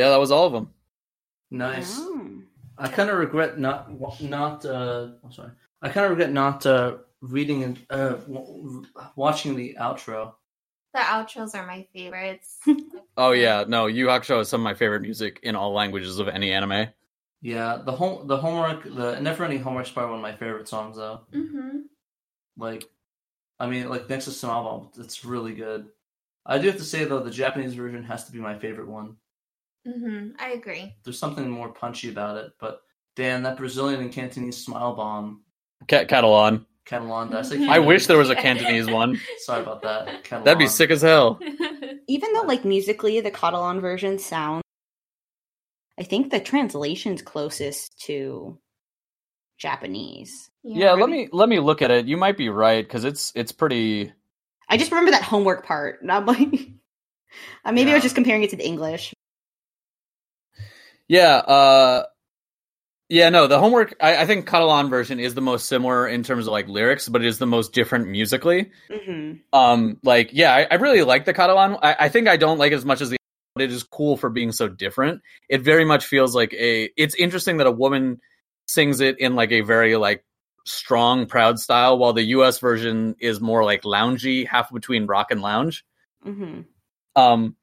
[0.00, 0.70] Yeah, that was all of them.
[1.50, 1.98] Nice.
[1.98, 2.40] Oh.
[2.78, 3.90] I kind of regret not
[4.22, 4.64] not.
[4.64, 5.50] Uh, I'm sorry.
[5.82, 8.82] I kind of regret not uh, reading and uh, w-
[9.14, 10.32] watching the outro.
[10.94, 12.60] The outros are my favorites.
[13.18, 16.28] Oh yeah, no, Yu Hakusho is some of my favorite music in all languages of
[16.28, 16.86] any anime.
[17.42, 20.68] Yeah, the home the homework the never ending homework is probably one of my favorite
[20.68, 21.20] songs though.
[21.30, 21.80] mm-hmm.
[22.56, 22.84] Like,
[23.58, 25.88] I mean, like next to Smile Bomb, it's really good.
[26.46, 29.16] I do have to say though, the Japanese version has to be my favorite one.
[29.86, 30.30] Mm-hmm.
[30.38, 30.94] I agree.
[31.04, 32.52] There's something more punchy about it.
[32.58, 32.82] But
[33.16, 35.42] Dan, that Brazilian and Cantonese smile bomb,
[35.86, 36.66] Cat Catalan.
[36.84, 37.28] Catalan.
[37.28, 39.20] Did I say I wish there was a Cantonese one.
[39.38, 40.24] Sorry about that.
[40.24, 40.44] Catalan.
[40.44, 41.38] That'd be sick as hell.
[42.08, 44.62] Even though, like musically, the Catalan version sounds,
[45.98, 48.58] I think the translation's closest to
[49.58, 50.50] Japanese.
[50.62, 52.06] Yeah, let me let me look at it.
[52.06, 54.12] You might be right because it's it's pretty.
[54.68, 56.04] I just remember that homework part.
[56.04, 56.48] Not like,
[57.64, 59.14] uh, maybe I was just comparing it to the English.
[61.10, 62.04] Yeah, uh,
[63.08, 63.28] yeah.
[63.30, 63.96] No, the homework.
[64.00, 67.20] I, I think Catalan version is the most similar in terms of like lyrics, but
[67.22, 68.70] it is the most different musically.
[68.88, 71.78] hmm Um, like yeah, I, I really like the Catalan.
[71.82, 73.16] I, I think I don't like it as much as the,
[73.56, 75.22] but it is cool for being so different.
[75.48, 76.90] It very much feels like a.
[76.96, 78.20] It's interesting that a woman
[78.68, 80.24] sings it in like a very like
[80.64, 82.60] strong, proud style, while the U.S.
[82.60, 85.84] version is more like loungy, half between rock and lounge.
[86.22, 86.60] hmm
[87.16, 87.56] Um,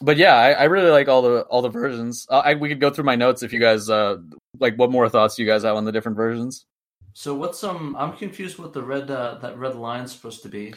[0.00, 2.26] but yeah, I, I really like all the all the versions.
[2.28, 4.18] Uh, I, we could go through my notes if you guys uh
[4.58, 4.76] like.
[4.76, 6.66] What more thoughts you guys have on the different versions?
[7.14, 7.96] So what's um?
[7.98, 10.74] I'm confused what the red uh, that red line's supposed to be.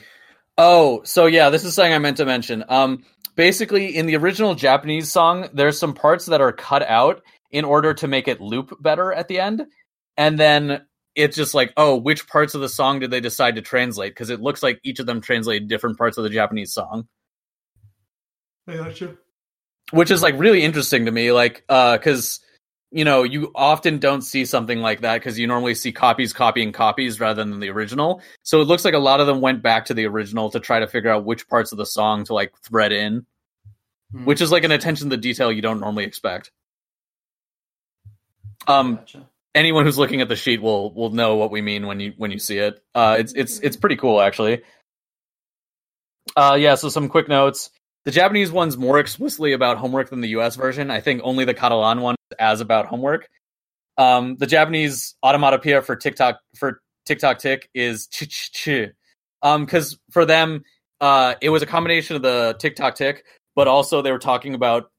[0.57, 2.63] Oh, so yeah, this is something I meant to mention.
[2.67, 3.05] Um,
[3.35, 7.21] basically, in the original Japanese song, there's some parts that are cut out
[7.51, 9.65] in order to make it loop better at the end,
[10.17, 10.81] and then
[11.15, 14.13] it's just like, oh, which parts of the song did they decide to translate?
[14.13, 17.07] Because it looks like each of them translated different parts of the Japanese song,
[18.67, 19.17] I gotcha.
[19.91, 21.31] which is like really interesting to me.
[21.31, 22.39] Like, uh, because
[22.91, 26.71] you know you often don't see something like that because you normally see copies copying
[26.71, 28.21] copies rather than the original.
[28.43, 30.79] So it looks like a lot of them went back to the original to try
[30.79, 33.25] to figure out which parts of the song to like thread in,
[34.11, 34.25] Hmm.
[34.25, 36.51] which is like an attention to detail you don't normally expect.
[38.67, 39.29] Um, Gotcha.
[39.55, 42.29] anyone who's looking at the sheet will will know what we mean when you when
[42.31, 42.83] you see it.
[42.93, 44.61] Uh, it's it's it's pretty cool actually.
[46.35, 46.75] Uh, yeah.
[46.75, 47.69] So some quick notes.
[48.05, 50.55] The Japanese one's more explicitly about homework than the U.S.
[50.55, 50.89] version.
[50.89, 53.27] I think only the Catalan one is as about homework.
[53.97, 58.69] Um, the Japanese automatopoeia for TikTok for TikTok tick is ch ch ch.
[59.43, 60.63] Um, because for them,
[60.99, 63.23] uh, it was a combination of the TikTok tick,
[63.55, 64.89] but also they were talking about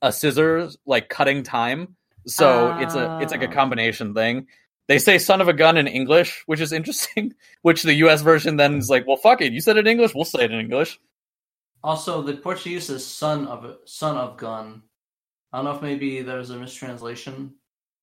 [0.00, 1.96] a scissors like cutting time.
[2.26, 3.52] So it's a it's like a Oh.
[3.52, 4.46] combination thing.
[4.86, 7.34] They say "son of a gun" in English, which is interesting.
[7.62, 8.22] Which the U.S.
[8.22, 10.52] version then is like, "Well, fuck it, you said it in English, we'll say it
[10.52, 10.98] in English."
[11.84, 14.82] Also, the Portuguese is son of son of gun.
[15.52, 17.54] I don't know if maybe there's a mistranslation.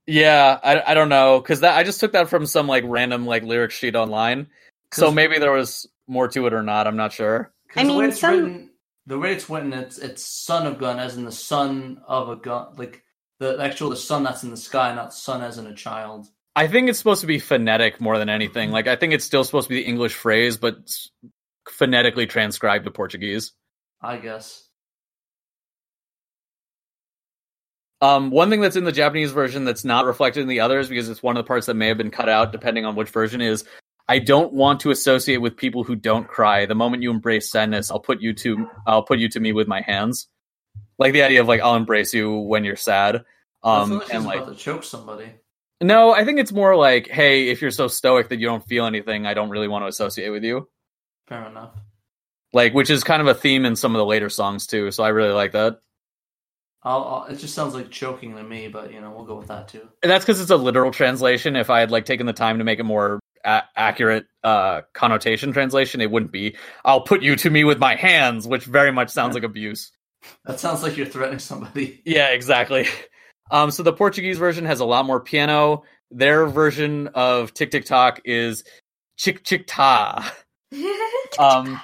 [0.05, 3.25] Yeah, I, I don't know because that I just took that from some like random
[3.25, 4.47] like lyric sheet online.
[4.91, 6.87] So maybe there was more to it or not.
[6.87, 7.53] I'm not sure.
[7.75, 8.69] I the way mean, it's some- written,
[9.05, 12.35] the way it's written, it's it's son of gun, as in the son of a
[12.35, 13.03] gun, like
[13.39, 16.27] the actual the sun that's in the sky, not son as in a child.
[16.55, 18.67] I think it's supposed to be phonetic more than anything.
[18.67, 18.73] Mm-hmm.
[18.73, 20.77] Like I think it's still supposed to be the English phrase, but
[21.69, 23.53] phonetically transcribed to Portuguese.
[24.01, 24.69] I guess.
[28.01, 31.09] Um, one thing that's in the Japanese version that's not reflected in the others because
[31.09, 33.41] it's one of the parts that may have been cut out depending on which version
[33.41, 33.65] is
[34.07, 36.65] I don't want to associate with people who don't cry.
[36.65, 39.67] The moment you embrace sadness, I'll put you to I'll put you to me with
[39.67, 40.27] my hands.
[40.97, 43.25] Like the idea of like I'll embrace you when you're sad.
[43.63, 45.33] Um like and like about to choke somebody.
[45.81, 48.85] no, I think it's more like, hey, if you're so stoic that you don't feel
[48.85, 50.69] anything, I don't really want to associate with you.
[51.27, 51.73] Fair enough.
[52.53, 55.03] Like which is kind of a theme in some of the later songs too, so
[55.03, 55.79] I really like that.
[56.81, 59.47] I'll, I'll, it just sounds like choking to me, but you know we'll go with
[59.47, 59.87] that too.
[60.01, 61.55] And that's because it's a literal translation.
[61.55, 65.51] If I had like taken the time to make a more a- accurate uh, connotation
[65.51, 66.55] translation, it wouldn't be
[66.85, 69.91] "I'll put you to me with my hands," which very much sounds like abuse.
[70.45, 72.01] That sounds like you're threatening somebody.
[72.05, 72.87] Yeah, exactly.
[73.51, 75.81] Um, so the Portuguese version has a lot more piano.
[76.11, 78.63] Their version of Tick Tick Tock is
[79.17, 80.31] Chick Chick Ta.
[81.39, 81.81] Um,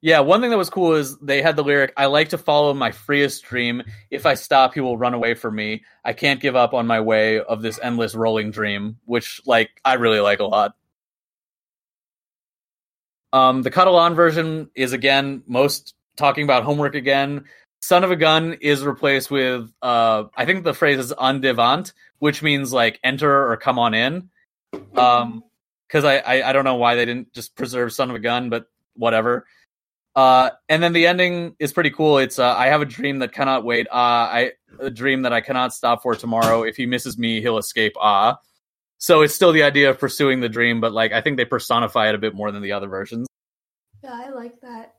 [0.00, 2.74] yeah, one thing that was cool is they had the lyric, I like to follow
[2.74, 3.82] my freest dream.
[4.10, 5.84] If I stop, he will run away from me.
[6.04, 9.94] I can't give up on my way of this endless rolling dream, which, like, I
[9.94, 10.74] really like a lot.
[13.32, 17.44] Um, the Catalan version is, again, most talking about homework again.
[17.80, 22.42] Son of a gun is replaced with, uh, I think the phrase is endavant, which
[22.42, 24.30] means, like, enter or come on in.
[24.94, 25.42] Um,
[25.86, 28.50] because I, I I don't know why they didn't just preserve Son of a Gun,
[28.50, 29.46] but whatever.
[30.16, 32.16] Uh, and then the ending is pretty cool.
[32.16, 33.86] It's uh, I have a dream that cannot wait.
[33.88, 36.62] Uh, I a dream that I cannot stop for tomorrow.
[36.62, 37.92] If he misses me, he'll escape.
[38.00, 38.38] Ah,
[38.96, 42.08] so it's still the idea of pursuing the dream, but like I think they personify
[42.08, 43.26] it a bit more than the other versions.
[44.02, 44.94] Yeah, I like that.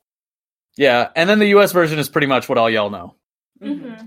[0.78, 1.72] Yeah, and then the U.S.
[1.72, 3.16] version is pretty much what all y'all know.
[3.60, 4.06] Mm-hmm.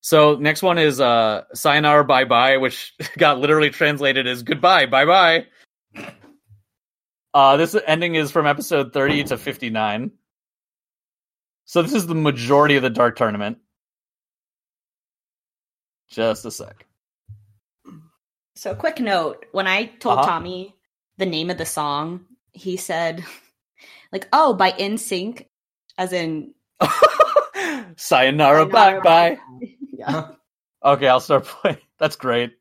[0.00, 5.04] So next one is uh, Sayonara Bye Bye, which got literally translated as goodbye, bye
[5.04, 5.46] bye.
[7.32, 10.10] Uh, this ending is from episode 30 to 59.
[11.72, 13.56] So this is the majority of the Dark Tournament.
[16.10, 16.84] Just a sec.
[18.54, 20.28] So, quick note: when I told Uh-huh.
[20.28, 20.76] Tommy
[21.16, 23.24] the name of the song, he said,
[24.12, 25.46] "Like, oh, by NSYNC,
[25.96, 26.52] as in
[27.96, 29.38] Sayonara Bye Bye.
[29.94, 30.32] yeah.
[30.84, 31.78] Okay, I'll start playing.
[31.98, 32.52] That's great.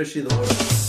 [0.00, 0.79] Portuguese fishy the word.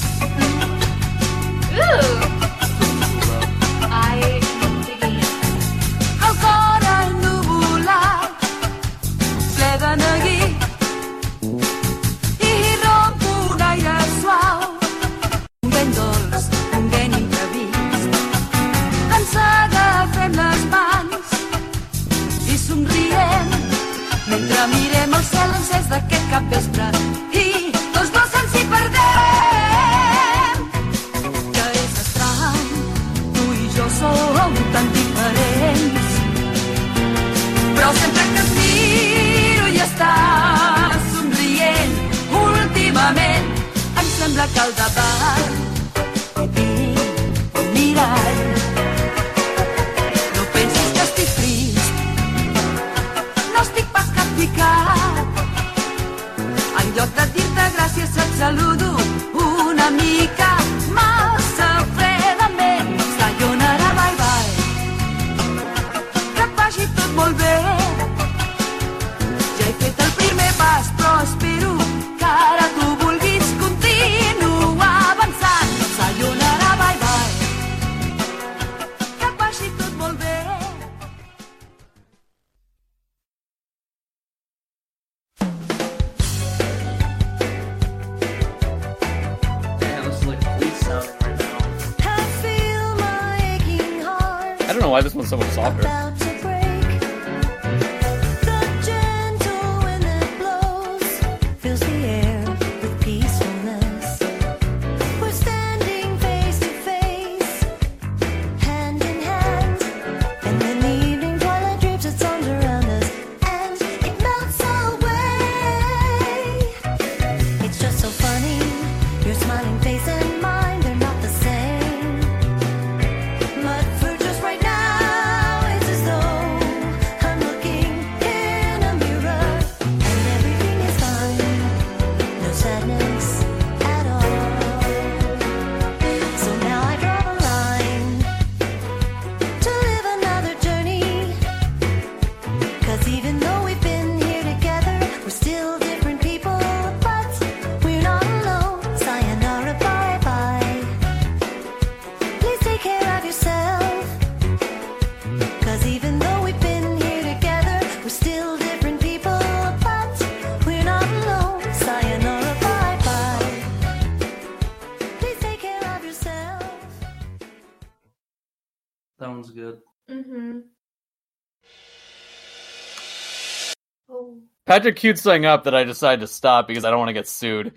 [174.72, 177.28] Patrick queued something up that I decided to stop because I don't want to get
[177.28, 177.74] sued.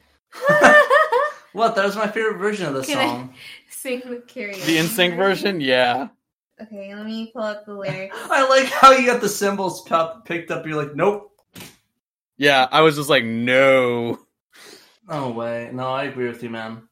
[1.53, 1.77] What?
[1.77, 3.35] That was my favorite version of the Can I- song.
[3.71, 4.65] Sing with karaoke.
[4.65, 6.09] The NSYNC version, yeah.
[6.61, 8.17] Okay, let me pull up the lyrics.
[8.31, 10.67] I like how you got the symbols pop- picked up.
[10.67, 11.31] You're like, nope.
[12.37, 14.19] Yeah, I was just like, no.
[15.09, 15.71] No way.
[15.73, 16.89] No, I agree with you, man.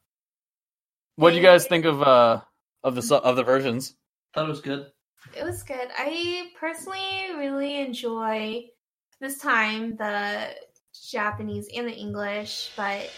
[1.16, 2.40] What do you guys think of uh
[2.84, 3.94] of the so- of the versions?
[4.34, 4.86] Thought it was good.
[5.36, 5.88] It was good.
[5.96, 8.66] I personally really enjoy
[9.22, 10.48] this time the
[11.10, 13.08] Japanese and the English, but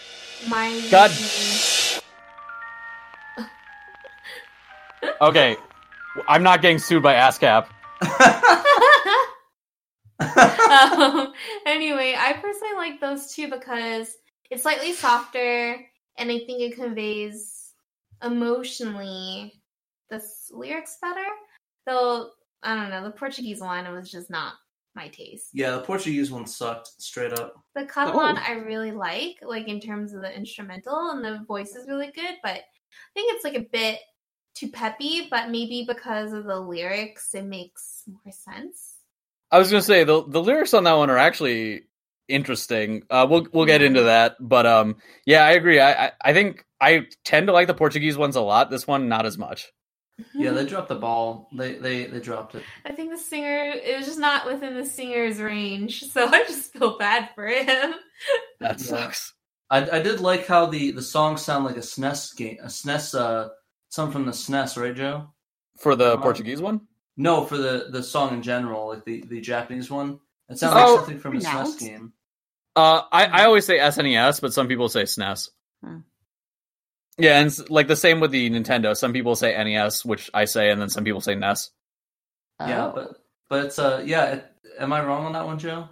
[0.47, 1.11] my God.
[5.19, 5.57] Okay,
[6.27, 7.65] I'm not getting sued by ASCAP.
[10.19, 11.33] um,
[11.65, 14.15] anyway, I personally like those two because
[14.51, 15.77] it's slightly softer
[16.17, 17.71] and I think it conveys
[18.23, 19.53] emotionally
[20.11, 20.21] the
[20.51, 21.25] lyrics better.
[21.87, 22.29] Though,
[22.61, 24.53] I don't know, the Portuguese one it was just not
[24.95, 25.49] my taste.
[25.53, 27.53] yeah, the Portuguese one sucked straight up.
[27.75, 28.41] The Catalan Oh.
[28.45, 32.35] I really like, like in terms of the instrumental and the voice is really good,
[32.41, 33.99] but I think it's like a bit
[34.55, 38.93] too peppy, but maybe because of the lyrics it makes more sense.
[39.51, 41.83] I was gonna say the the lyrics on that one are actually
[42.27, 43.03] interesting.
[43.09, 44.95] Uh, we'll we'll get into that, but um,
[45.25, 45.79] yeah, I agree.
[45.79, 48.69] I, I I think I tend to like the Portuguese ones a lot.
[48.69, 49.71] This one, not as much.
[50.33, 51.49] Yeah, they dropped the ball.
[51.53, 52.63] They they they dropped it.
[52.85, 56.73] I think the singer it was just not within the singer's range, so I just
[56.73, 57.95] feel bad for him.
[58.59, 58.85] That Yeah.
[58.85, 59.33] sucks.
[59.69, 63.19] I, I did like how the the songs sound like a SNES game, a SNES,
[63.19, 63.49] uh,
[63.89, 65.29] some from the SNES, right, Joe?
[65.79, 66.81] For the Uh, Portuguese one,
[67.17, 70.19] No, for the the song in general, like the the Japanese one.
[70.49, 71.39] It sounds Oh, like something from a.
[71.39, 72.13] SNES game.
[72.75, 75.49] uh, I I always say SNES, but some people say SNES.
[75.83, 75.97] Hmm.
[77.17, 78.95] Yeah, and it's like the same with the Nintendo.
[78.95, 81.71] Some people say NES, which I say, and then some people say NES.
[82.59, 82.91] Yeah, Oh.
[82.93, 83.15] but
[83.49, 84.25] but it's uh yeah.
[84.25, 84.45] It,
[84.79, 85.89] am I wrong on that one, Joe?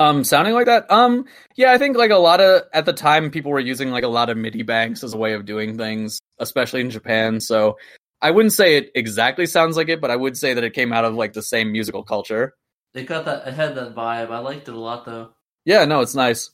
[0.00, 0.90] Um, sounding like that.
[0.90, 4.04] Um, yeah, I think like a lot of at the time people were using like
[4.04, 7.40] a lot of MIDI banks as a way of doing things, especially in Japan.
[7.40, 7.76] So
[8.20, 10.92] I wouldn't say it exactly sounds like it, but I would say that it came
[10.92, 12.54] out of like the same musical culture.
[12.94, 13.46] It got that.
[13.46, 14.30] It had that vibe.
[14.30, 15.30] I liked it a lot though.
[15.64, 16.50] Yeah, no, it's nice.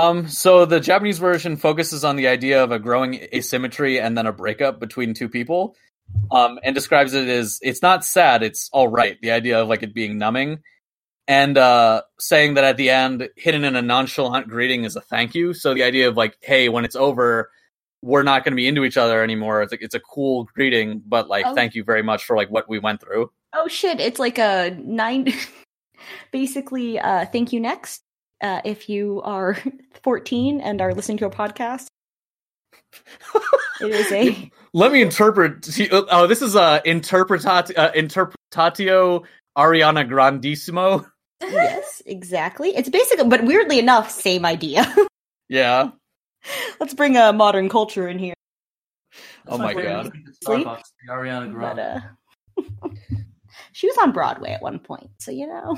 [0.00, 4.26] Um, so the Japanese version focuses on the idea of a growing asymmetry and then
[4.26, 5.76] a breakup between two people.
[6.32, 9.16] Um, and describes it as it's not sad, it's all right.
[9.22, 10.58] The idea of like it being numbing,
[11.28, 15.36] and uh, saying that at the end, hidden in a nonchalant greeting is a thank
[15.36, 15.54] you.
[15.54, 17.48] So the idea of like, hey, when it's over,
[18.02, 19.62] we're not going to be into each other anymore.
[19.62, 21.54] It's like it's a cool greeting, but like, Oh.
[21.54, 23.30] thank you very much for like what we went through.
[23.52, 24.00] Oh shit!
[24.00, 25.32] It's like a nine.
[26.32, 28.02] Basically, uh, thank you next.
[28.40, 29.56] Uh, if you are
[30.02, 31.86] 14 and are listening to a podcast,
[33.80, 35.68] it is a Let me interpret.
[35.90, 39.24] Oh, this is uh, interpretat uh, interpretatio
[39.58, 41.06] Ariana Grandissimo.
[41.42, 42.70] yes, exactly.
[42.76, 44.92] It's basically, but weirdly enough, same idea.
[45.48, 45.90] Yeah.
[46.78, 48.34] Let's bring a modern culture in here.
[49.48, 50.12] Oh my God.
[50.44, 50.66] Sleep?
[50.66, 51.80] Starbucks, the Ariana But Grande.
[51.80, 52.88] uh,
[53.72, 55.76] she was on Broadway at one point, so you know.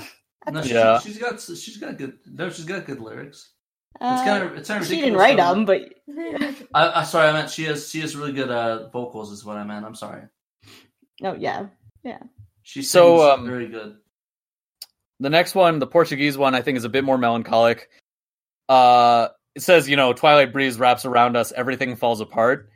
[0.51, 0.99] No, she, Yeah.
[1.01, 2.19] she's got she's got good.
[2.27, 3.51] No, she's got good lyrics.
[3.97, 5.05] It's Uh, kind of it's kind of she ridiculous.
[5.05, 5.83] didn't write how- them, but
[6.75, 9.31] I, I sorry, I meant she has she has really good uh vocals.
[9.33, 9.85] Is what I meant.
[9.85, 10.23] I'm sorry.
[11.23, 11.67] oh yeah,
[12.03, 12.19] Yeah.
[12.63, 13.97] She So, sings um, very good.
[15.21, 17.89] The next one, the Portuguese one, I think is a bit more melancholic.
[18.69, 22.71] Uh, it says, you know, Twilight breeze wraps around us, everything falls apart.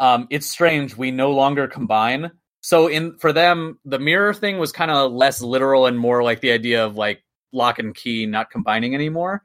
[0.00, 2.30] Um, it's strange, we no longer combine.
[2.62, 6.40] So in for them, the mirror thing was kind of less literal and more like
[6.40, 7.22] the idea of like
[7.52, 9.42] lock and key, not combining anymore.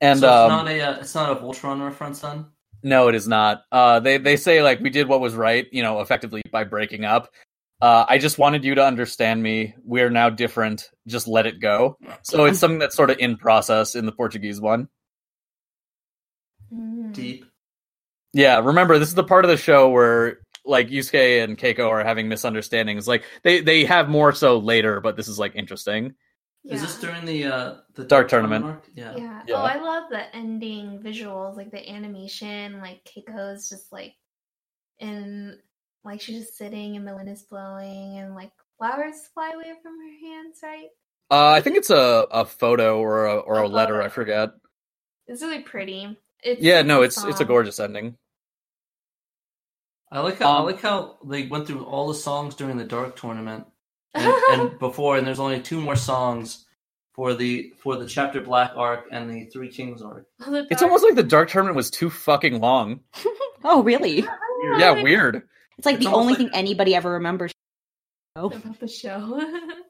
[0.00, 2.46] And so it's um, not a uh, it's not a Voltron reference then.
[2.82, 3.64] No, it is not.
[3.70, 7.04] Uh, they they say like we did what was right, you know, effectively by breaking
[7.04, 7.30] up.
[7.82, 9.74] Uh, I just wanted you to understand me.
[9.84, 10.88] We're now different.
[11.06, 11.96] Just let it go.
[12.22, 14.88] So it's something that's sort of in process in the Portuguese one.
[16.72, 17.12] Mm.
[17.12, 17.46] Deep.
[18.32, 22.04] Yeah, remember this is the part of the show where like Yusuke and Keiko are
[22.04, 23.08] having misunderstandings.
[23.08, 26.14] Like they they have more so later, but this is like interesting.
[26.64, 28.64] Is this during the uh the Dark Tournament.
[28.64, 28.84] arc?
[28.94, 29.16] Yeah.
[29.16, 29.42] Yeah.
[29.46, 29.54] Yeah.
[29.56, 34.14] Oh, I love the ending visuals, like the animation, like Keiko's just like
[34.98, 35.58] in
[36.04, 39.96] like she's just sitting and the wind is blowing and like flowers fly away from
[39.98, 40.88] her hands, right?
[41.30, 43.94] Uh, I think it's a, a photo or a or a A letter.
[43.94, 44.06] photo.
[44.06, 44.50] I forget.
[45.26, 46.16] It's really pretty.
[46.42, 48.16] It's Yeah, no, a it's it's a gorgeous ending.
[50.10, 52.84] I like how I Um, like how they went through all the songs during the
[52.84, 53.66] Dark Tournament,
[54.14, 56.66] and, and before, and there's only two more songs
[57.14, 60.26] for the for the Chapter Black arc and the Three Kings arc.
[60.38, 63.00] The It's almost like the Dark Tournament was too fucking long.
[63.62, 64.24] Oh really?
[64.78, 65.42] Yeah, weird.
[65.76, 67.52] It's like It's the only like- thing anybody ever remembers.
[68.36, 69.38] Oh, about the show.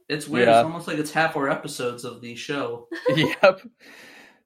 [0.09, 0.49] It's weird.
[0.49, 0.59] Yeah.
[0.59, 2.89] It's almost like it's half our episodes of the show.
[3.15, 3.61] yep.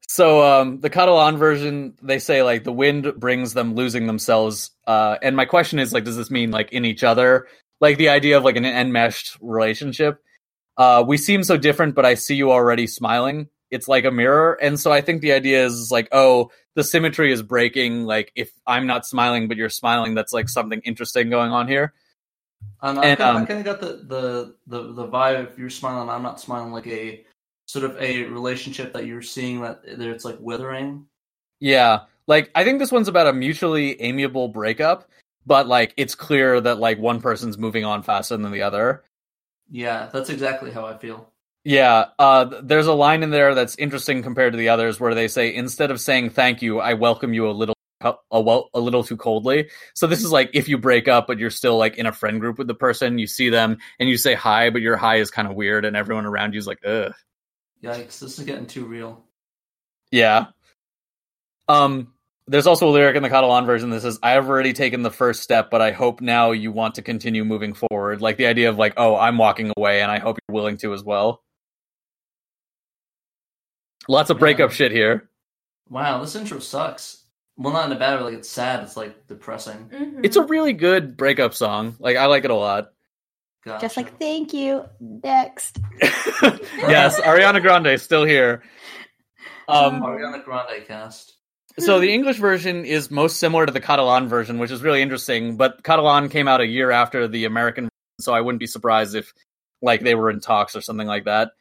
[0.09, 4.71] So um the Catalan version, they say like the wind brings them losing themselves.
[4.87, 7.47] Uh and my question is like, does this mean like in each other?
[7.81, 10.23] Like the idea of like an enmeshed relationship.
[10.77, 13.49] Uh we seem so different, but I see you already smiling.
[13.71, 14.59] It's like a mirror.
[14.63, 18.05] And so I think the idea is like, oh, the symmetry is breaking.
[18.05, 21.93] Like if I'm not smiling, but you're smiling, that's like something interesting going on here.
[22.81, 25.51] Um, I And, kind um, of got the, the the the vibe.
[25.51, 26.73] If you're smiling, I'm not smiling.
[26.73, 27.25] Like a
[27.67, 31.07] sort of a relationship that you're seeing that that it's like withering.
[31.61, 32.01] Yeah.
[32.27, 35.09] Like I think this one's about a mutually amiable breakup,
[35.47, 39.05] but like it's clear that like one person's moving on faster than the other.
[39.71, 41.31] Yeah, that's exactly how I feel.
[41.65, 45.29] Yeah, uh there's a line in there that's interesting compared to the others where they
[45.29, 47.75] say instead of saying thank you, I welcome you a little
[48.31, 49.71] a, well, a little too coldly.
[49.95, 52.41] So this is like if you break up but you're still like in a friend
[52.41, 55.31] group with the person, you see them and you say hi, but your hi is
[55.31, 57.15] kind of weird and everyone around you is like, "Ugh."
[57.85, 58.19] Yikes!
[58.19, 59.23] This is getting too real.
[60.11, 60.47] Yeah.
[61.69, 62.13] Um
[62.47, 65.11] there's also a lyric in the Catalan version that says, I have already taken the
[65.11, 68.21] first step, but I hope now you want to continue moving forward.
[68.21, 70.93] Like the idea of like, oh, I'm walking away and I hope you're willing to
[70.93, 71.43] as well.
[74.09, 75.31] Lots of breakup shit here.
[75.89, 77.25] Wow, this intro sucks.
[77.57, 78.25] Well, not in a bad way.
[78.25, 78.83] Like it's sad.
[78.83, 79.89] It's like depressing.
[79.93, 80.21] Mhm.
[80.25, 81.97] It's a really good breakup song.
[81.99, 82.93] Like I like it a lot.
[83.65, 83.81] Gotcha.
[83.81, 84.85] Just like, thank you.
[85.01, 85.79] Next.
[86.03, 88.63] yes, Ariana Grande is still here.
[89.69, 91.39] Um, Ariana Grande cast.
[91.79, 95.57] so the English version is most similar to the Catalan version, which is really interesting.
[95.57, 97.89] But Catalan came out a year after the American,
[98.21, 99.33] so I wouldn't be surprised if
[99.81, 101.53] like they were in talks or something like that.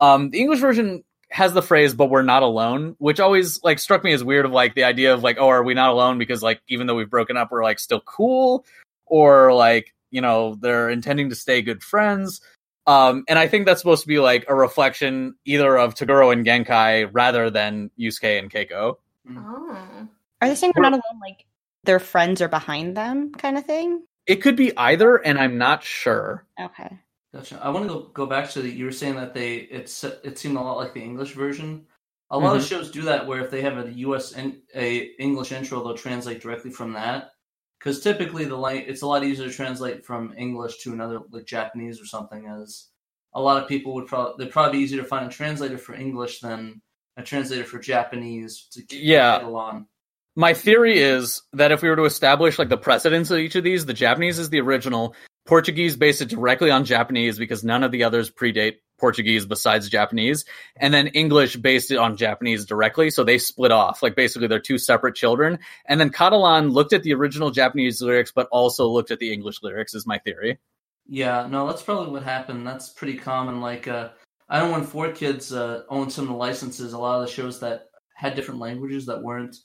[0.00, 4.04] Um, the English version has the phrase "but we're not alone," which always like struck
[4.04, 4.44] me as weird.
[4.44, 6.94] Of like the idea of like, oh, are we not alone because like even though
[6.94, 8.64] we've broken up, we're like still cool,
[9.06, 12.40] or like you know they're intending to stay good friends.
[12.86, 16.46] Um, and I think that's supposed to be like a reflection either of Toguro and
[16.46, 18.96] Genkai rather than Yusuke and Keiko.
[19.30, 20.08] Oh.
[20.40, 21.20] Are they saying we're not alone?
[21.20, 21.44] Like
[21.84, 24.04] their friends are behind them, kind of thing?
[24.26, 26.46] It could be either, and I'm not sure.
[26.60, 26.98] Okay.
[27.34, 27.60] Gotcha.
[27.62, 28.70] I want to go, go back to the.
[28.70, 31.84] You were saying that they it's it seemed a lot like the English version.
[32.30, 34.32] A lot of shows do that where if they have a U.S.
[34.32, 37.30] and a English intro, they'll translate directly from that.
[37.78, 42.00] Because typically the it's a lot easier to translate from English to another like Japanese
[42.00, 42.46] or something.
[42.46, 42.88] As
[43.34, 45.94] a lot of people would probably they'd probably be easier to find a translator for
[45.94, 46.82] English than
[47.16, 49.80] a translator for Japanese to keep Yeah.
[50.36, 53.64] My theory is that if we were to establish like the precedence of each of
[53.64, 55.14] these, the Japanese is the original.
[55.46, 60.44] Portuguese based it directly on Japanese because none of the others predate Portuguese besides Japanese.
[60.76, 63.10] And then English based it on Japanese directly.
[63.10, 64.02] So they split off.
[64.02, 65.58] Like basically they're two separate children.
[65.86, 69.62] And then Catalan looked at the original Japanese lyrics, but also looked at the English
[69.62, 70.58] lyrics, is my theory.
[71.06, 72.66] Yeah, no, that's probably what happened.
[72.66, 73.62] That's pretty common.
[73.62, 74.10] Like, uh,
[74.48, 77.60] I know when 4Kids uh, owned some of the licenses, a lot of the shows
[77.60, 79.56] that had different languages that weren't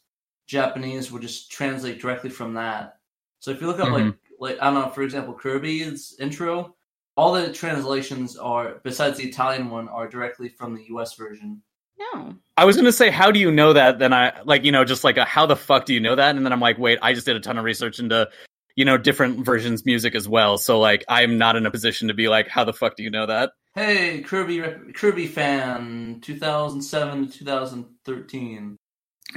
[0.47, 2.97] Japanese would just translate directly from that.
[3.39, 6.75] So if you look up, like, like I don't know, for example, Kirby's intro,
[7.15, 11.15] all the translations are, besides the Italian one, are directly from the U.S.
[11.15, 11.61] version.
[11.99, 12.35] No.
[12.57, 13.99] I was gonna say, how do you know that?
[13.99, 16.35] Then I like, you know, just like a, how the fuck do you know that?
[16.35, 18.29] And then I'm like, wait, I just did a ton of research into,
[18.75, 20.57] you know, different versions music as well.
[20.57, 23.11] So like, I'm not in a position to be like, how the fuck do you
[23.11, 23.51] know that?
[23.75, 24.63] Hey, Kirby,
[24.93, 28.77] Kirby fan, 2007 to 2013.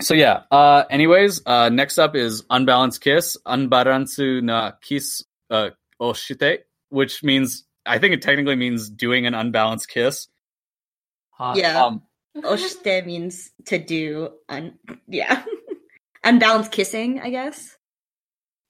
[0.01, 0.43] So yeah.
[0.51, 5.71] Uh, anyways, uh, next up is unbalanced kiss, unbaransu na kiss, uh,
[6.01, 6.61] oshite,
[6.97, 10.29] which means I think it technically means doing an unbalanced kiss.
[11.33, 11.55] Hot.
[11.57, 11.85] Yeah.
[11.85, 12.03] Um,
[12.39, 14.31] Oshite means to do.
[14.49, 15.45] Un- yeah.
[16.25, 17.77] Unbalanced kissing, I guess.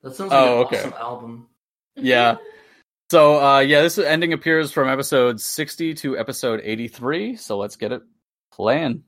[0.03, 0.78] That sounds like Oh, an okay.
[0.81, 1.48] awesome album.
[1.94, 2.36] yeah.
[3.09, 7.36] So uh, yeah, this ending appears from episode 60 to episode 83.
[7.36, 8.03] So let's get it
[8.53, 9.05] playing.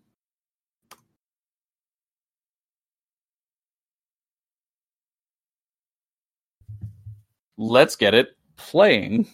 [7.56, 9.26] Let's get it playing.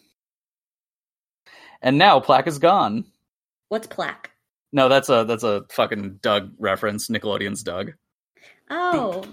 [1.83, 3.05] And now plaque is gone.
[3.69, 4.31] What's plaque?
[4.73, 7.09] No, that's a that's a fucking Doug reference.
[7.09, 7.93] Nickelodeon's Doug.
[8.71, 9.25] Oh.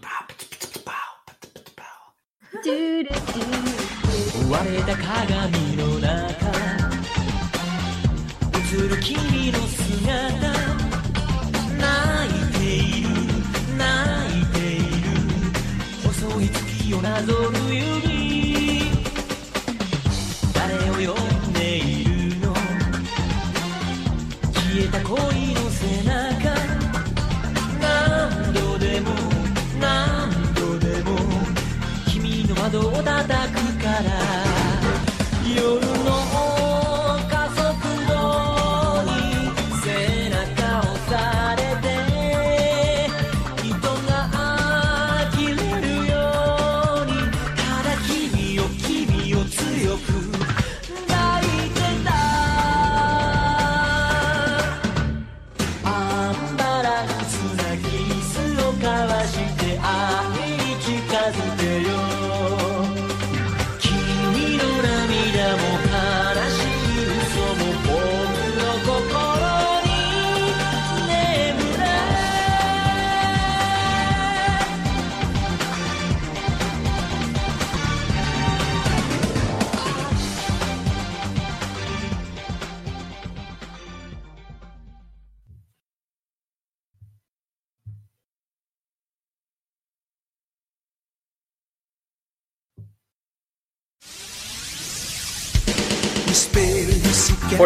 [33.04, 34.22] 叩くから。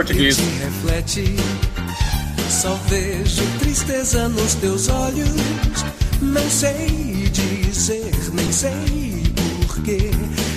[0.06, 0.38] Português.
[0.38, 1.36] reflete.
[2.48, 5.30] Só vejo tristeza nos teus olhos.
[6.22, 9.24] Não sei dizer, nem sei
[9.66, 10.12] porquê.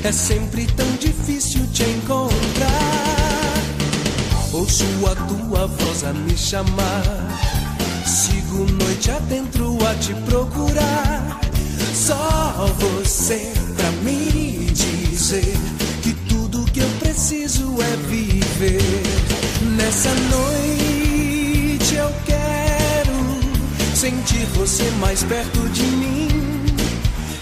[0.04, 2.28] É sempre tão difícil te encontrar.
[4.52, 7.02] Ouço a tua voz a me chamar.
[8.78, 11.40] noite adentro a te procurar.
[11.94, 15.56] Só você pra me dizer
[16.02, 19.17] que tudo que eu preciso é viver.
[19.60, 23.16] Nessa noite eu quero
[23.94, 26.64] sentir você mais perto de mim,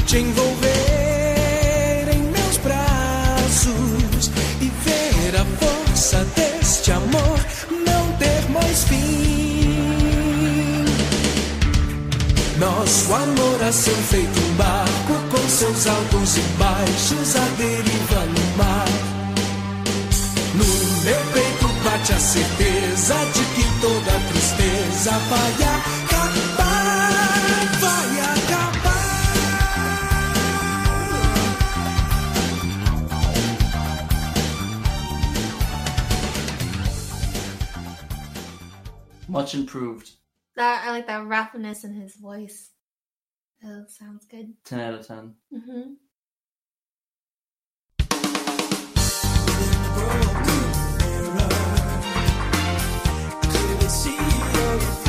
[0.06, 4.30] te envolver em meus braços
[4.62, 7.38] e ver a força deste amor
[7.70, 9.26] não ter mais fim.
[12.58, 18.56] Nosso amor a ser feito um barco com seus altos e baixos à deriva no
[18.56, 19.05] mar.
[21.96, 27.10] No meu peito bate a certeza de que toda tristeza vai acabar,
[27.80, 29.06] vai acabar.
[39.28, 40.10] Much improved.
[40.54, 42.70] That I like that roughness in his voice.
[43.64, 44.54] Oh, sounds good.
[44.64, 45.34] 10 out of 10.
[45.52, 45.94] Mm-hmm.
[54.06, 55.05] See your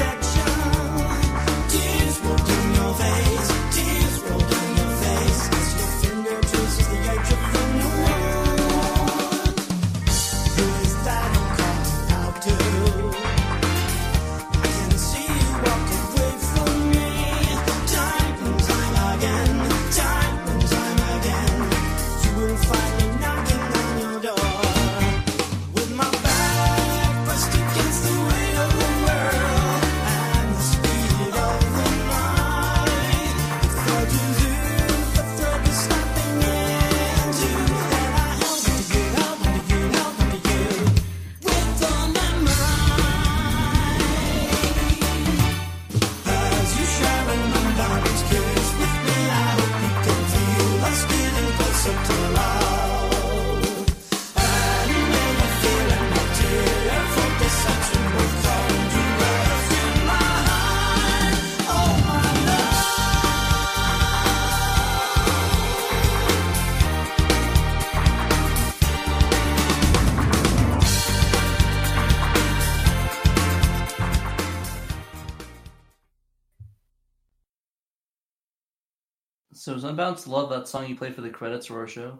[79.78, 82.18] does Unbalanced love that song you played for the credits of our show?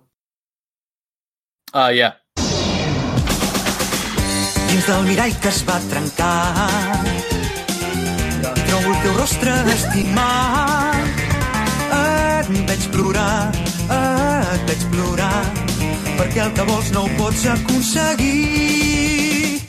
[1.74, 2.14] Uh, yeah.
[4.70, 6.70] Dins del mirall que es va trencar
[8.68, 11.16] Trobo el teu rostre estimat
[11.98, 13.50] Et veig plorar,
[13.98, 15.42] et veig plorar
[16.20, 19.66] Perquè el que vols no ho pots aconseguir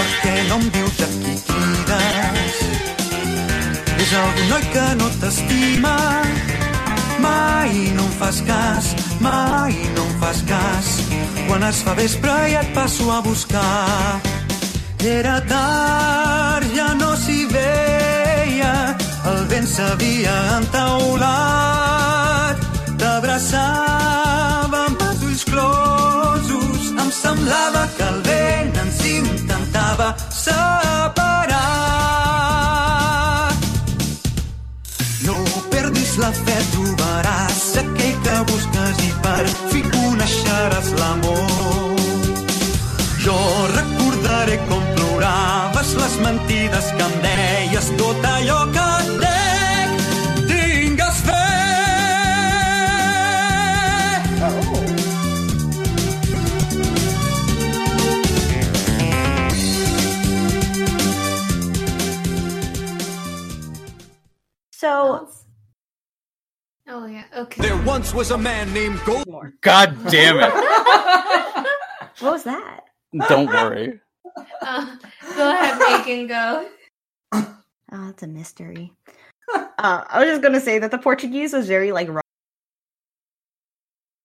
[0.00, 2.56] Perquè no em dius a qui crides
[3.98, 5.98] És algun noi que no t'estima
[7.20, 10.86] Mai no em fas cas, mai no em fas cas.
[11.46, 14.20] Quan es fa vespre ja et passo a buscar.
[14.98, 18.96] Era tard, ja no s'hi veia,
[19.30, 22.56] el vent s'havia entaulat.
[22.98, 31.62] T'abraçava amb els ulls closos, em semblava que el vent ens intentava separar.
[35.22, 35.38] No
[35.70, 36.58] perdis la fe,
[39.24, 41.96] per fi coneixeràs l'amor.
[43.24, 43.38] Jo
[43.74, 49.90] recordaré com ploraves les mentides que em deies tot allò que et dec.
[50.50, 51.44] Tingues fe!
[64.78, 65.37] So
[67.00, 67.22] Oh yeah.
[67.36, 67.62] Okay.
[67.62, 69.24] There once was a man named Gold.
[69.60, 70.52] God damn it.
[72.18, 72.80] what was that?
[73.28, 74.00] Don't worry.
[74.60, 74.96] Uh,
[75.36, 76.26] go ahead, Megan.
[76.26, 76.68] Go.
[77.90, 78.92] Oh, that's a mystery.
[79.54, 82.24] uh, I was just gonna say that the Portuguese was very like rock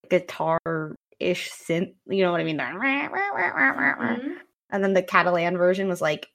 [0.09, 1.93] guitar ish synth.
[2.07, 2.57] You know what I mean?
[2.57, 4.35] Mhm.
[4.71, 6.27] And then the Catalan version was like.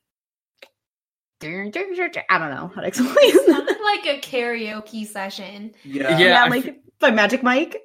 [1.42, 3.12] I don't know how to explain.
[3.46, 5.72] Sounded like a karaoke session.
[5.84, 6.10] Yeah.
[6.10, 7.76] Yeah, yeah, I like by Magic Mike.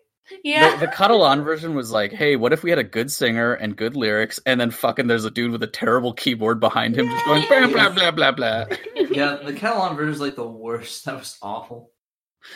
[0.44, 0.76] Yeah.
[0.78, 3.76] The, the Catalan version was like, hey, what if we had a good singer and
[3.76, 7.26] good lyrics, and then fucking there's a dude with a terrible keyboard behind him just
[7.26, 8.66] going blah blah blah blah blah.
[8.96, 11.06] Yeah, the Catalan version is like the worst.
[11.06, 11.92] That was awful.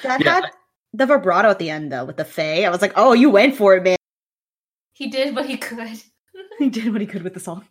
[0.03, 0.33] That Yeah.
[0.35, 0.45] had
[0.93, 2.63] the vibrato at the end though with the Fae.
[2.63, 3.97] I was like, oh, you went for it, man.
[4.93, 6.01] he did what he could.
[6.59, 7.65] He did what he could with the song.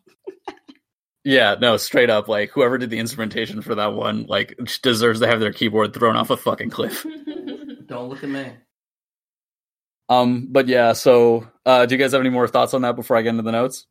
[1.26, 5.26] Yeah, no, straight up, like whoever did the instrumentation for that one, like deserves to
[5.26, 7.04] have their keyboard thrown off a fucking cliff.
[7.86, 8.52] Don't look at me.
[10.08, 13.16] Um, but yeah, so uh, do you guys have any more thoughts on that before
[13.16, 13.86] I get into the notes?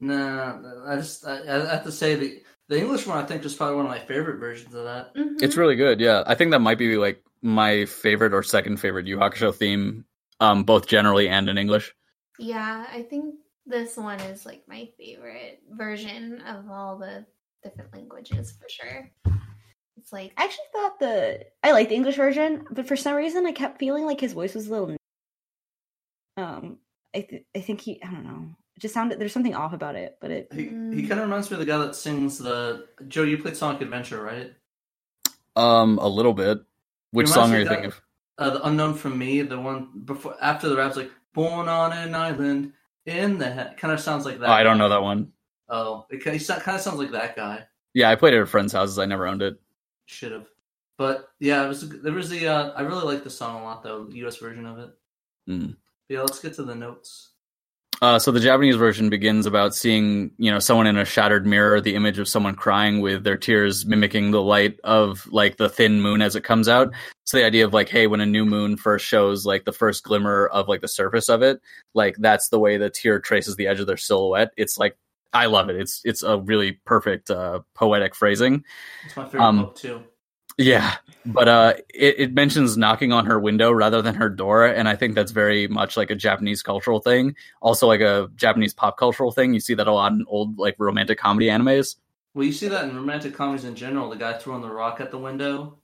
[0.00, 3.54] Nah, I just I, I have to say the the English one I think is
[3.54, 5.14] probably one of my favorite versions of that.
[5.14, 5.40] Mhm.
[5.40, 6.00] It's really good.
[6.00, 10.06] Yeah, I think that might be like my favorite or second favorite Yu Hakusho theme,
[10.40, 11.94] um, both generally and in English.
[12.36, 13.36] Yeah, I think
[13.68, 17.24] this one is like my favorite version of all the
[17.62, 19.10] different languages for sure.
[19.98, 23.46] It's like I actually thought the I like the English version, but for some reason
[23.46, 24.96] I kept feeling like his voice was a little.
[26.36, 26.78] Um,
[27.14, 28.48] I th- I think he I don't know.
[28.76, 31.08] It just sounded there's something off about it, but it He he Mm.
[31.08, 33.24] kind of reminds me of the guy that sings the Joe.
[33.24, 34.52] You played Sonic Adventure, right?
[35.56, 36.58] Um, a little bit.
[37.10, 38.00] Which song are you thinking of?
[38.38, 42.14] Uh, the Unknown from M.E., the one before after the rap's like born on an
[42.14, 42.72] island
[43.08, 43.76] in the head.
[43.76, 44.48] Kind of sounds like that.
[44.48, 45.32] Oh, I don't know that one.
[45.68, 47.64] Oh, it kind of sounds like that guy.
[47.94, 48.98] Yeah, I played it at friends' houses.
[48.98, 49.60] I never owned it.
[50.06, 50.46] Should have.
[50.96, 53.82] But yeah, it was there was the uh, I really like the song a lot
[53.82, 54.90] though, the US version of it.
[55.48, 55.76] Mm.
[56.08, 57.30] But yeah, let's get to the notes.
[58.00, 61.80] Uh, so the Japanese version begins about seeing, you know, someone in a shattered mirror,
[61.80, 66.00] the image of someone crying with their tears mimicking the light of like the thin
[66.00, 66.92] moon as it comes out.
[67.24, 70.04] So the idea of like, hey, when a new moon first shows like the first
[70.04, 71.60] glimmer of like the surface of it,
[71.92, 74.52] like that's the way the tear traces the edge of their silhouette.
[74.56, 74.96] It's like
[75.32, 75.76] I love it.
[75.76, 78.64] It's it's a really perfect uh, poetic phrasing.
[79.06, 80.04] It's my favorite Um, book too.
[80.58, 84.88] Yeah, but uh, it, it mentions knocking on her window rather than her door, and
[84.88, 87.36] I think that's very much like a Japanese cultural thing.
[87.62, 89.54] Also, like a Japanese pop cultural thing.
[89.54, 91.94] You see that a lot in old like romantic comedy animes.
[92.34, 94.10] Well, you see that in romantic comedies in general.
[94.10, 95.78] The guy throwing the rock at the window,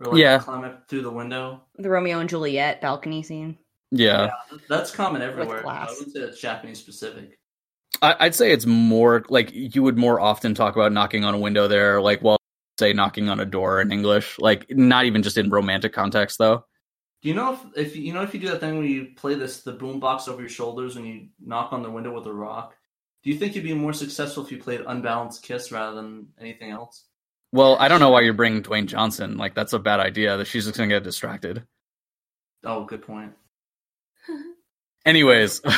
[0.00, 0.38] or like Yeah.
[0.38, 1.62] climbing up through the window.
[1.76, 3.58] the Romeo and Juliet balcony scene.
[3.90, 4.30] Yeah,
[4.68, 5.60] That's common everywhere.
[5.60, 5.90] I class.
[5.98, 7.38] wouldn't say it's Japanese specific.
[8.02, 11.38] I, I'd say it's more like you would more often talk about knocking on a
[11.38, 12.37] window there, like well,
[12.78, 16.64] say knocking on a door in English, like not even just in romantic context though.
[17.22, 19.34] Do you know if, if you know if you do that thing where you play
[19.34, 22.74] this the boombox over your shoulders when you knock on the window with a rock?
[23.24, 26.70] Do you think you'd be more successful if you played Unbalanced Kiss rather than anything
[26.70, 27.04] else?
[27.50, 29.36] Well, I don't know why you're bringing Dwayne Johnson.
[29.36, 30.36] Like that's a bad idea.
[30.36, 31.64] That she's just gonna get distracted.
[32.64, 33.32] Oh, good point.
[35.06, 35.60] Anyways.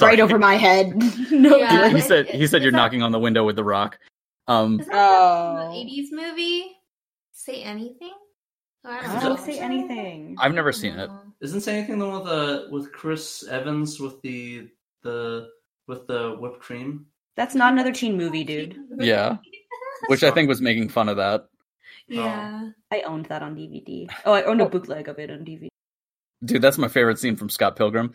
[0.00, 0.96] Right over my head.
[1.30, 1.86] no Yeah.
[1.86, 2.02] he good.
[2.02, 3.96] said he said you're knocking on the window with the rock.
[4.48, 5.70] Um, Is that Oh.
[5.70, 6.72] the 80s movie?
[7.32, 8.12] Say anything?
[8.84, 10.36] Oh, I I don't don't say anything.
[10.38, 11.08] I've never seen it.
[11.08, 11.20] No.
[11.40, 14.68] Isn't saying anything the one with uh with Chris Evans with the
[15.02, 15.48] the
[15.86, 17.06] with the whipped cream?
[17.36, 18.76] That's not another teen movie, dude.
[18.98, 19.36] Yeah.
[20.08, 21.46] which I think was making fun of that.
[22.08, 22.70] Yeah.
[22.90, 24.08] I owned that on DVD.
[24.24, 25.68] Oh, I owned a bootleg of it on DVD.
[26.44, 28.14] Dude, that's my favorite scene from Scott Pilgrim.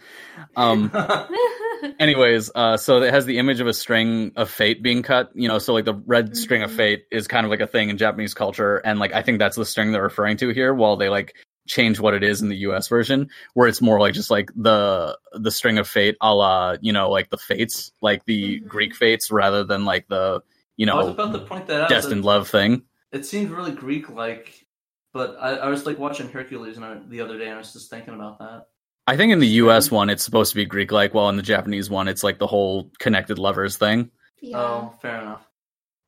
[0.56, 0.90] Um,
[2.00, 5.32] anyways, uh, so it has the image of a string of fate being cut.
[5.36, 6.76] You know, so like the red string of Mhm.
[6.76, 9.56] fate is kind of like a thing in Japanese culture, and like I think that's
[9.56, 10.74] the string they're referring to here.
[10.74, 11.36] While they like
[11.68, 12.88] change what it is in the U.S.
[12.90, 16.94] version, where it's more like just like the the string of fate, a la you
[16.94, 18.68] know like the fates, like the Mhm.
[18.68, 20.42] Greek fates, rather than like the
[20.78, 21.90] you I was know about to point that out.
[21.90, 22.84] destined that love thing.
[23.12, 24.66] It seemed really Greek like,
[25.14, 27.72] but I, I was like watching Hercules and I, the other day and I was
[27.72, 28.68] just thinking about that.
[29.06, 29.92] I think in the U.S.
[29.92, 32.48] one, it's supposed to be Greek like, while in the Japanese one, it's like the
[32.48, 34.12] whole connected lovers thing.
[34.42, 34.58] yeah.
[34.58, 35.46] Oh, fair enough.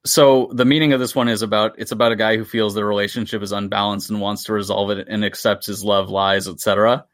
[0.06, 2.86] So the meaning of this one is about it's about a guy who feels the
[2.86, 7.06] relationship is unbalanced and wants to resolve it and accepts his love lies, etc.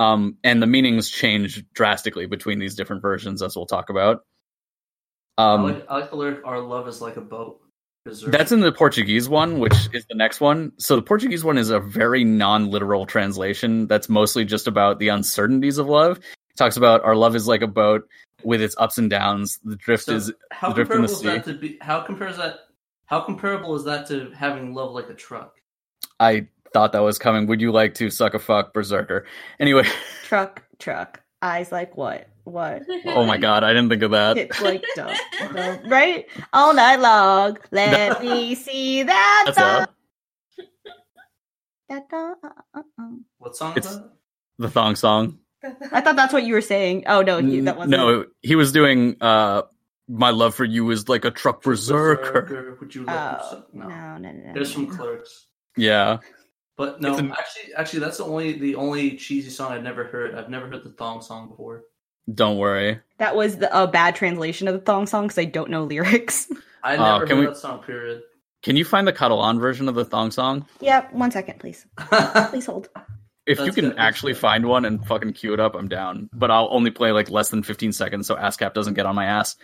[0.00, 4.24] Um, and the meanings change drastically between these different versions, as we'll talk about.
[5.38, 7.60] I Um, like I like the lyric "Our love is like a boat."
[8.04, 8.32] Berserk.
[8.32, 10.72] that's in the Portuguese one, which is the next one.
[10.78, 13.86] So the Portuguese one is a very non-literal translation.
[13.86, 16.18] That's mostly just about the uncertainties of love.
[16.18, 18.06] It talks about our love is like a boat
[18.44, 19.58] with its ups and downs.
[19.64, 21.78] The drift So is how the drift in the comparable is that to be?
[21.80, 22.56] How compares that?
[23.06, 25.54] How comparable is that to having love like a truck?
[26.20, 27.46] I thought that was coming.
[27.46, 29.26] Would you like to suck a fuck berserker?
[29.58, 29.84] Anyway,
[30.24, 31.20] Truck, truck.
[31.42, 32.28] Eyes like what?
[32.44, 32.82] What?
[33.06, 34.36] oh my god, I didn't think of that.
[34.36, 35.14] It's like dumb,
[35.54, 36.26] dumb, right?
[36.52, 37.56] All night long.
[37.70, 39.42] Let me see that.
[39.46, 39.82] That's thong.
[40.58, 40.62] a,
[41.88, 42.34] That thong.
[42.42, 43.08] Uh, uh, uh.
[43.38, 44.10] What song It's- is that?
[44.58, 45.38] the thong song.
[45.90, 47.04] I thought that's what you were saying.
[47.06, 47.92] Oh no, you, that wasn't.
[47.92, 49.62] no, he was doing uh
[50.06, 52.42] my love for you is like a truck berserker.
[52.42, 53.74] Berserker, Would you like to Oh, suck?
[53.74, 54.32] no, no, no.
[54.32, 55.46] no, There's some from Clerks.
[55.78, 56.18] Yeah.
[56.76, 60.04] But no, It's an- actually, actually, that's the only the only cheesy song I've never
[60.04, 60.34] heard.
[60.34, 61.84] I've never heard the thong song before.
[62.32, 63.00] Don't worry.
[63.18, 66.48] That was the, a bad translation of the thong song because I don't know lyrics.
[66.82, 67.82] I Uh, never can heard we- that song.
[67.82, 68.22] Period.
[68.62, 70.66] Can you find the Catalan version of the thong song?
[70.80, 71.84] yeah, one second, please.
[72.48, 72.88] Please hold.
[73.46, 74.38] If you can good, that's actually good.
[74.40, 76.30] find one and fucking cue it up, I'm down.
[76.32, 79.26] But I'll only play like less than 15 seconds so ASCAP doesn't get on my
[79.26, 79.56] ass.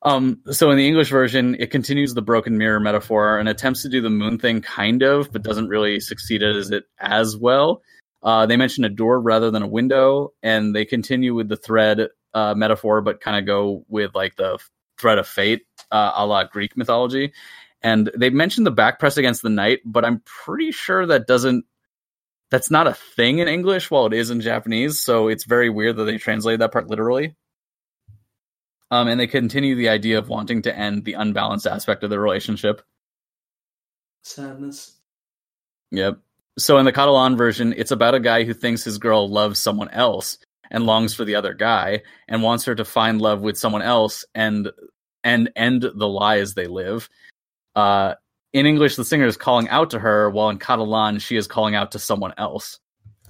[0.00, 3.88] Um, so in the English version, it continues the broken mirror metaphor and attempts to
[3.90, 7.82] do the moon thing kind of, but doesn't really succeed as it as well.
[8.22, 12.08] Uh, they mention a door rather than a window, and they continue with the thread
[12.34, 14.58] uh, metaphor, but kind of go with like the
[14.98, 17.32] thread of fate, uh, a la Greek mythology.
[17.82, 21.64] And they mentioned the back press against the night, but I'm pretty sure that doesn't.
[22.50, 25.00] That's not a thing in English, while it is in Japanese.
[25.00, 27.34] So it's very weird that they translated that part literally.
[28.90, 32.20] Um, and they continue the idea of wanting to end the unbalanced aspect of the
[32.20, 32.82] relationship.
[34.22, 34.98] Sadness.
[35.90, 36.18] Yep.
[36.58, 39.88] So in the Catalan version, it's about a guy who thinks his girl loves someone
[39.90, 40.38] else
[40.70, 44.24] and longs for the other guy and wants her to find love with someone else
[44.34, 44.70] and
[45.24, 47.08] and end the lies they live.
[47.76, 48.14] Uh,
[48.52, 51.74] in English, the singer is calling out to her, while in Catalan, she is calling
[51.74, 52.80] out to someone else.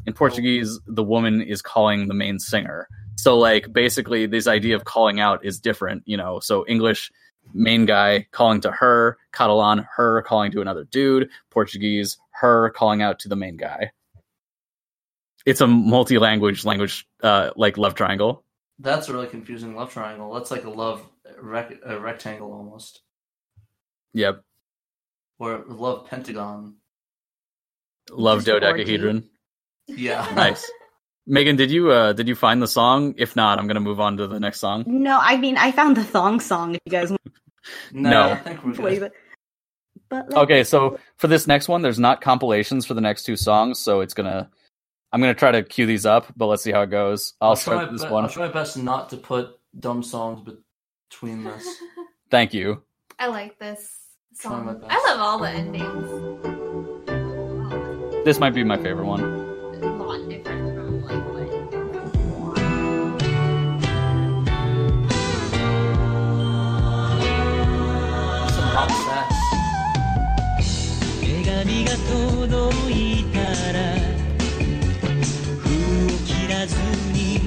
[0.06, 2.88] In Portuguese, the woman is calling the main singer.
[3.16, 6.40] So, like, basically, this idea of calling out is different, you know.
[6.40, 7.12] So, English,
[7.54, 13.20] main guy calling to her, Catalan, her calling to another dude, Portuguese, her calling out
[13.20, 13.92] to the main guy.
[15.44, 18.44] It's a multi language language, uh, like love triangle.
[18.78, 20.32] That's a really confusing love triangle.
[20.34, 21.02] That's like a love
[21.40, 23.00] rec- a rectangle almost,
[24.14, 24.42] Yep.
[25.38, 26.76] or love pentagon.
[28.10, 29.28] Love dodecahedron.
[29.86, 30.26] Yeah.
[30.34, 30.70] Nice.
[31.26, 33.14] Megan, did you uh did you find the song?
[33.16, 34.84] If not, I'm gonna move on to the next song.
[34.86, 36.74] No, I mean I found the thong song.
[36.74, 37.20] If you guys want
[37.92, 39.10] No, No.
[40.12, 43.34] But like, Okay, so for this next one, there's not compilations for the next two
[43.34, 44.50] songs, so it's gonna
[45.10, 47.32] I'm gonna try to cue these up, but let's see how it goes.
[47.40, 48.24] I'll, I'll start this be- one.
[48.24, 50.46] I'll try my best not to put dumb songs
[51.10, 51.66] between this.
[52.30, 52.82] Thank you.
[53.18, 53.90] I like this
[54.34, 54.84] song.
[54.86, 56.06] I love all the endings.
[58.26, 59.41] This might be my favorite one.
[71.62, 73.94] 手紙が届いたら
[75.60, 75.68] 封
[76.06, 76.74] を切らず
[77.12, 77.38] に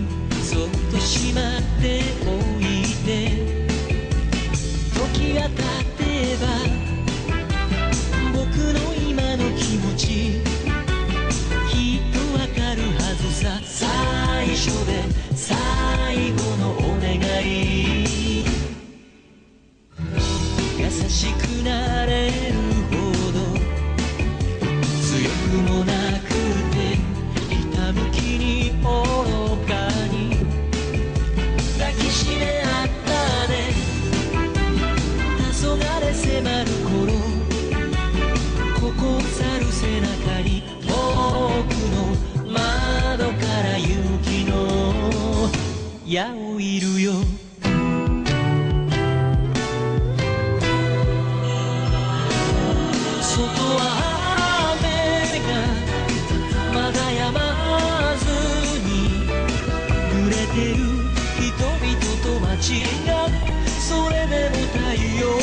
[0.42, 2.30] そっとしまってお
[2.62, 2.64] い
[3.04, 3.12] て
[4.94, 5.56] 時が経
[5.98, 6.04] て
[6.38, 6.48] ば
[8.32, 10.06] 僕の今の気持ち
[11.70, 13.60] きっとわかるはずさ。
[13.66, 15.04] 最初で
[15.36, 18.46] 最後のお願い。
[20.78, 22.25] 優しくなれ
[46.08, 47.14] 矢をいるよ。
[53.22, 53.42] 外
[53.74, 53.82] は
[54.78, 55.50] 雨が
[56.76, 57.40] まだ止ま
[58.20, 58.24] ず
[58.86, 58.88] に
[60.14, 60.80] 濡れてる
[61.42, 63.10] 人々と街が
[63.80, 65.40] それでも太陽を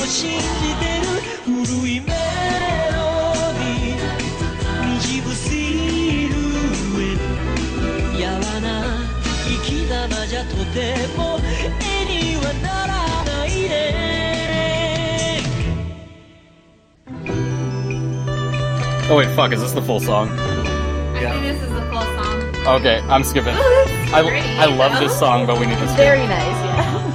[19.13, 20.29] Oh wait, fuck, is this the full song?
[20.31, 21.33] I Yeah.
[21.33, 22.77] think this is the full song.
[22.81, 23.55] Okay, I'm skipping.
[23.55, 25.99] Oh, I, pretty, I love this song, but we need to skip.
[25.99, 26.59] very nice.
[26.65, 27.13] Yeah.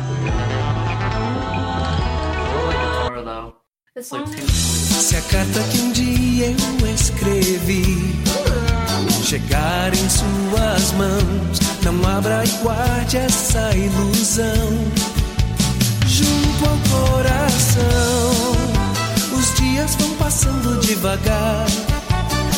[2.53, 3.53] I like guitar though.
[3.95, 4.35] The It's like song.
[4.35, 4.47] two-
[5.07, 7.83] Se a carta que um dia eu escrevi
[9.23, 14.69] chegar em suas mãos, não abra e guarde essa ilusão
[16.05, 18.36] junto ao coração.
[19.59, 21.65] Dias vão passando devagar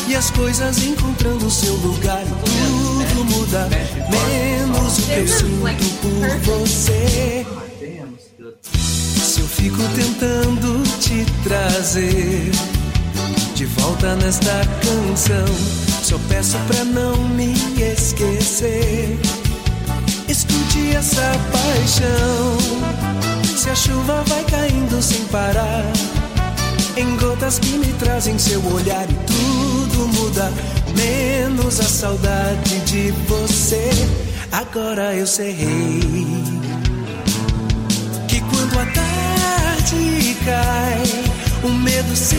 [0.06, 2.22] e as coisas encontrando seu lugar.
[2.44, 3.68] Tudo muda,
[4.10, 7.46] menos o que eu sinto por você.
[8.72, 12.50] Se eu fico tentando te trazer
[13.54, 15.46] de volta nesta canção,
[16.02, 19.18] só peço pra não me esquecer.
[20.28, 22.58] Escute essa paixão.
[23.56, 25.84] Se a chuva vai caindo sem parar,
[26.96, 30.52] em gotas que me trazem seu olhar e tudo muda,
[30.96, 33.90] menos a saudade de você.
[34.52, 35.54] Agora eu sei
[38.28, 41.02] que quando a tarde cai,
[41.64, 42.36] o medo se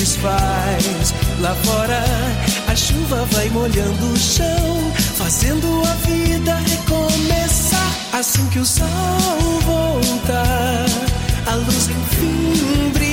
[0.00, 1.14] desfaz.
[1.40, 2.04] Lá fora,
[2.68, 7.96] a chuva vai molhando o chão, fazendo a vida recomeçar.
[8.12, 8.86] Assim que o sol
[9.64, 10.86] voltar,
[11.46, 13.09] a luz enfim brilhar,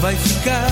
[0.00, 0.70] vai ficar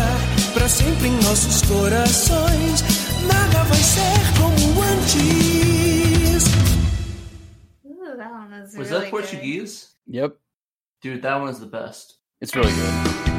[0.55, 2.83] pra sempre em nossos corações.
[3.27, 6.45] Nada vai ser como antes.
[7.85, 9.89] Ooh, that one was, Was really that Portuguese?
[10.07, 10.37] Yep,
[11.03, 12.15] Dude, that one is the best.
[12.41, 13.38] it's really good.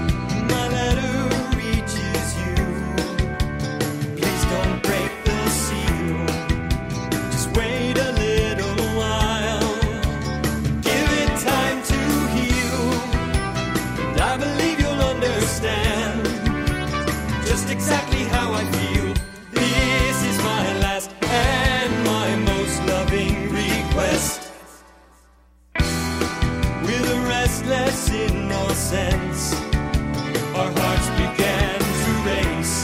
[28.91, 29.53] Innocence,
[30.55, 32.83] our hearts began to race.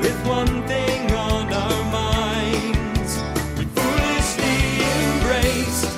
[0.00, 3.18] With one thing on our minds,
[3.58, 5.96] we foolishly embraced.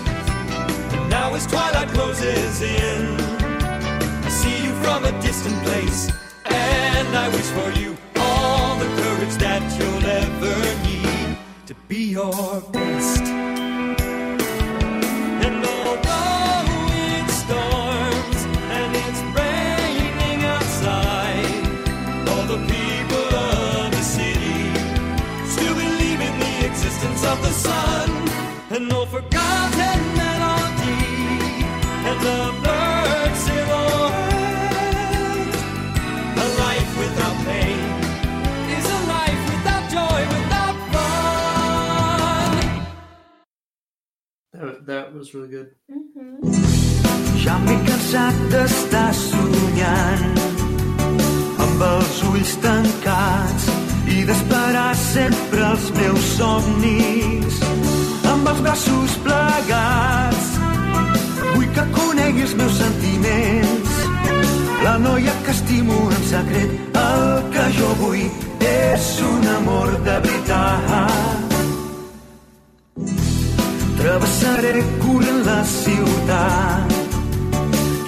[0.94, 6.10] And now as twilight closes in, I see you from a distant place,
[6.46, 12.62] and I wish for you all the courage that you'll ever need to be your
[28.78, 31.02] An old forgotten melody
[32.08, 34.12] and the birds sing o'er.
[36.44, 37.80] A life without pain
[38.76, 42.54] is a life without joy, without fun.
[44.52, 45.68] That, that was really good.
[47.44, 50.38] Ja m'he cansat d'estar somiant
[51.66, 53.66] amb els ulls tancats
[54.06, 57.58] i d'esperar sempre els meus somnis
[58.32, 60.50] amb els braços plegats.
[61.54, 63.98] Vull que conegui els meus sentiments
[64.82, 66.70] la noia que estimo en secret.
[66.94, 68.24] El que jo vull
[68.68, 71.56] és un amor de veritat.
[73.98, 76.94] Travessaré corrent la ciutat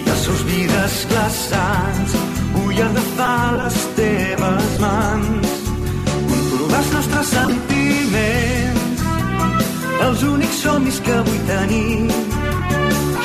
[0.04, 2.16] i els seus vidres glaçats.
[2.54, 5.52] Vull agafar les teves mans,
[6.30, 7.79] comprovar els nostres sentiments.
[10.10, 12.10] Els únics somnis que vull tenir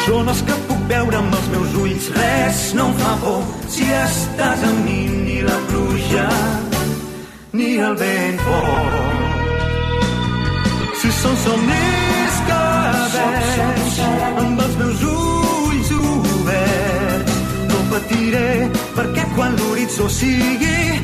[0.03, 2.09] són els que puc veure amb els meus ulls.
[2.13, 3.39] Res no em fa por
[3.73, 6.27] si estàs amb mi, ni la pluja,
[7.57, 8.99] ni el vent fort.
[11.01, 12.61] Si són somnis que
[13.15, 13.99] veig
[14.43, 17.41] amb els meus ulls oberts,
[17.73, 18.49] no patiré
[18.93, 21.01] perquè quan l'horitzó sigui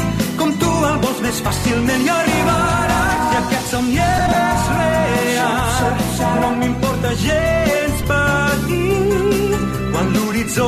[0.52, 5.70] com tu el vols més fàcilment hi arribaràs i aquest somni és real.
[6.42, 9.56] No m'importa gens patir
[9.94, 10.68] quan l'horitzó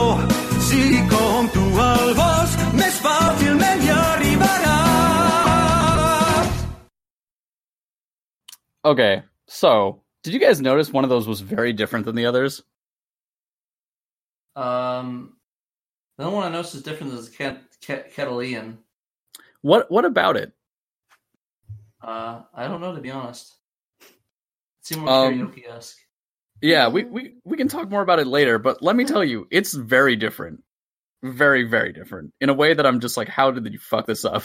[0.69, 4.63] sigui com tu el vols més fàcilment hi arribaràs.
[8.85, 12.61] Okay, so did you guys notice one of those was very different than the others?
[14.55, 15.35] Um,
[16.17, 18.77] the only one I noticed is different is Ket- Ket- Kettleian.
[19.63, 20.51] What What about it?
[22.01, 23.55] Uh, I don't know to be honest.
[24.01, 24.07] It
[24.83, 25.97] seemed more Um, karaoke esque.
[26.61, 29.47] Yeah, we, we we can talk more about it later, but let me tell you,
[29.49, 30.63] it's very different.
[31.23, 32.33] Very, very different.
[32.39, 34.43] In a way that I'm just like, how did you fuck this up?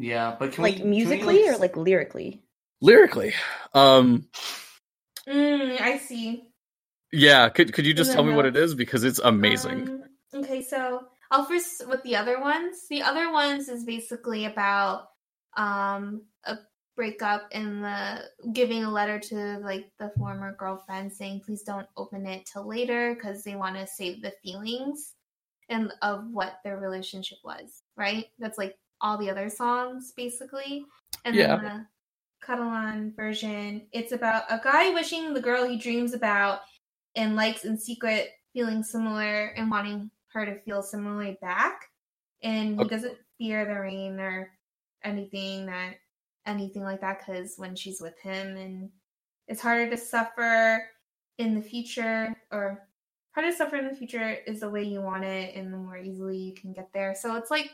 [0.00, 2.42] Yeah, but can like we, can we, musically or like lyrically?
[2.80, 3.34] Lyrically.
[3.74, 4.28] Um
[5.28, 6.44] Mm, I see.
[7.12, 8.74] yeah, could could you just tell me then what it is?
[8.74, 9.88] Because it's amazing.
[9.88, 10.04] Um,
[10.42, 12.86] okay, so I'll first with the other ones.
[12.88, 15.08] The other ones is basically about
[15.56, 16.58] um a
[16.96, 22.26] breakup and the giving a letter to like the former girlfriend saying please don't open
[22.26, 25.14] it till later because they want to save the feelings
[25.68, 27.82] and of what their relationship was.
[27.96, 28.26] Right?
[28.38, 30.84] That's like all the other songs basically.
[31.24, 31.56] And Yeah.
[31.56, 31.86] then the
[32.44, 36.60] Catalan version, it's about a guy wishing the girl he dreams about
[37.16, 41.86] and likes in secret feeling similar and wanting her to feel similarly back.
[42.42, 42.96] And he Okay.
[42.96, 44.50] doesn't fear the rain or
[45.04, 45.94] anything that
[46.46, 48.90] anything like that because when she's with him and
[49.46, 50.82] it's harder to suffer
[51.38, 52.88] in the future or
[53.32, 55.98] harder to suffer in the future is the way you want it and the more
[55.98, 57.14] easily you can get there.
[57.14, 57.70] So it's like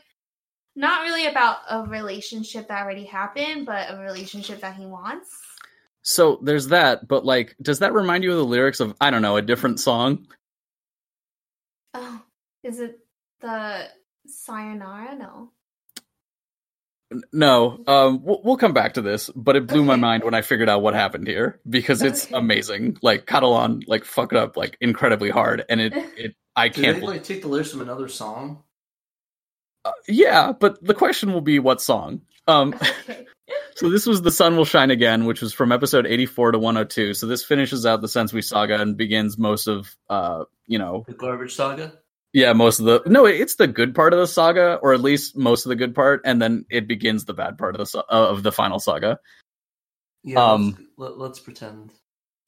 [0.75, 5.29] not really about a relationship that already happened, but a relationship that he wants.
[6.01, 9.21] So there's that, but like, does that remind you of the lyrics of I don't
[9.21, 10.27] know a different song?
[11.93, 12.21] Oh,
[12.65, 12.99] is it
[13.41, 13.87] the
[14.27, 15.15] Sayonara?
[15.15, 15.51] No.
[17.31, 17.83] no.
[17.87, 20.69] Um, we'll, we'll come back to this, but it blew my mind when I figured
[20.69, 22.35] out what happened here because it's Okay.
[22.35, 22.97] amazing.
[23.01, 26.95] Like Catalan, like fucked up like incredibly hard, and it it I can't.
[26.95, 28.63] they believe- like take the lyrics from another song?
[29.85, 32.21] uh, yeah, but the question will be what song.
[32.47, 32.73] Um,
[33.07, 33.25] Okay.
[33.75, 36.73] so this was "The Sun Will Shine Again," which was from episode eighty-four to one
[36.75, 37.13] hundred two.
[37.13, 41.13] So this finishes out the Sensui saga and begins most of uh, you know, The
[41.13, 41.93] garbage saga.
[42.35, 45.37] Yeah, most of the no, it's the good part of the saga, or at least
[45.37, 48.03] most of the good part, and then it begins the bad part of the uh,
[48.09, 49.19] of the final saga.
[50.21, 50.43] Yeah.
[50.43, 51.93] Um, let's, let, let's pretend.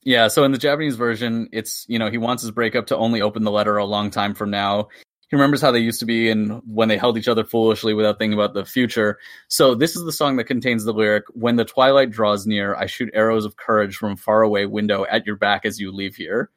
[0.03, 3.21] Yeah, so in the Japanese version, it's you know he wants his breakup to only
[3.21, 4.89] open the letter a long time from now.
[5.29, 8.19] He remembers how they used to be and when they held each other foolishly without
[8.19, 9.19] thinking about the future.
[9.47, 12.87] So this is the song that contains the lyric: "When the twilight draws near, I
[12.87, 16.51] shoot arrows of courage from far away window at your back as you leave here."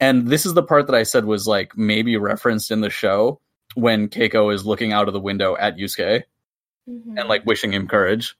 [0.00, 3.40] And this is the part that I said was like maybe referenced in the show
[3.74, 6.22] when Keiko is looking out of the window at Yusuke
[6.88, 7.18] Mhm.
[7.18, 8.36] and like wishing him courage.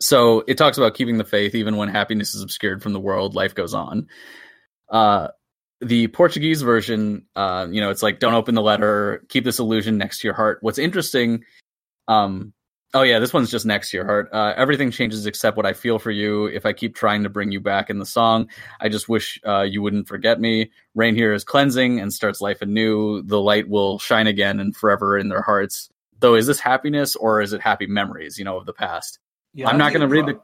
[0.00, 3.34] So it talks about keeping the faith even when happiness is obscured from the world,
[3.34, 4.08] life goes on.
[4.88, 5.28] Uh
[5.82, 9.98] the Portuguese version, uh, you know, it's like don't open the letter, keep this illusion
[9.98, 10.58] next to your heart.
[10.62, 11.44] What's interesting,
[12.08, 12.54] um
[12.96, 14.28] oh yeah, this one's just next to your heart.
[14.32, 16.46] Uh everything changes except what I feel for you.
[16.46, 18.48] If I keep trying to bring you back in the song,
[18.80, 20.70] I just wish uh you wouldn't forget me.
[20.94, 23.22] Rain here is cleansing and starts life anew.
[23.22, 27.42] The light will shine again and forever in their hearts though is this happiness or
[27.42, 29.18] is it happy memories you know of the past
[29.52, 30.40] Yeah, i'm I not going to it read the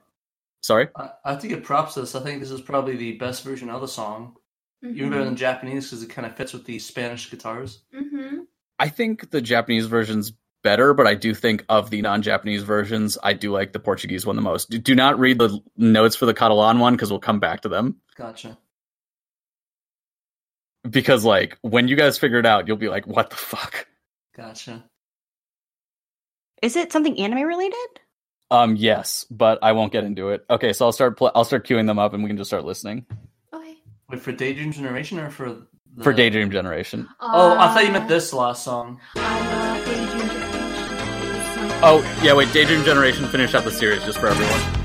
[0.61, 2.15] sorry I, I have to give props to this.
[2.15, 4.37] I think this is probably the best version of the song,
[4.85, 7.81] even better than Japanese because it kind of fits with the Spanish guitars.
[7.95, 8.41] Mhm.
[8.79, 13.33] i think the japanese version's better but i do think of the non-japanese versions i
[13.33, 16.35] do like the portuguese one the most do, do not read the notes for the
[16.35, 18.57] catalan one because we'll come back to them Gotcha.
[20.89, 23.87] because like when you guys figure it out you'll be like what the fuck
[24.37, 24.83] Gotcha.
[26.63, 27.77] Is it something anime related?
[28.51, 31.67] um yes but i won't get into it okay so i'll start pl- i'll start
[31.67, 33.05] queuing them up and we can just start listening
[33.55, 33.75] Okay.
[34.11, 35.51] Wait for Daydream Generation or for
[35.97, 36.03] the...
[36.05, 39.01] for daydream generation Oh, I thought you meant Uh, this last song.
[39.17, 39.72] I love Daydream Generation.
[41.83, 44.82] Oh yeah wait daydream generation finish out the series just for everyone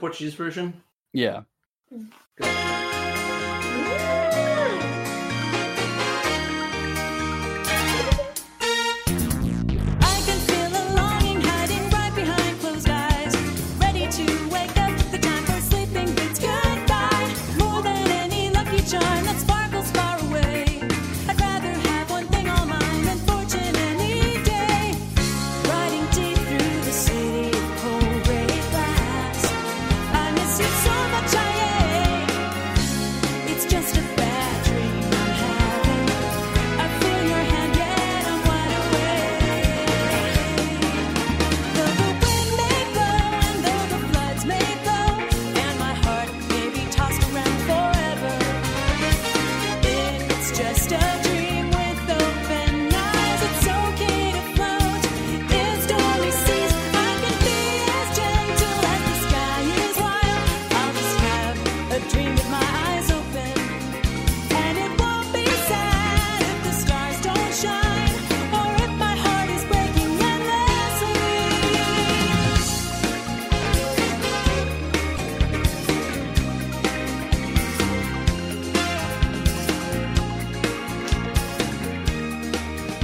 [0.00, 0.82] Portuguese version?
[1.12, 1.42] Yeah.
[2.42, 3.19] I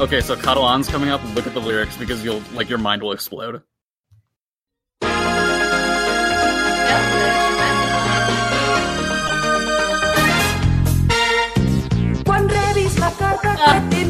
[0.06, 1.20] Okay, so Catalan's coming up.
[1.34, 3.60] Look at the lyrics because you'll like your mind will explode.
[12.22, 13.82] Quan rebis la carta que ah.
[13.90, 14.04] t'he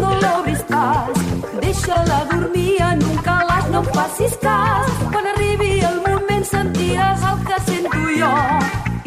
[0.00, 1.14] no l'obris pas.
[1.62, 4.90] Deixa-la dormir en un calaix, no em facis cas.
[5.14, 8.34] Quan arribi el moment sentiràs el que sento jo.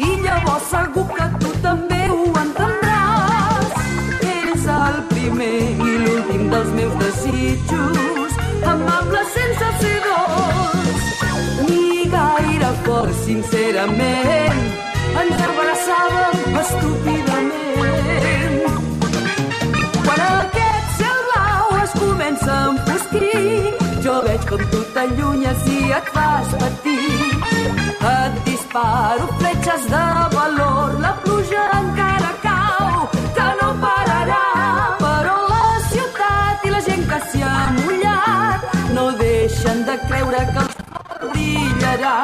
[0.08, 1.49] I llavors segur que tu
[7.70, 8.32] desitjos.
[8.66, 11.04] Amable sense ser dolç.
[11.68, 14.60] Ni gaire fort, sincerament.
[15.20, 18.60] Ens abraçàvem estúpidament.
[20.04, 23.74] Quan aquest cel blau es comença a enfosquir,
[24.04, 27.08] jo veig com tu t'allunyes i et fas patir.
[28.00, 30.06] Et disparo fletxes de
[30.36, 34.44] valor, la pluja encara cau, que no pararà.
[35.02, 37.59] Però la ciutat i la gent que s'hi ha
[39.90, 42.16] de creure que el sol brillarà.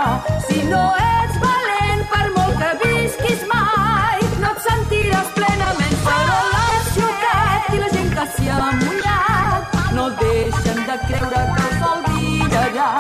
[0.47, 5.97] Si no ets valent, per molt que visquis mai, no et sentiràs plenament.
[6.05, 11.65] Però la ciutat i la gent que s'hi ha mullat no deixen de creure que
[11.65, 12.91] el sol brillarà.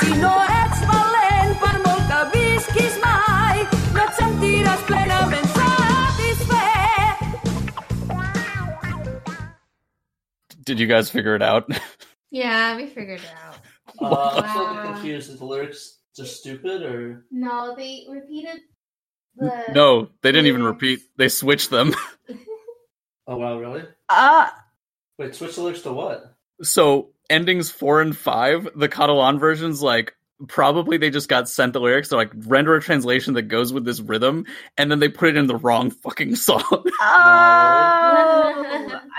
[0.00, 0.32] Si no
[0.62, 3.56] ets valent, per molt que visquis mai,
[3.98, 7.16] no et sentiràs plenament satisfet.
[10.64, 11.68] Did you guys figure it out?
[12.34, 13.53] Yeah, we figured it out.
[14.12, 15.30] Uh, I'm still a bit confused.
[15.30, 17.24] Is the lyrics just stupid or?
[17.30, 18.60] No, they repeated
[19.36, 19.64] the.
[19.72, 21.00] no, they didn't even repeat.
[21.16, 21.94] They switched them.
[23.26, 23.84] Oh wow, really?
[24.08, 24.50] Uh,
[25.18, 26.34] Wait, switch the lyrics to what?
[26.62, 30.14] So endings four and five, the Catalan versions, like
[30.48, 32.08] probably they just got sent the lyrics.
[32.10, 34.44] They're like render a translation that goes with this rhythm,
[34.76, 36.62] and then they put it in the wrong fucking song.
[36.70, 36.90] oh,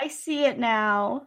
[0.01, 1.25] I see it now.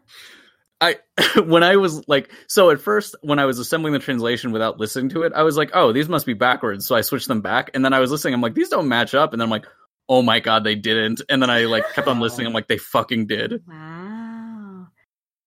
[0.80, 0.96] I
[1.44, 5.10] when I was like so at first when I was assembling the translation without listening
[5.10, 6.86] to it, I was like, oh, these must be backwards.
[6.86, 8.34] So I switched them back, and then I was listening.
[8.34, 9.66] I'm like, these don't match up, and then I'm like,
[10.08, 11.22] oh my god, they didn't.
[11.28, 12.46] And then I like kept on listening.
[12.46, 13.62] I'm like, they fucking did.
[13.66, 14.86] Wow.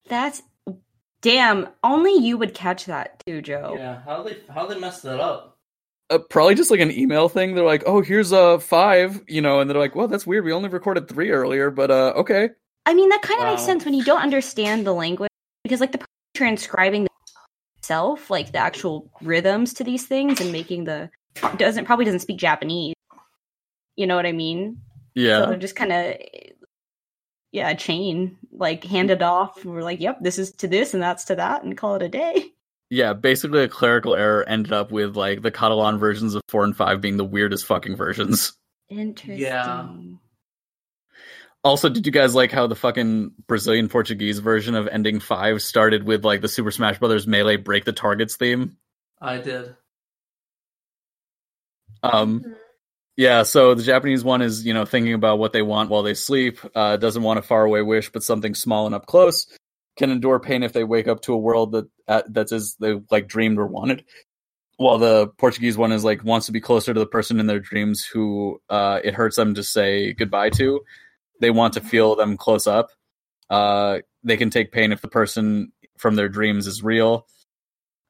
[0.08, 0.41] That's
[1.22, 1.70] damn.
[1.84, 3.76] Only you would catch that too, Joe.
[3.78, 5.58] Yeah, how they how they messed that up?
[6.10, 7.56] Uh, probably just like an email thing.
[7.56, 10.44] They're like, oh, here's a five, you know, and they're like, well, that's weird.
[10.44, 12.49] We only recorded three earlier, but uh, okay.
[12.86, 15.30] I mean, that kind of makes sense when you don't understand the language
[15.64, 17.08] because, like, the person transcribing
[17.78, 21.10] itself, like the actual rhythms to these things, and making the
[21.58, 22.95] doesn't probably doesn't speak Japanese.
[23.95, 24.78] You know what I mean?
[25.16, 25.45] So Yeah.
[25.45, 26.16] they're just kind of
[27.52, 29.66] yeah, a chain like handed off.
[29.66, 32.10] We're like, yep, this is to this and that's to that, and call it a
[32.10, 32.45] day.
[32.90, 36.76] Yeah, basically a clerical error ended up with like the Catalan versions of four and
[36.76, 38.53] five being the weirdest fucking versions.
[38.90, 40.20] Interesting.
[41.63, 46.03] Also, did you guys like how the fucking Brazilian Portuguese version of ending five started
[46.03, 48.77] with like the Super Smash Brothers Melee Break the Targets theme?
[49.19, 49.75] I did.
[52.01, 52.55] Um, Mhm.
[53.15, 56.15] yeah, so the Japanese one is, you know, thinking about what they want while they
[56.15, 59.45] sleep, uh, doesn't want a faraway wish, but something small and up close,
[59.97, 62.99] can endure pain if they wake up to a world that uh, that's as they
[63.11, 64.03] like dreamed or wanted.
[64.77, 67.59] While the Portuguese one is like wants to be closer to the person in their
[67.59, 70.81] dreams who uh, it hurts them to say goodbye to.
[71.41, 72.91] They want to feel them close up.
[73.49, 77.27] Uh, they can take pain if the person from their dreams is real.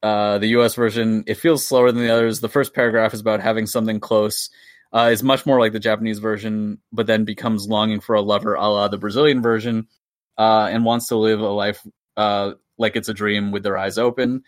[0.03, 2.41] Uh, the US version, it feels slower than the others.
[2.41, 4.49] The first paragraph is about having something close.
[4.93, 8.55] Uh, is much more like the Japanese version, but then becomes longing for a lover,
[8.55, 9.87] a la the Brazilian version,
[10.37, 11.87] uh, and wants to live a life
[12.17, 14.43] uh, like it's a dream with their eyes open.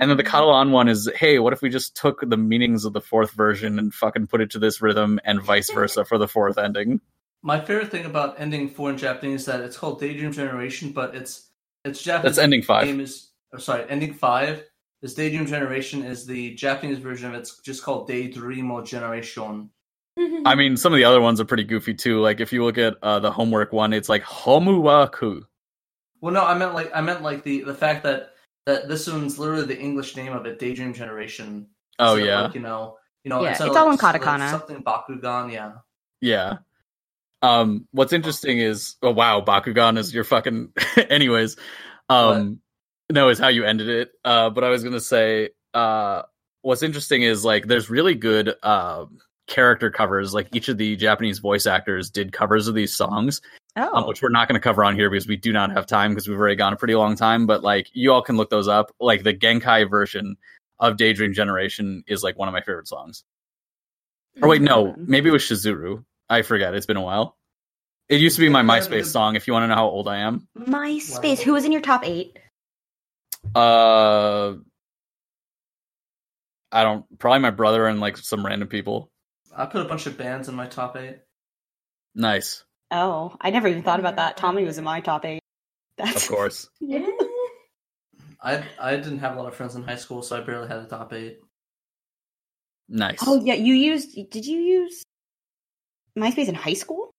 [0.00, 2.92] And then the Catalan one is, hey, what if we just took the meanings of
[2.92, 6.28] the fourth version and fucking put it to this rhythm, and vice versa for the
[6.28, 7.00] fourth ending?
[7.42, 11.14] My favorite thing about ending four in Japanese is that it's called Daydream Generation, but
[11.14, 11.50] it's
[11.84, 12.36] it's Japanese.
[12.36, 12.86] That's ending five.
[12.86, 14.64] Name is or sorry, ending five.
[15.02, 17.38] This Daydream Generation is the Japanese version of it.
[17.38, 19.70] it's just called Daydreamo Generation.
[20.46, 22.20] I mean, some of the other ones are pretty goofy too.
[22.20, 25.42] Like if you look at uh, the homework one, it's like homuwaku.
[26.22, 28.30] Well, no, I meant like I meant like the the fact that
[28.64, 31.66] that this one's literally the English name of it, Daydream Generation.
[31.98, 34.00] Oh Instead of, yeah, like, you know, you know, Yeah, it's of, all in like,
[34.00, 34.50] katakana.
[34.50, 35.72] Something Bakugan, yeah.
[36.20, 36.58] yeah.
[37.42, 40.72] Um, what's interesting is, oh wow, Bakugan is your fucking.
[41.10, 41.56] Anyways,
[42.08, 42.60] um,
[43.10, 44.10] no, is how you ended it.
[44.24, 46.22] Uh, but I was gonna say, uh,
[46.62, 49.06] what's interesting is like there's really good uh
[49.46, 50.34] character covers.
[50.34, 53.40] Like each of the Japanese voice actors did covers of these songs.
[53.76, 55.86] Oh, um, which we're not going to cover on here because we do not have
[55.86, 57.46] time because we've already gone a pretty long time.
[57.46, 58.90] But like, you all can look those up.
[58.98, 60.36] Like the Genkai version
[60.80, 63.22] of Daydream Generation is like one of my favorite songs.
[64.40, 65.08] Or wait, no, Mhm.
[65.08, 66.04] maybe it was Shizuru.
[66.28, 66.74] I forget.
[66.74, 67.36] It's been a while.
[68.08, 69.34] It used to be my MySpace song.
[69.36, 71.40] If you want to know how old I am, MySpace.
[71.40, 72.38] Who was in your top eight?
[73.54, 74.54] uh,
[76.72, 77.04] I don't.
[77.18, 79.10] Probably my brother and like some random people.
[79.56, 81.18] I put a bunch of bands in my top eight.
[82.14, 84.36] Nice, Oh, I never even thought about that.
[84.36, 85.40] Tommy was in my top eight.
[85.98, 86.68] That's of course.
[86.80, 87.06] Yeah.
[88.42, 90.78] I I didn't have a lot of friends in high school, so I barely had
[90.78, 91.38] a top eight.
[92.88, 93.18] Nice.
[93.26, 94.14] Oh yeah, you used.
[94.30, 95.02] Did you use
[96.16, 97.10] MySpace in high school?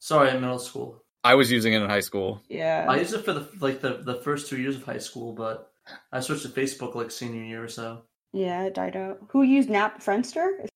[0.00, 1.02] Sorry, in middle school.
[1.24, 2.40] I was using it in high school.
[2.48, 2.86] Yeah.
[2.88, 5.72] I used it for the like the, the first two years of high school, but
[6.12, 8.02] I switched to Facebook like senior year or so.
[8.32, 9.18] yeah, it died out.
[9.30, 10.66] Who used Nap Friendster?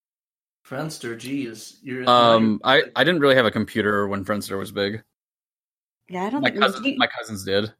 [0.69, 5.03] Friendster, geez, you're Um, I I didn't really have a computer when Friendster was big.
[6.09, 7.73] Yeah, I don't My think cousins, you, my cousins did.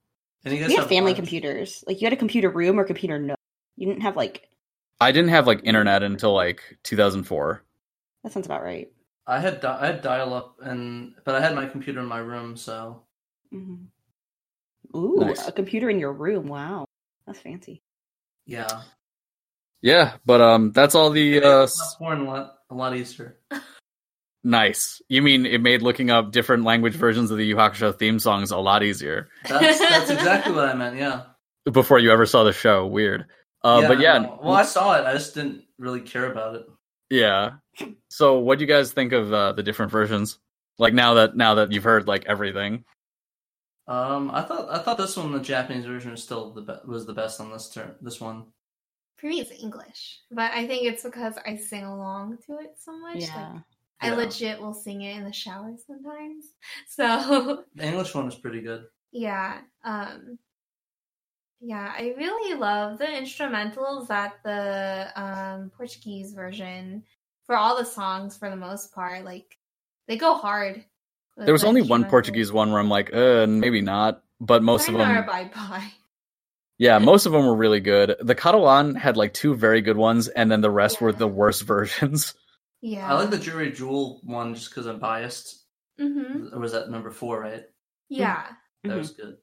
[0.45, 1.17] and you guys we had family lives.
[1.17, 1.85] computers.
[1.87, 3.35] Like you had a computer room or computer no.
[3.77, 4.49] You didn't have like
[5.01, 7.63] I didn't have like internet until like 2004.
[8.23, 8.89] that sounds about right.
[9.27, 12.19] I had di- I had dial up, and but I had my computer in my
[12.19, 13.03] room, so
[13.51, 13.85] hmm
[14.95, 15.47] Ooh, Nice.
[15.49, 16.49] a computer in your room.
[16.49, 16.87] Wow,
[17.27, 17.83] that's fancy.
[18.47, 18.83] yeah.
[19.81, 23.39] Yeah, but um, that's all the uh, Not s- porn a lot, a lot easier.
[24.45, 25.03] nice.
[25.09, 28.51] You mean it made looking up different language versions of the Yu Hakusho theme songs
[28.53, 30.97] a lot easier That's that's exactly what I meant.
[30.97, 31.23] Yeah.
[31.73, 32.87] before you ever saw the show?
[32.87, 33.27] Weird.
[33.65, 34.39] Uh, but yeah, no.
[34.43, 35.05] Well, I saw it.
[35.07, 36.67] I just didn't really care about it.
[37.11, 37.53] yeah.
[38.09, 40.39] So, what do you guys think of uh, the different versions?
[40.79, 42.85] Like now that now that you've heard like everything.
[43.89, 47.07] Um, I thought I thought this one, the Japanese version, was still the be- was
[47.07, 47.95] the best on this turn.
[48.01, 48.45] This one.
[49.17, 52.99] For me, it's English, but I think it's because I sing along to it so
[52.99, 53.15] much.
[53.21, 53.59] like, Yeah.
[54.01, 54.15] I Yeah.
[54.17, 56.47] legit will sing it in the shower sometimes.
[56.89, 58.87] So The English one is pretty good.
[59.13, 60.39] yeah, um,
[61.61, 67.05] yeah, I really love the instrumentals that the um, Portuguese version
[67.47, 69.25] for all the songs for the most part.
[69.25, 69.59] Like
[70.09, 70.85] they go hard.
[71.37, 72.05] There was the only one.
[72.05, 74.23] Portuguese one where I'm like, uh, maybe not.
[74.41, 75.93] But most of Mine are them, bye bye.
[76.79, 78.17] yeah, most of them were really good.
[78.21, 81.63] The Catalan had like two very good ones, and then the rest were the worst
[81.67, 82.35] versions.
[82.81, 85.63] Yeah, I like the Jury Jewel one just because I'm biased.
[85.99, 87.41] hmm Or was that number four?
[87.41, 87.65] Right.
[88.09, 88.47] Yeah,
[88.85, 88.99] That Mhm.
[88.99, 89.37] was good.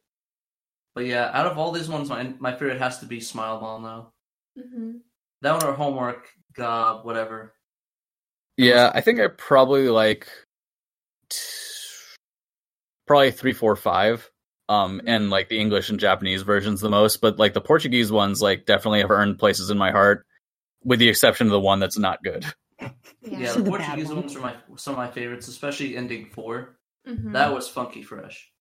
[0.95, 3.83] But yeah, out of all these ones, my my favorite has to be Smile Bomb
[3.83, 4.13] now.
[4.55, 4.97] hmm
[5.41, 7.53] That one or Homework, God, whatever.
[8.59, 10.27] Yeah, I think I probably like
[11.29, 11.37] t-
[13.07, 14.29] probably three, four, five.
[14.67, 18.41] Um, and like the English and Japanese versions the most, but like the Portuguese ones,
[18.41, 20.25] like definitely have earned places in my heart,
[20.83, 22.45] with the exception of the one that's not good.
[22.81, 22.89] yeah.
[23.21, 26.77] Yeah, the the Portuguese ones are my some of my favorites, especially ending four.
[27.07, 27.31] Mhm.
[27.31, 28.51] That was funky fresh.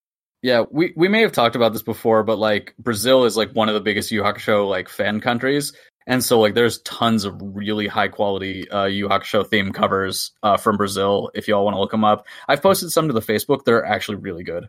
[0.43, 3.69] Yeah, we we may have talked about this before, but like Brazil is like one
[3.69, 5.73] of the biggest Yu Hakusho like fan countries,
[6.09, 10.56] and so like there's tons of really high quality uh, Yu Hakusho theme covers uh,
[10.56, 11.30] from Brazil.
[11.35, 13.64] If y'all want to look them up, I've posted some to the Facebook.
[13.64, 14.68] They're actually really good.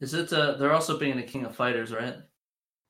[0.00, 0.32] Is it?
[0.32, 2.16] Uh, they're also being the King of Fighters, right?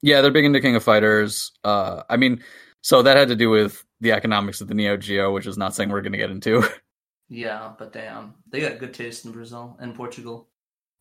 [0.00, 1.52] Yeah, they're big into King of Fighters.
[1.62, 2.42] Uh, I mean,
[2.80, 5.74] so that had to do with the economics of the Neo Geo, which is not
[5.74, 6.64] saying we're going to get into.
[7.28, 10.48] Yeah, but damn, they got good taste in Brazil and Portugal.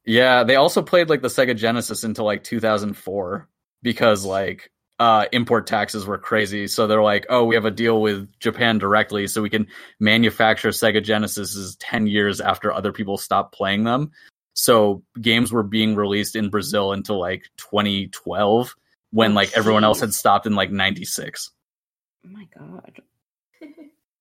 [0.06, 3.50] yeah, they also played like the Sega Genesis until like 2004
[3.82, 4.71] because like
[5.02, 6.68] uh, import taxes were crazy.
[6.68, 9.66] So they're like, oh, we have a deal with Japan directly, so we can
[10.00, 14.12] manufacture Sega Genesises 10 years after other people stop playing them.
[14.54, 18.76] So games were being released in Brazil until like 2012
[19.10, 21.50] when like everyone else had stopped in like 96.
[22.24, 23.02] Oh my god.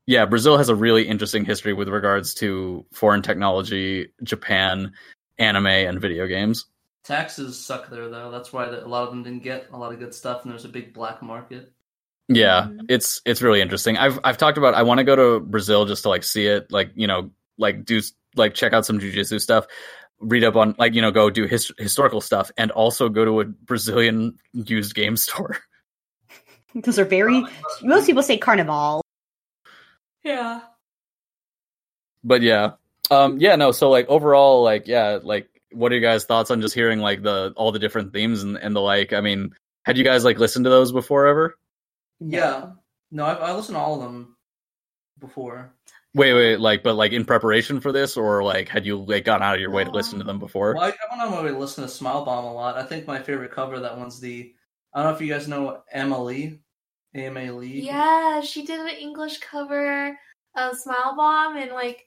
[0.06, 4.94] Yeah, Brazil has a really interesting history with regards to foreign technology, Japan,
[5.38, 6.66] anime, and video games.
[7.04, 8.30] Taxes suck there though.
[8.30, 10.52] That's why the, a lot of them didn't get a lot of good stuff, and
[10.52, 11.72] there's a big black market.
[12.28, 12.86] Yeah, Mhm.
[12.88, 13.96] it's it's really interesting.
[13.96, 16.70] I've I've talked about I want to go to Brazil just to like see it,
[16.70, 18.00] like you know, like do
[18.36, 19.66] like check out some jujitsu stuff,
[20.20, 23.40] read up on like you know go do his, historical stuff, and also go to
[23.40, 25.56] a Brazilian used game store.
[26.74, 27.44] Those are very.
[27.82, 29.02] Most people say carnival.
[30.22, 30.60] Yeah.
[32.22, 32.72] but yeah,
[33.10, 33.72] um, yeah, no.
[33.72, 37.22] So like overall, like yeah, like what are your guys' thoughts on just hearing like
[37.22, 39.12] the all the different themes and, and the like?
[39.12, 41.58] I mean, had you guys like listened to those before ever?
[42.20, 42.72] Yeah.
[43.10, 44.36] No, I, I listened to all of them
[45.18, 45.72] before.
[46.14, 49.42] Wait, wait, like, but like in preparation for this, or like had you like gone
[49.42, 50.74] out of your way to listen to um, them before?
[50.74, 52.76] Well, I, I went on my way to listen to Smile Bomb a lot.
[52.76, 54.52] I think my favorite cover of that one's the.
[54.92, 56.58] I don't know if you guys know Emma Lee,
[57.14, 57.82] AMA Lee.
[57.82, 60.18] Yeah, she did an English cover
[60.56, 62.04] of Smile Bomb and like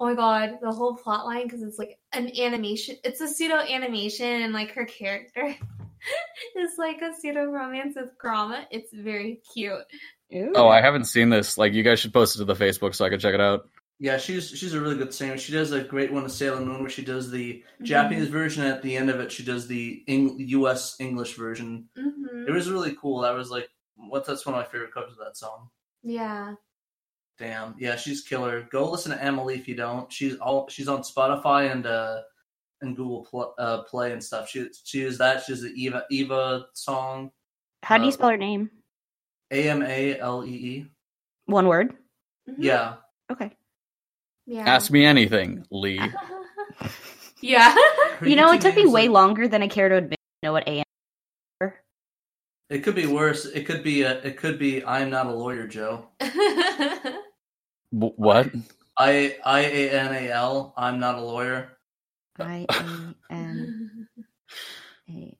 [0.00, 2.96] oh my god, the whole plot line because it's like an animation.
[3.04, 5.46] It's a pseudo animation and like her character
[6.56, 8.66] is like a pseudo romance with Kurama.
[8.70, 9.80] It's very cute.
[10.56, 11.56] Oh, I haven't seen this.
[11.56, 13.68] Like, you guys should post it to the Facebook so I can check it out.
[13.98, 15.38] Yeah, she's she's a really good singer.
[15.38, 17.84] She does a great one of Sailor Moon where she does the Mm-hmm.
[17.84, 18.64] Japanese version.
[18.64, 20.96] At the end of it, she does the Eng- U.S.
[20.98, 21.88] English version.
[21.96, 23.20] hmm It was really cool.
[23.20, 24.26] That was like what?
[24.26, 25.68] That's one of my favorite covers of that song.
[26.02, 26.54] Yeah.
[27.38, 28.66] Damn, yeah, she's killer.
[28.70, 30.10] Go listen to Emily if you don't.
[30.12, 32.22] She's all she's on Spotify and uh
[32.80, 34.48] and Google Pl- uh, Play and stuff.
[34.48, 35.42] She she is that.
[35.44, 37.30] She's the Eva Eva song.
[37.82, 38.70] How do you Uh, spell her name?
[39.50, 40.86] A M A L E E.
[41.44, 41.94] One word.
[42.48, 42.54] Mhm.
[42.58, 42.94] Yeah.
[43.30, 43.50] Okay.
[44.46, 44.64] Yeah.
[44.68, 46.00] Ask me anything, Lee.
[47.42, 47.74] yeah.
[48.22, 50.18] You know, it took me name's, way longer than I care to admit.
[50.42, 50.84] to Know what AM?
[52.70, 53.44] It could be worse.
[53.44, 56.08] It could be a, it could be I'm not a lawyer, Joe.
[57.96, 58.50] W- what?
[58.98, 60.74] I I A N A L.
[60.76, 61.70] I'm not a lawyer.
[62.38, 64.08] I A N
[65.10, 65.38] A.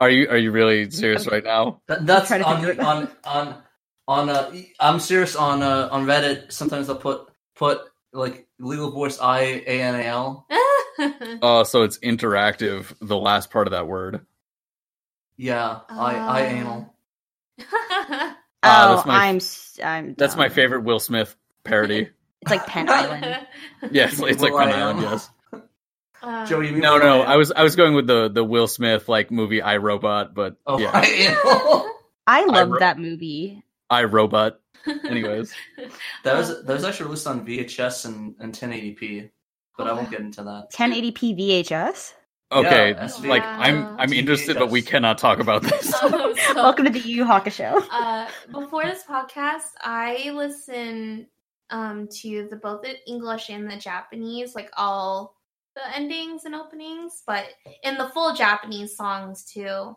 [0.00, 1.80] Are you are you really serious right now?
[1.88, 2.84] That, that's trying to on think of it.
[2.84, 3.62] on on
[4.06, 4.30] on.
[4.30, 6.52] Uh, I'm serious on uh, on Reddit.
[6.52, 7.80] Sometimes I'll put put
[8.12, 10.46] like legal voice I A N A L.
[11.42, 12.92] Oh, so it's interactive.
[13.00, 14.26] The last part of that word.
[15.36, 16.46] Yeah, I I Uh.
[16.46, 16.94] anal.
[18.62, 19.36] Ah, Oh, that's my- I'm.
[19.36, 20.14] s- I'm.
[20.18, 22.08] That's my favorite Will Smith parody.
[22.42, 23.24] It's like Penn Island.
[23.90, 25.00] yes, it's like Will Penn Island.
[25.02, 25.28] Yes.
[26.22, 27.22] Uh, Joe, you mean No, no.
[27.22, 27.28] Am?
[27.28, 30.56] I was I was going with the the Will Smith like movie I Robot, but
[30.64, 31.90] Oh, yeah, I anal.
[32.28, 33.64] I love wrote- that movie.
[33.90, 34.60] I Robot.
[34.86, 35.52] Anyways,
[36.22, 39.30] That was that was actually released on VHS and, and 1080p,
[39.76, 40.68] but I Oh, won't get into that.
[40.72, 42.12] 1080p VHS.
[42.50, 42.90] Okay.
[42.90, 43.28] Yeah, SV.
[43.28, 45.92] like I'm I'm interested, but we cannot talk about this.
[46.02, 47.86] Um, so, Welcome to the Yu Yu HakuShow.
[47.92, 51.26] uh, before this podcast, I listen
[51.68, 55.36] um, to the both the English and the Japanese, like all
[55.76, 57.44] the endings and openings, but
[57.82, 59.94] in the full Japanese songs too.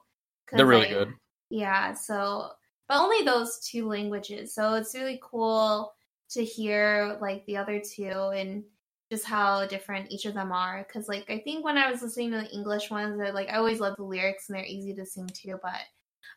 [0.51, 1.13] They're really I- good.
[1.49, 2.49] Yeah, so
[2.89, 4.53] but only those two languages.
[4.53, 5.93] So it's really cool
[6.31, 8.63] to hear like the other two and
[9.11, 10.85] just how different each of them are.
[10.87, 13.57] Because like I think when I was listening to the English ones, I like I
[13.57, 15.59] always love the lyrics and they're easy to sing too.
[15.61, 15.81] But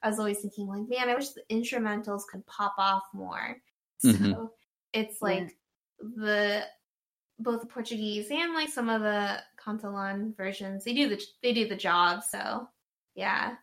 [0.03, 3.57] I was always thinking like, man, I wish the instrumentals could pop off more.
[3.99, 4.51] So Mhm.
[4.93, 5.57] it's like
[6.01, 6.67] the
[7.39, 10.85] both the Portuguese and like some of the Catalan versions.
[10.85, 12.25] They do the they do the job.
[12.25, 12.69] So
[13.15, 13.55] yeah.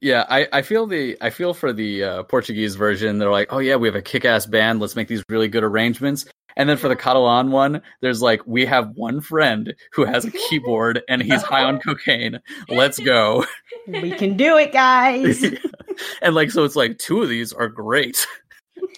[0.00, 3.18] Yeah, I, I feel the I feel for the uh, Portuguese version.
[3.18, 4.80] They're like, oh yeah, we have a kick-ass band.
[4.80, 6.26] Let's make these really good arrangements.
[6.56, 10.30] And then for the Catalan one, there's like, we have one friend who has a
[10.48, 12.40] keyboard and he's high on cocaine.
[12.68, 13.44] Let's go.
[13.86, 15.44] We can do it, guys.
[16.22, 18.26] and like, so it's like two of these are great.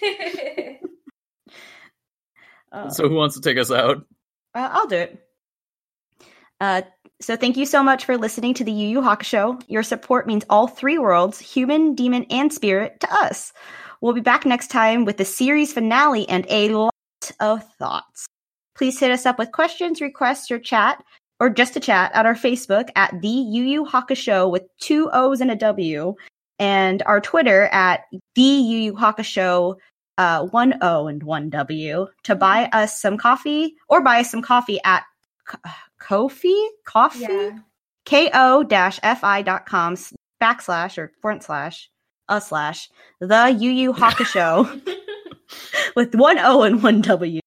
[2.71, 4.05] Uh, So who wants to take us out?
[4.53, 5.25] Uh, I'll do it.
[6.59, 6.81] Uh,
[7.21, 9.63] so thank you so much for listening to the Yu Yu Hakusho.
[9.67, 13.53] Your support means all three worlds, human, demon, and spirit, to us.
[14.01, 16.89] We'll be back next time with the series finale and a
[17.39, 18.27] lot of thoughts.
[18.75, 21.03] Please hit us up with questions, requests, or chat,
[21.39, 25.51] or just a chat at our Facebook at the Yu HakuShow with two O's and
[25.51, 26.15] a W,
[26.59, 28.01] and our Twitter at
[28.35, 29.75] the Yu HakuShow
[30.17, 34.41] uh, one O and one W to buy us some coffee or buy us some
[34.41, 35.03] coffee at
[35.45, 35.59] Ko-
[35.99, 37.57] Ko-fi Coffee yeah.
[38.05, 39.95] ko dot com
[40.41, 41.89] backslash or front slash
[42.29, 42.89] a slash
[43.19, 44.97] the Yu Haka Hakusho
[45.95, 47.39] with one O and one W.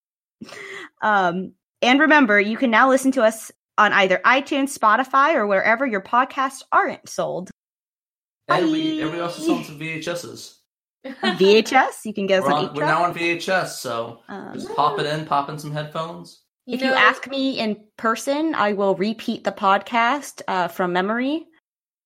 [1.02, 1.52] Um,
[1.82, 6.00] and remember, you can now listen to us on either iTunes, Spotify, or wherever your
[6.00, 7.50] podcasts aren't sold.
[8.48, 10.54] And we, and we also sell some VHSs.
[11.06, 12.04] VHS.
[12.04, 14.98] You can get us We're, on on, we're now on VHS, so Um, just pop
[14.98, 16.42] it in, pop in some headphones.
[16.66, 21.46] if you ask me in person, I will repeat the podcast uh, from memory.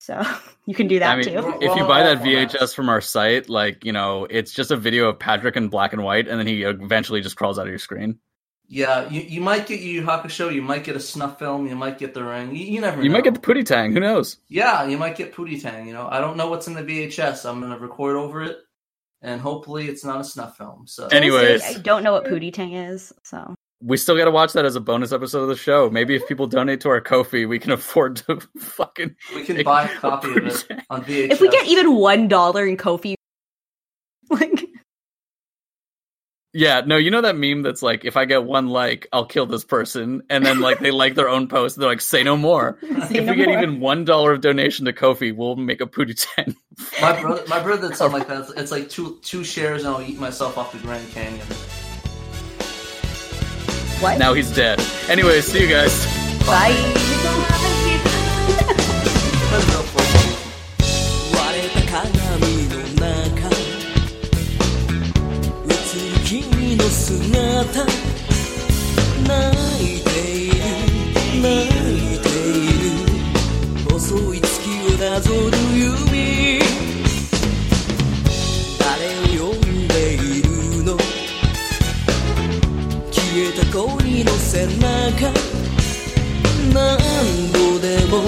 [0.02, 0.20] So
[0.66, 1.58] you can do that I mean, too.
[1.60, 5.08] if you buy that VHS from our site, like you know, it's just a video
[5.08, 7.78] of Patrick in black and white, and then he eventually just crawls out of your
[7.78, 8.18] screen.
[8.66, 11.76] Yeah, you, you might get Yu Yu Hakusho, you might get a snuff film, you
[11.76, 12.52] might get the ring.
[12.56, 13.12] You, you never You know.
[13.12, 13.92] might get the Pootie Tang.
[13.92, 14.38] Who knows?
[14.48, 15.86] Yeah, you might get Pootie Tang.
[15.86, 17.48] You know, I don't know what's in the VHS.
[17.48, 18.56] I'm gonna record over it,
[19.20, 20.84] and hopefully it's not a snuff film.
[20.88, 21.62] So, Anyways.
[21.62, 23.54] I don't know what Pootie Tang is, so
[23.84, 25.90] We still got to watch that as a bonus episode of the show.
[25.90, 29.16] Maybe if people donate to our Ko-fi, we can afford to fucking.
[29.34, 31.30] we can buy a copy of it on VHS.
[31.32, 33.16] if we get even one dollar in Ko-fi,
[34.30, 34.64] like
[36.54, 39.46] Yeah, no, you know that meme that's like, if I get one like, I'll kill
[39.46, 42.78] this person, and then like they like their own post, they're like, say no more.
[42.82, 43.58] Say if no we get more.
[43.58, 46.54] even one dollar of donation to Ko-fi, we'll make a Pootie Tang.
[47.00, 48.42] my brother, my brother did something like that.
[48.42, 51.46] It's, it's like two two shares, and I'll eat myself off the Grand Canyon.
[54.02, 54.18] What?
[54.18, 54.80] Now he's dead.
[55.08, 56.04] Anyway, see you guys.
[56.44, 57.02] Bye.
[75.24, 76.08] 割
[84.24, 85.32] の背中。
[86.72, 86.96] 何
[87.52, 88.22] 度でも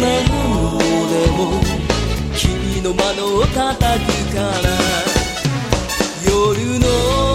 [0.00, 0.78] 何度
[1.08, 1.38] でも
[2.36, 4.44] 君の窓を叩くから
[6.26, 7.29] 夜の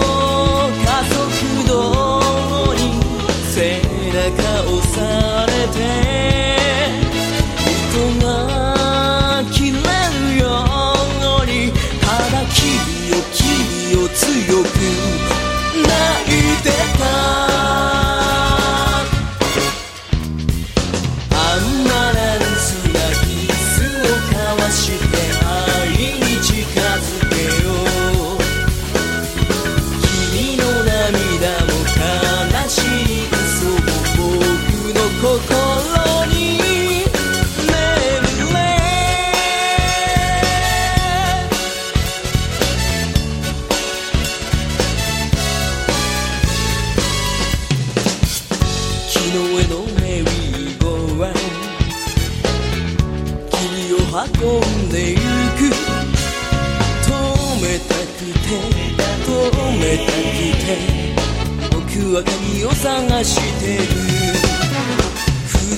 [62.66, 63.82] を探してる。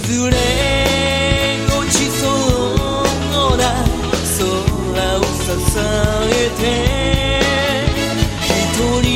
[0.09, 0.37] 崩れ
[1.69, 3.63] 落ちそうな
[4.39, 4.43] 空
[5.19, 5.29] を支
[5.79, 6.63] えて
[8.43, 8.49] 一
[9.03, 9.07] 人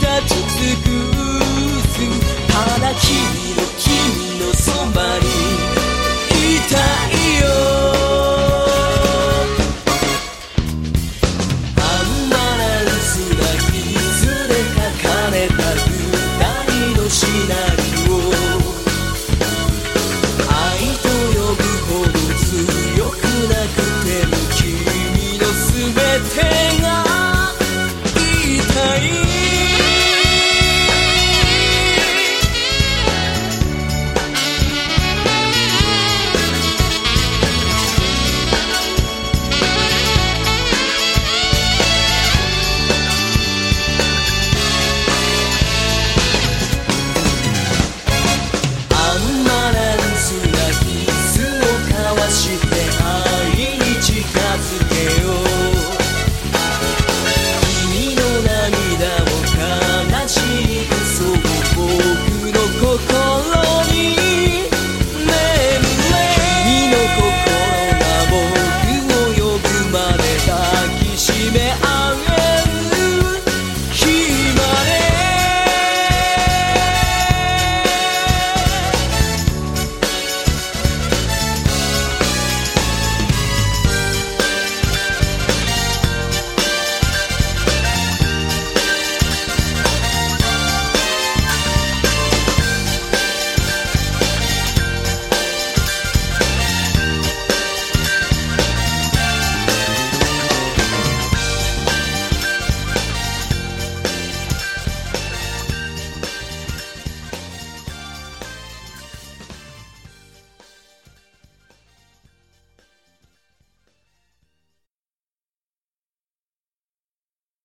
[0.00, 0.86] 立ち尽く
[1.88, 1.94] す
[2.52, 2.54] 花
[2.94, 2.98] 黄
[3.52, 3.79] 色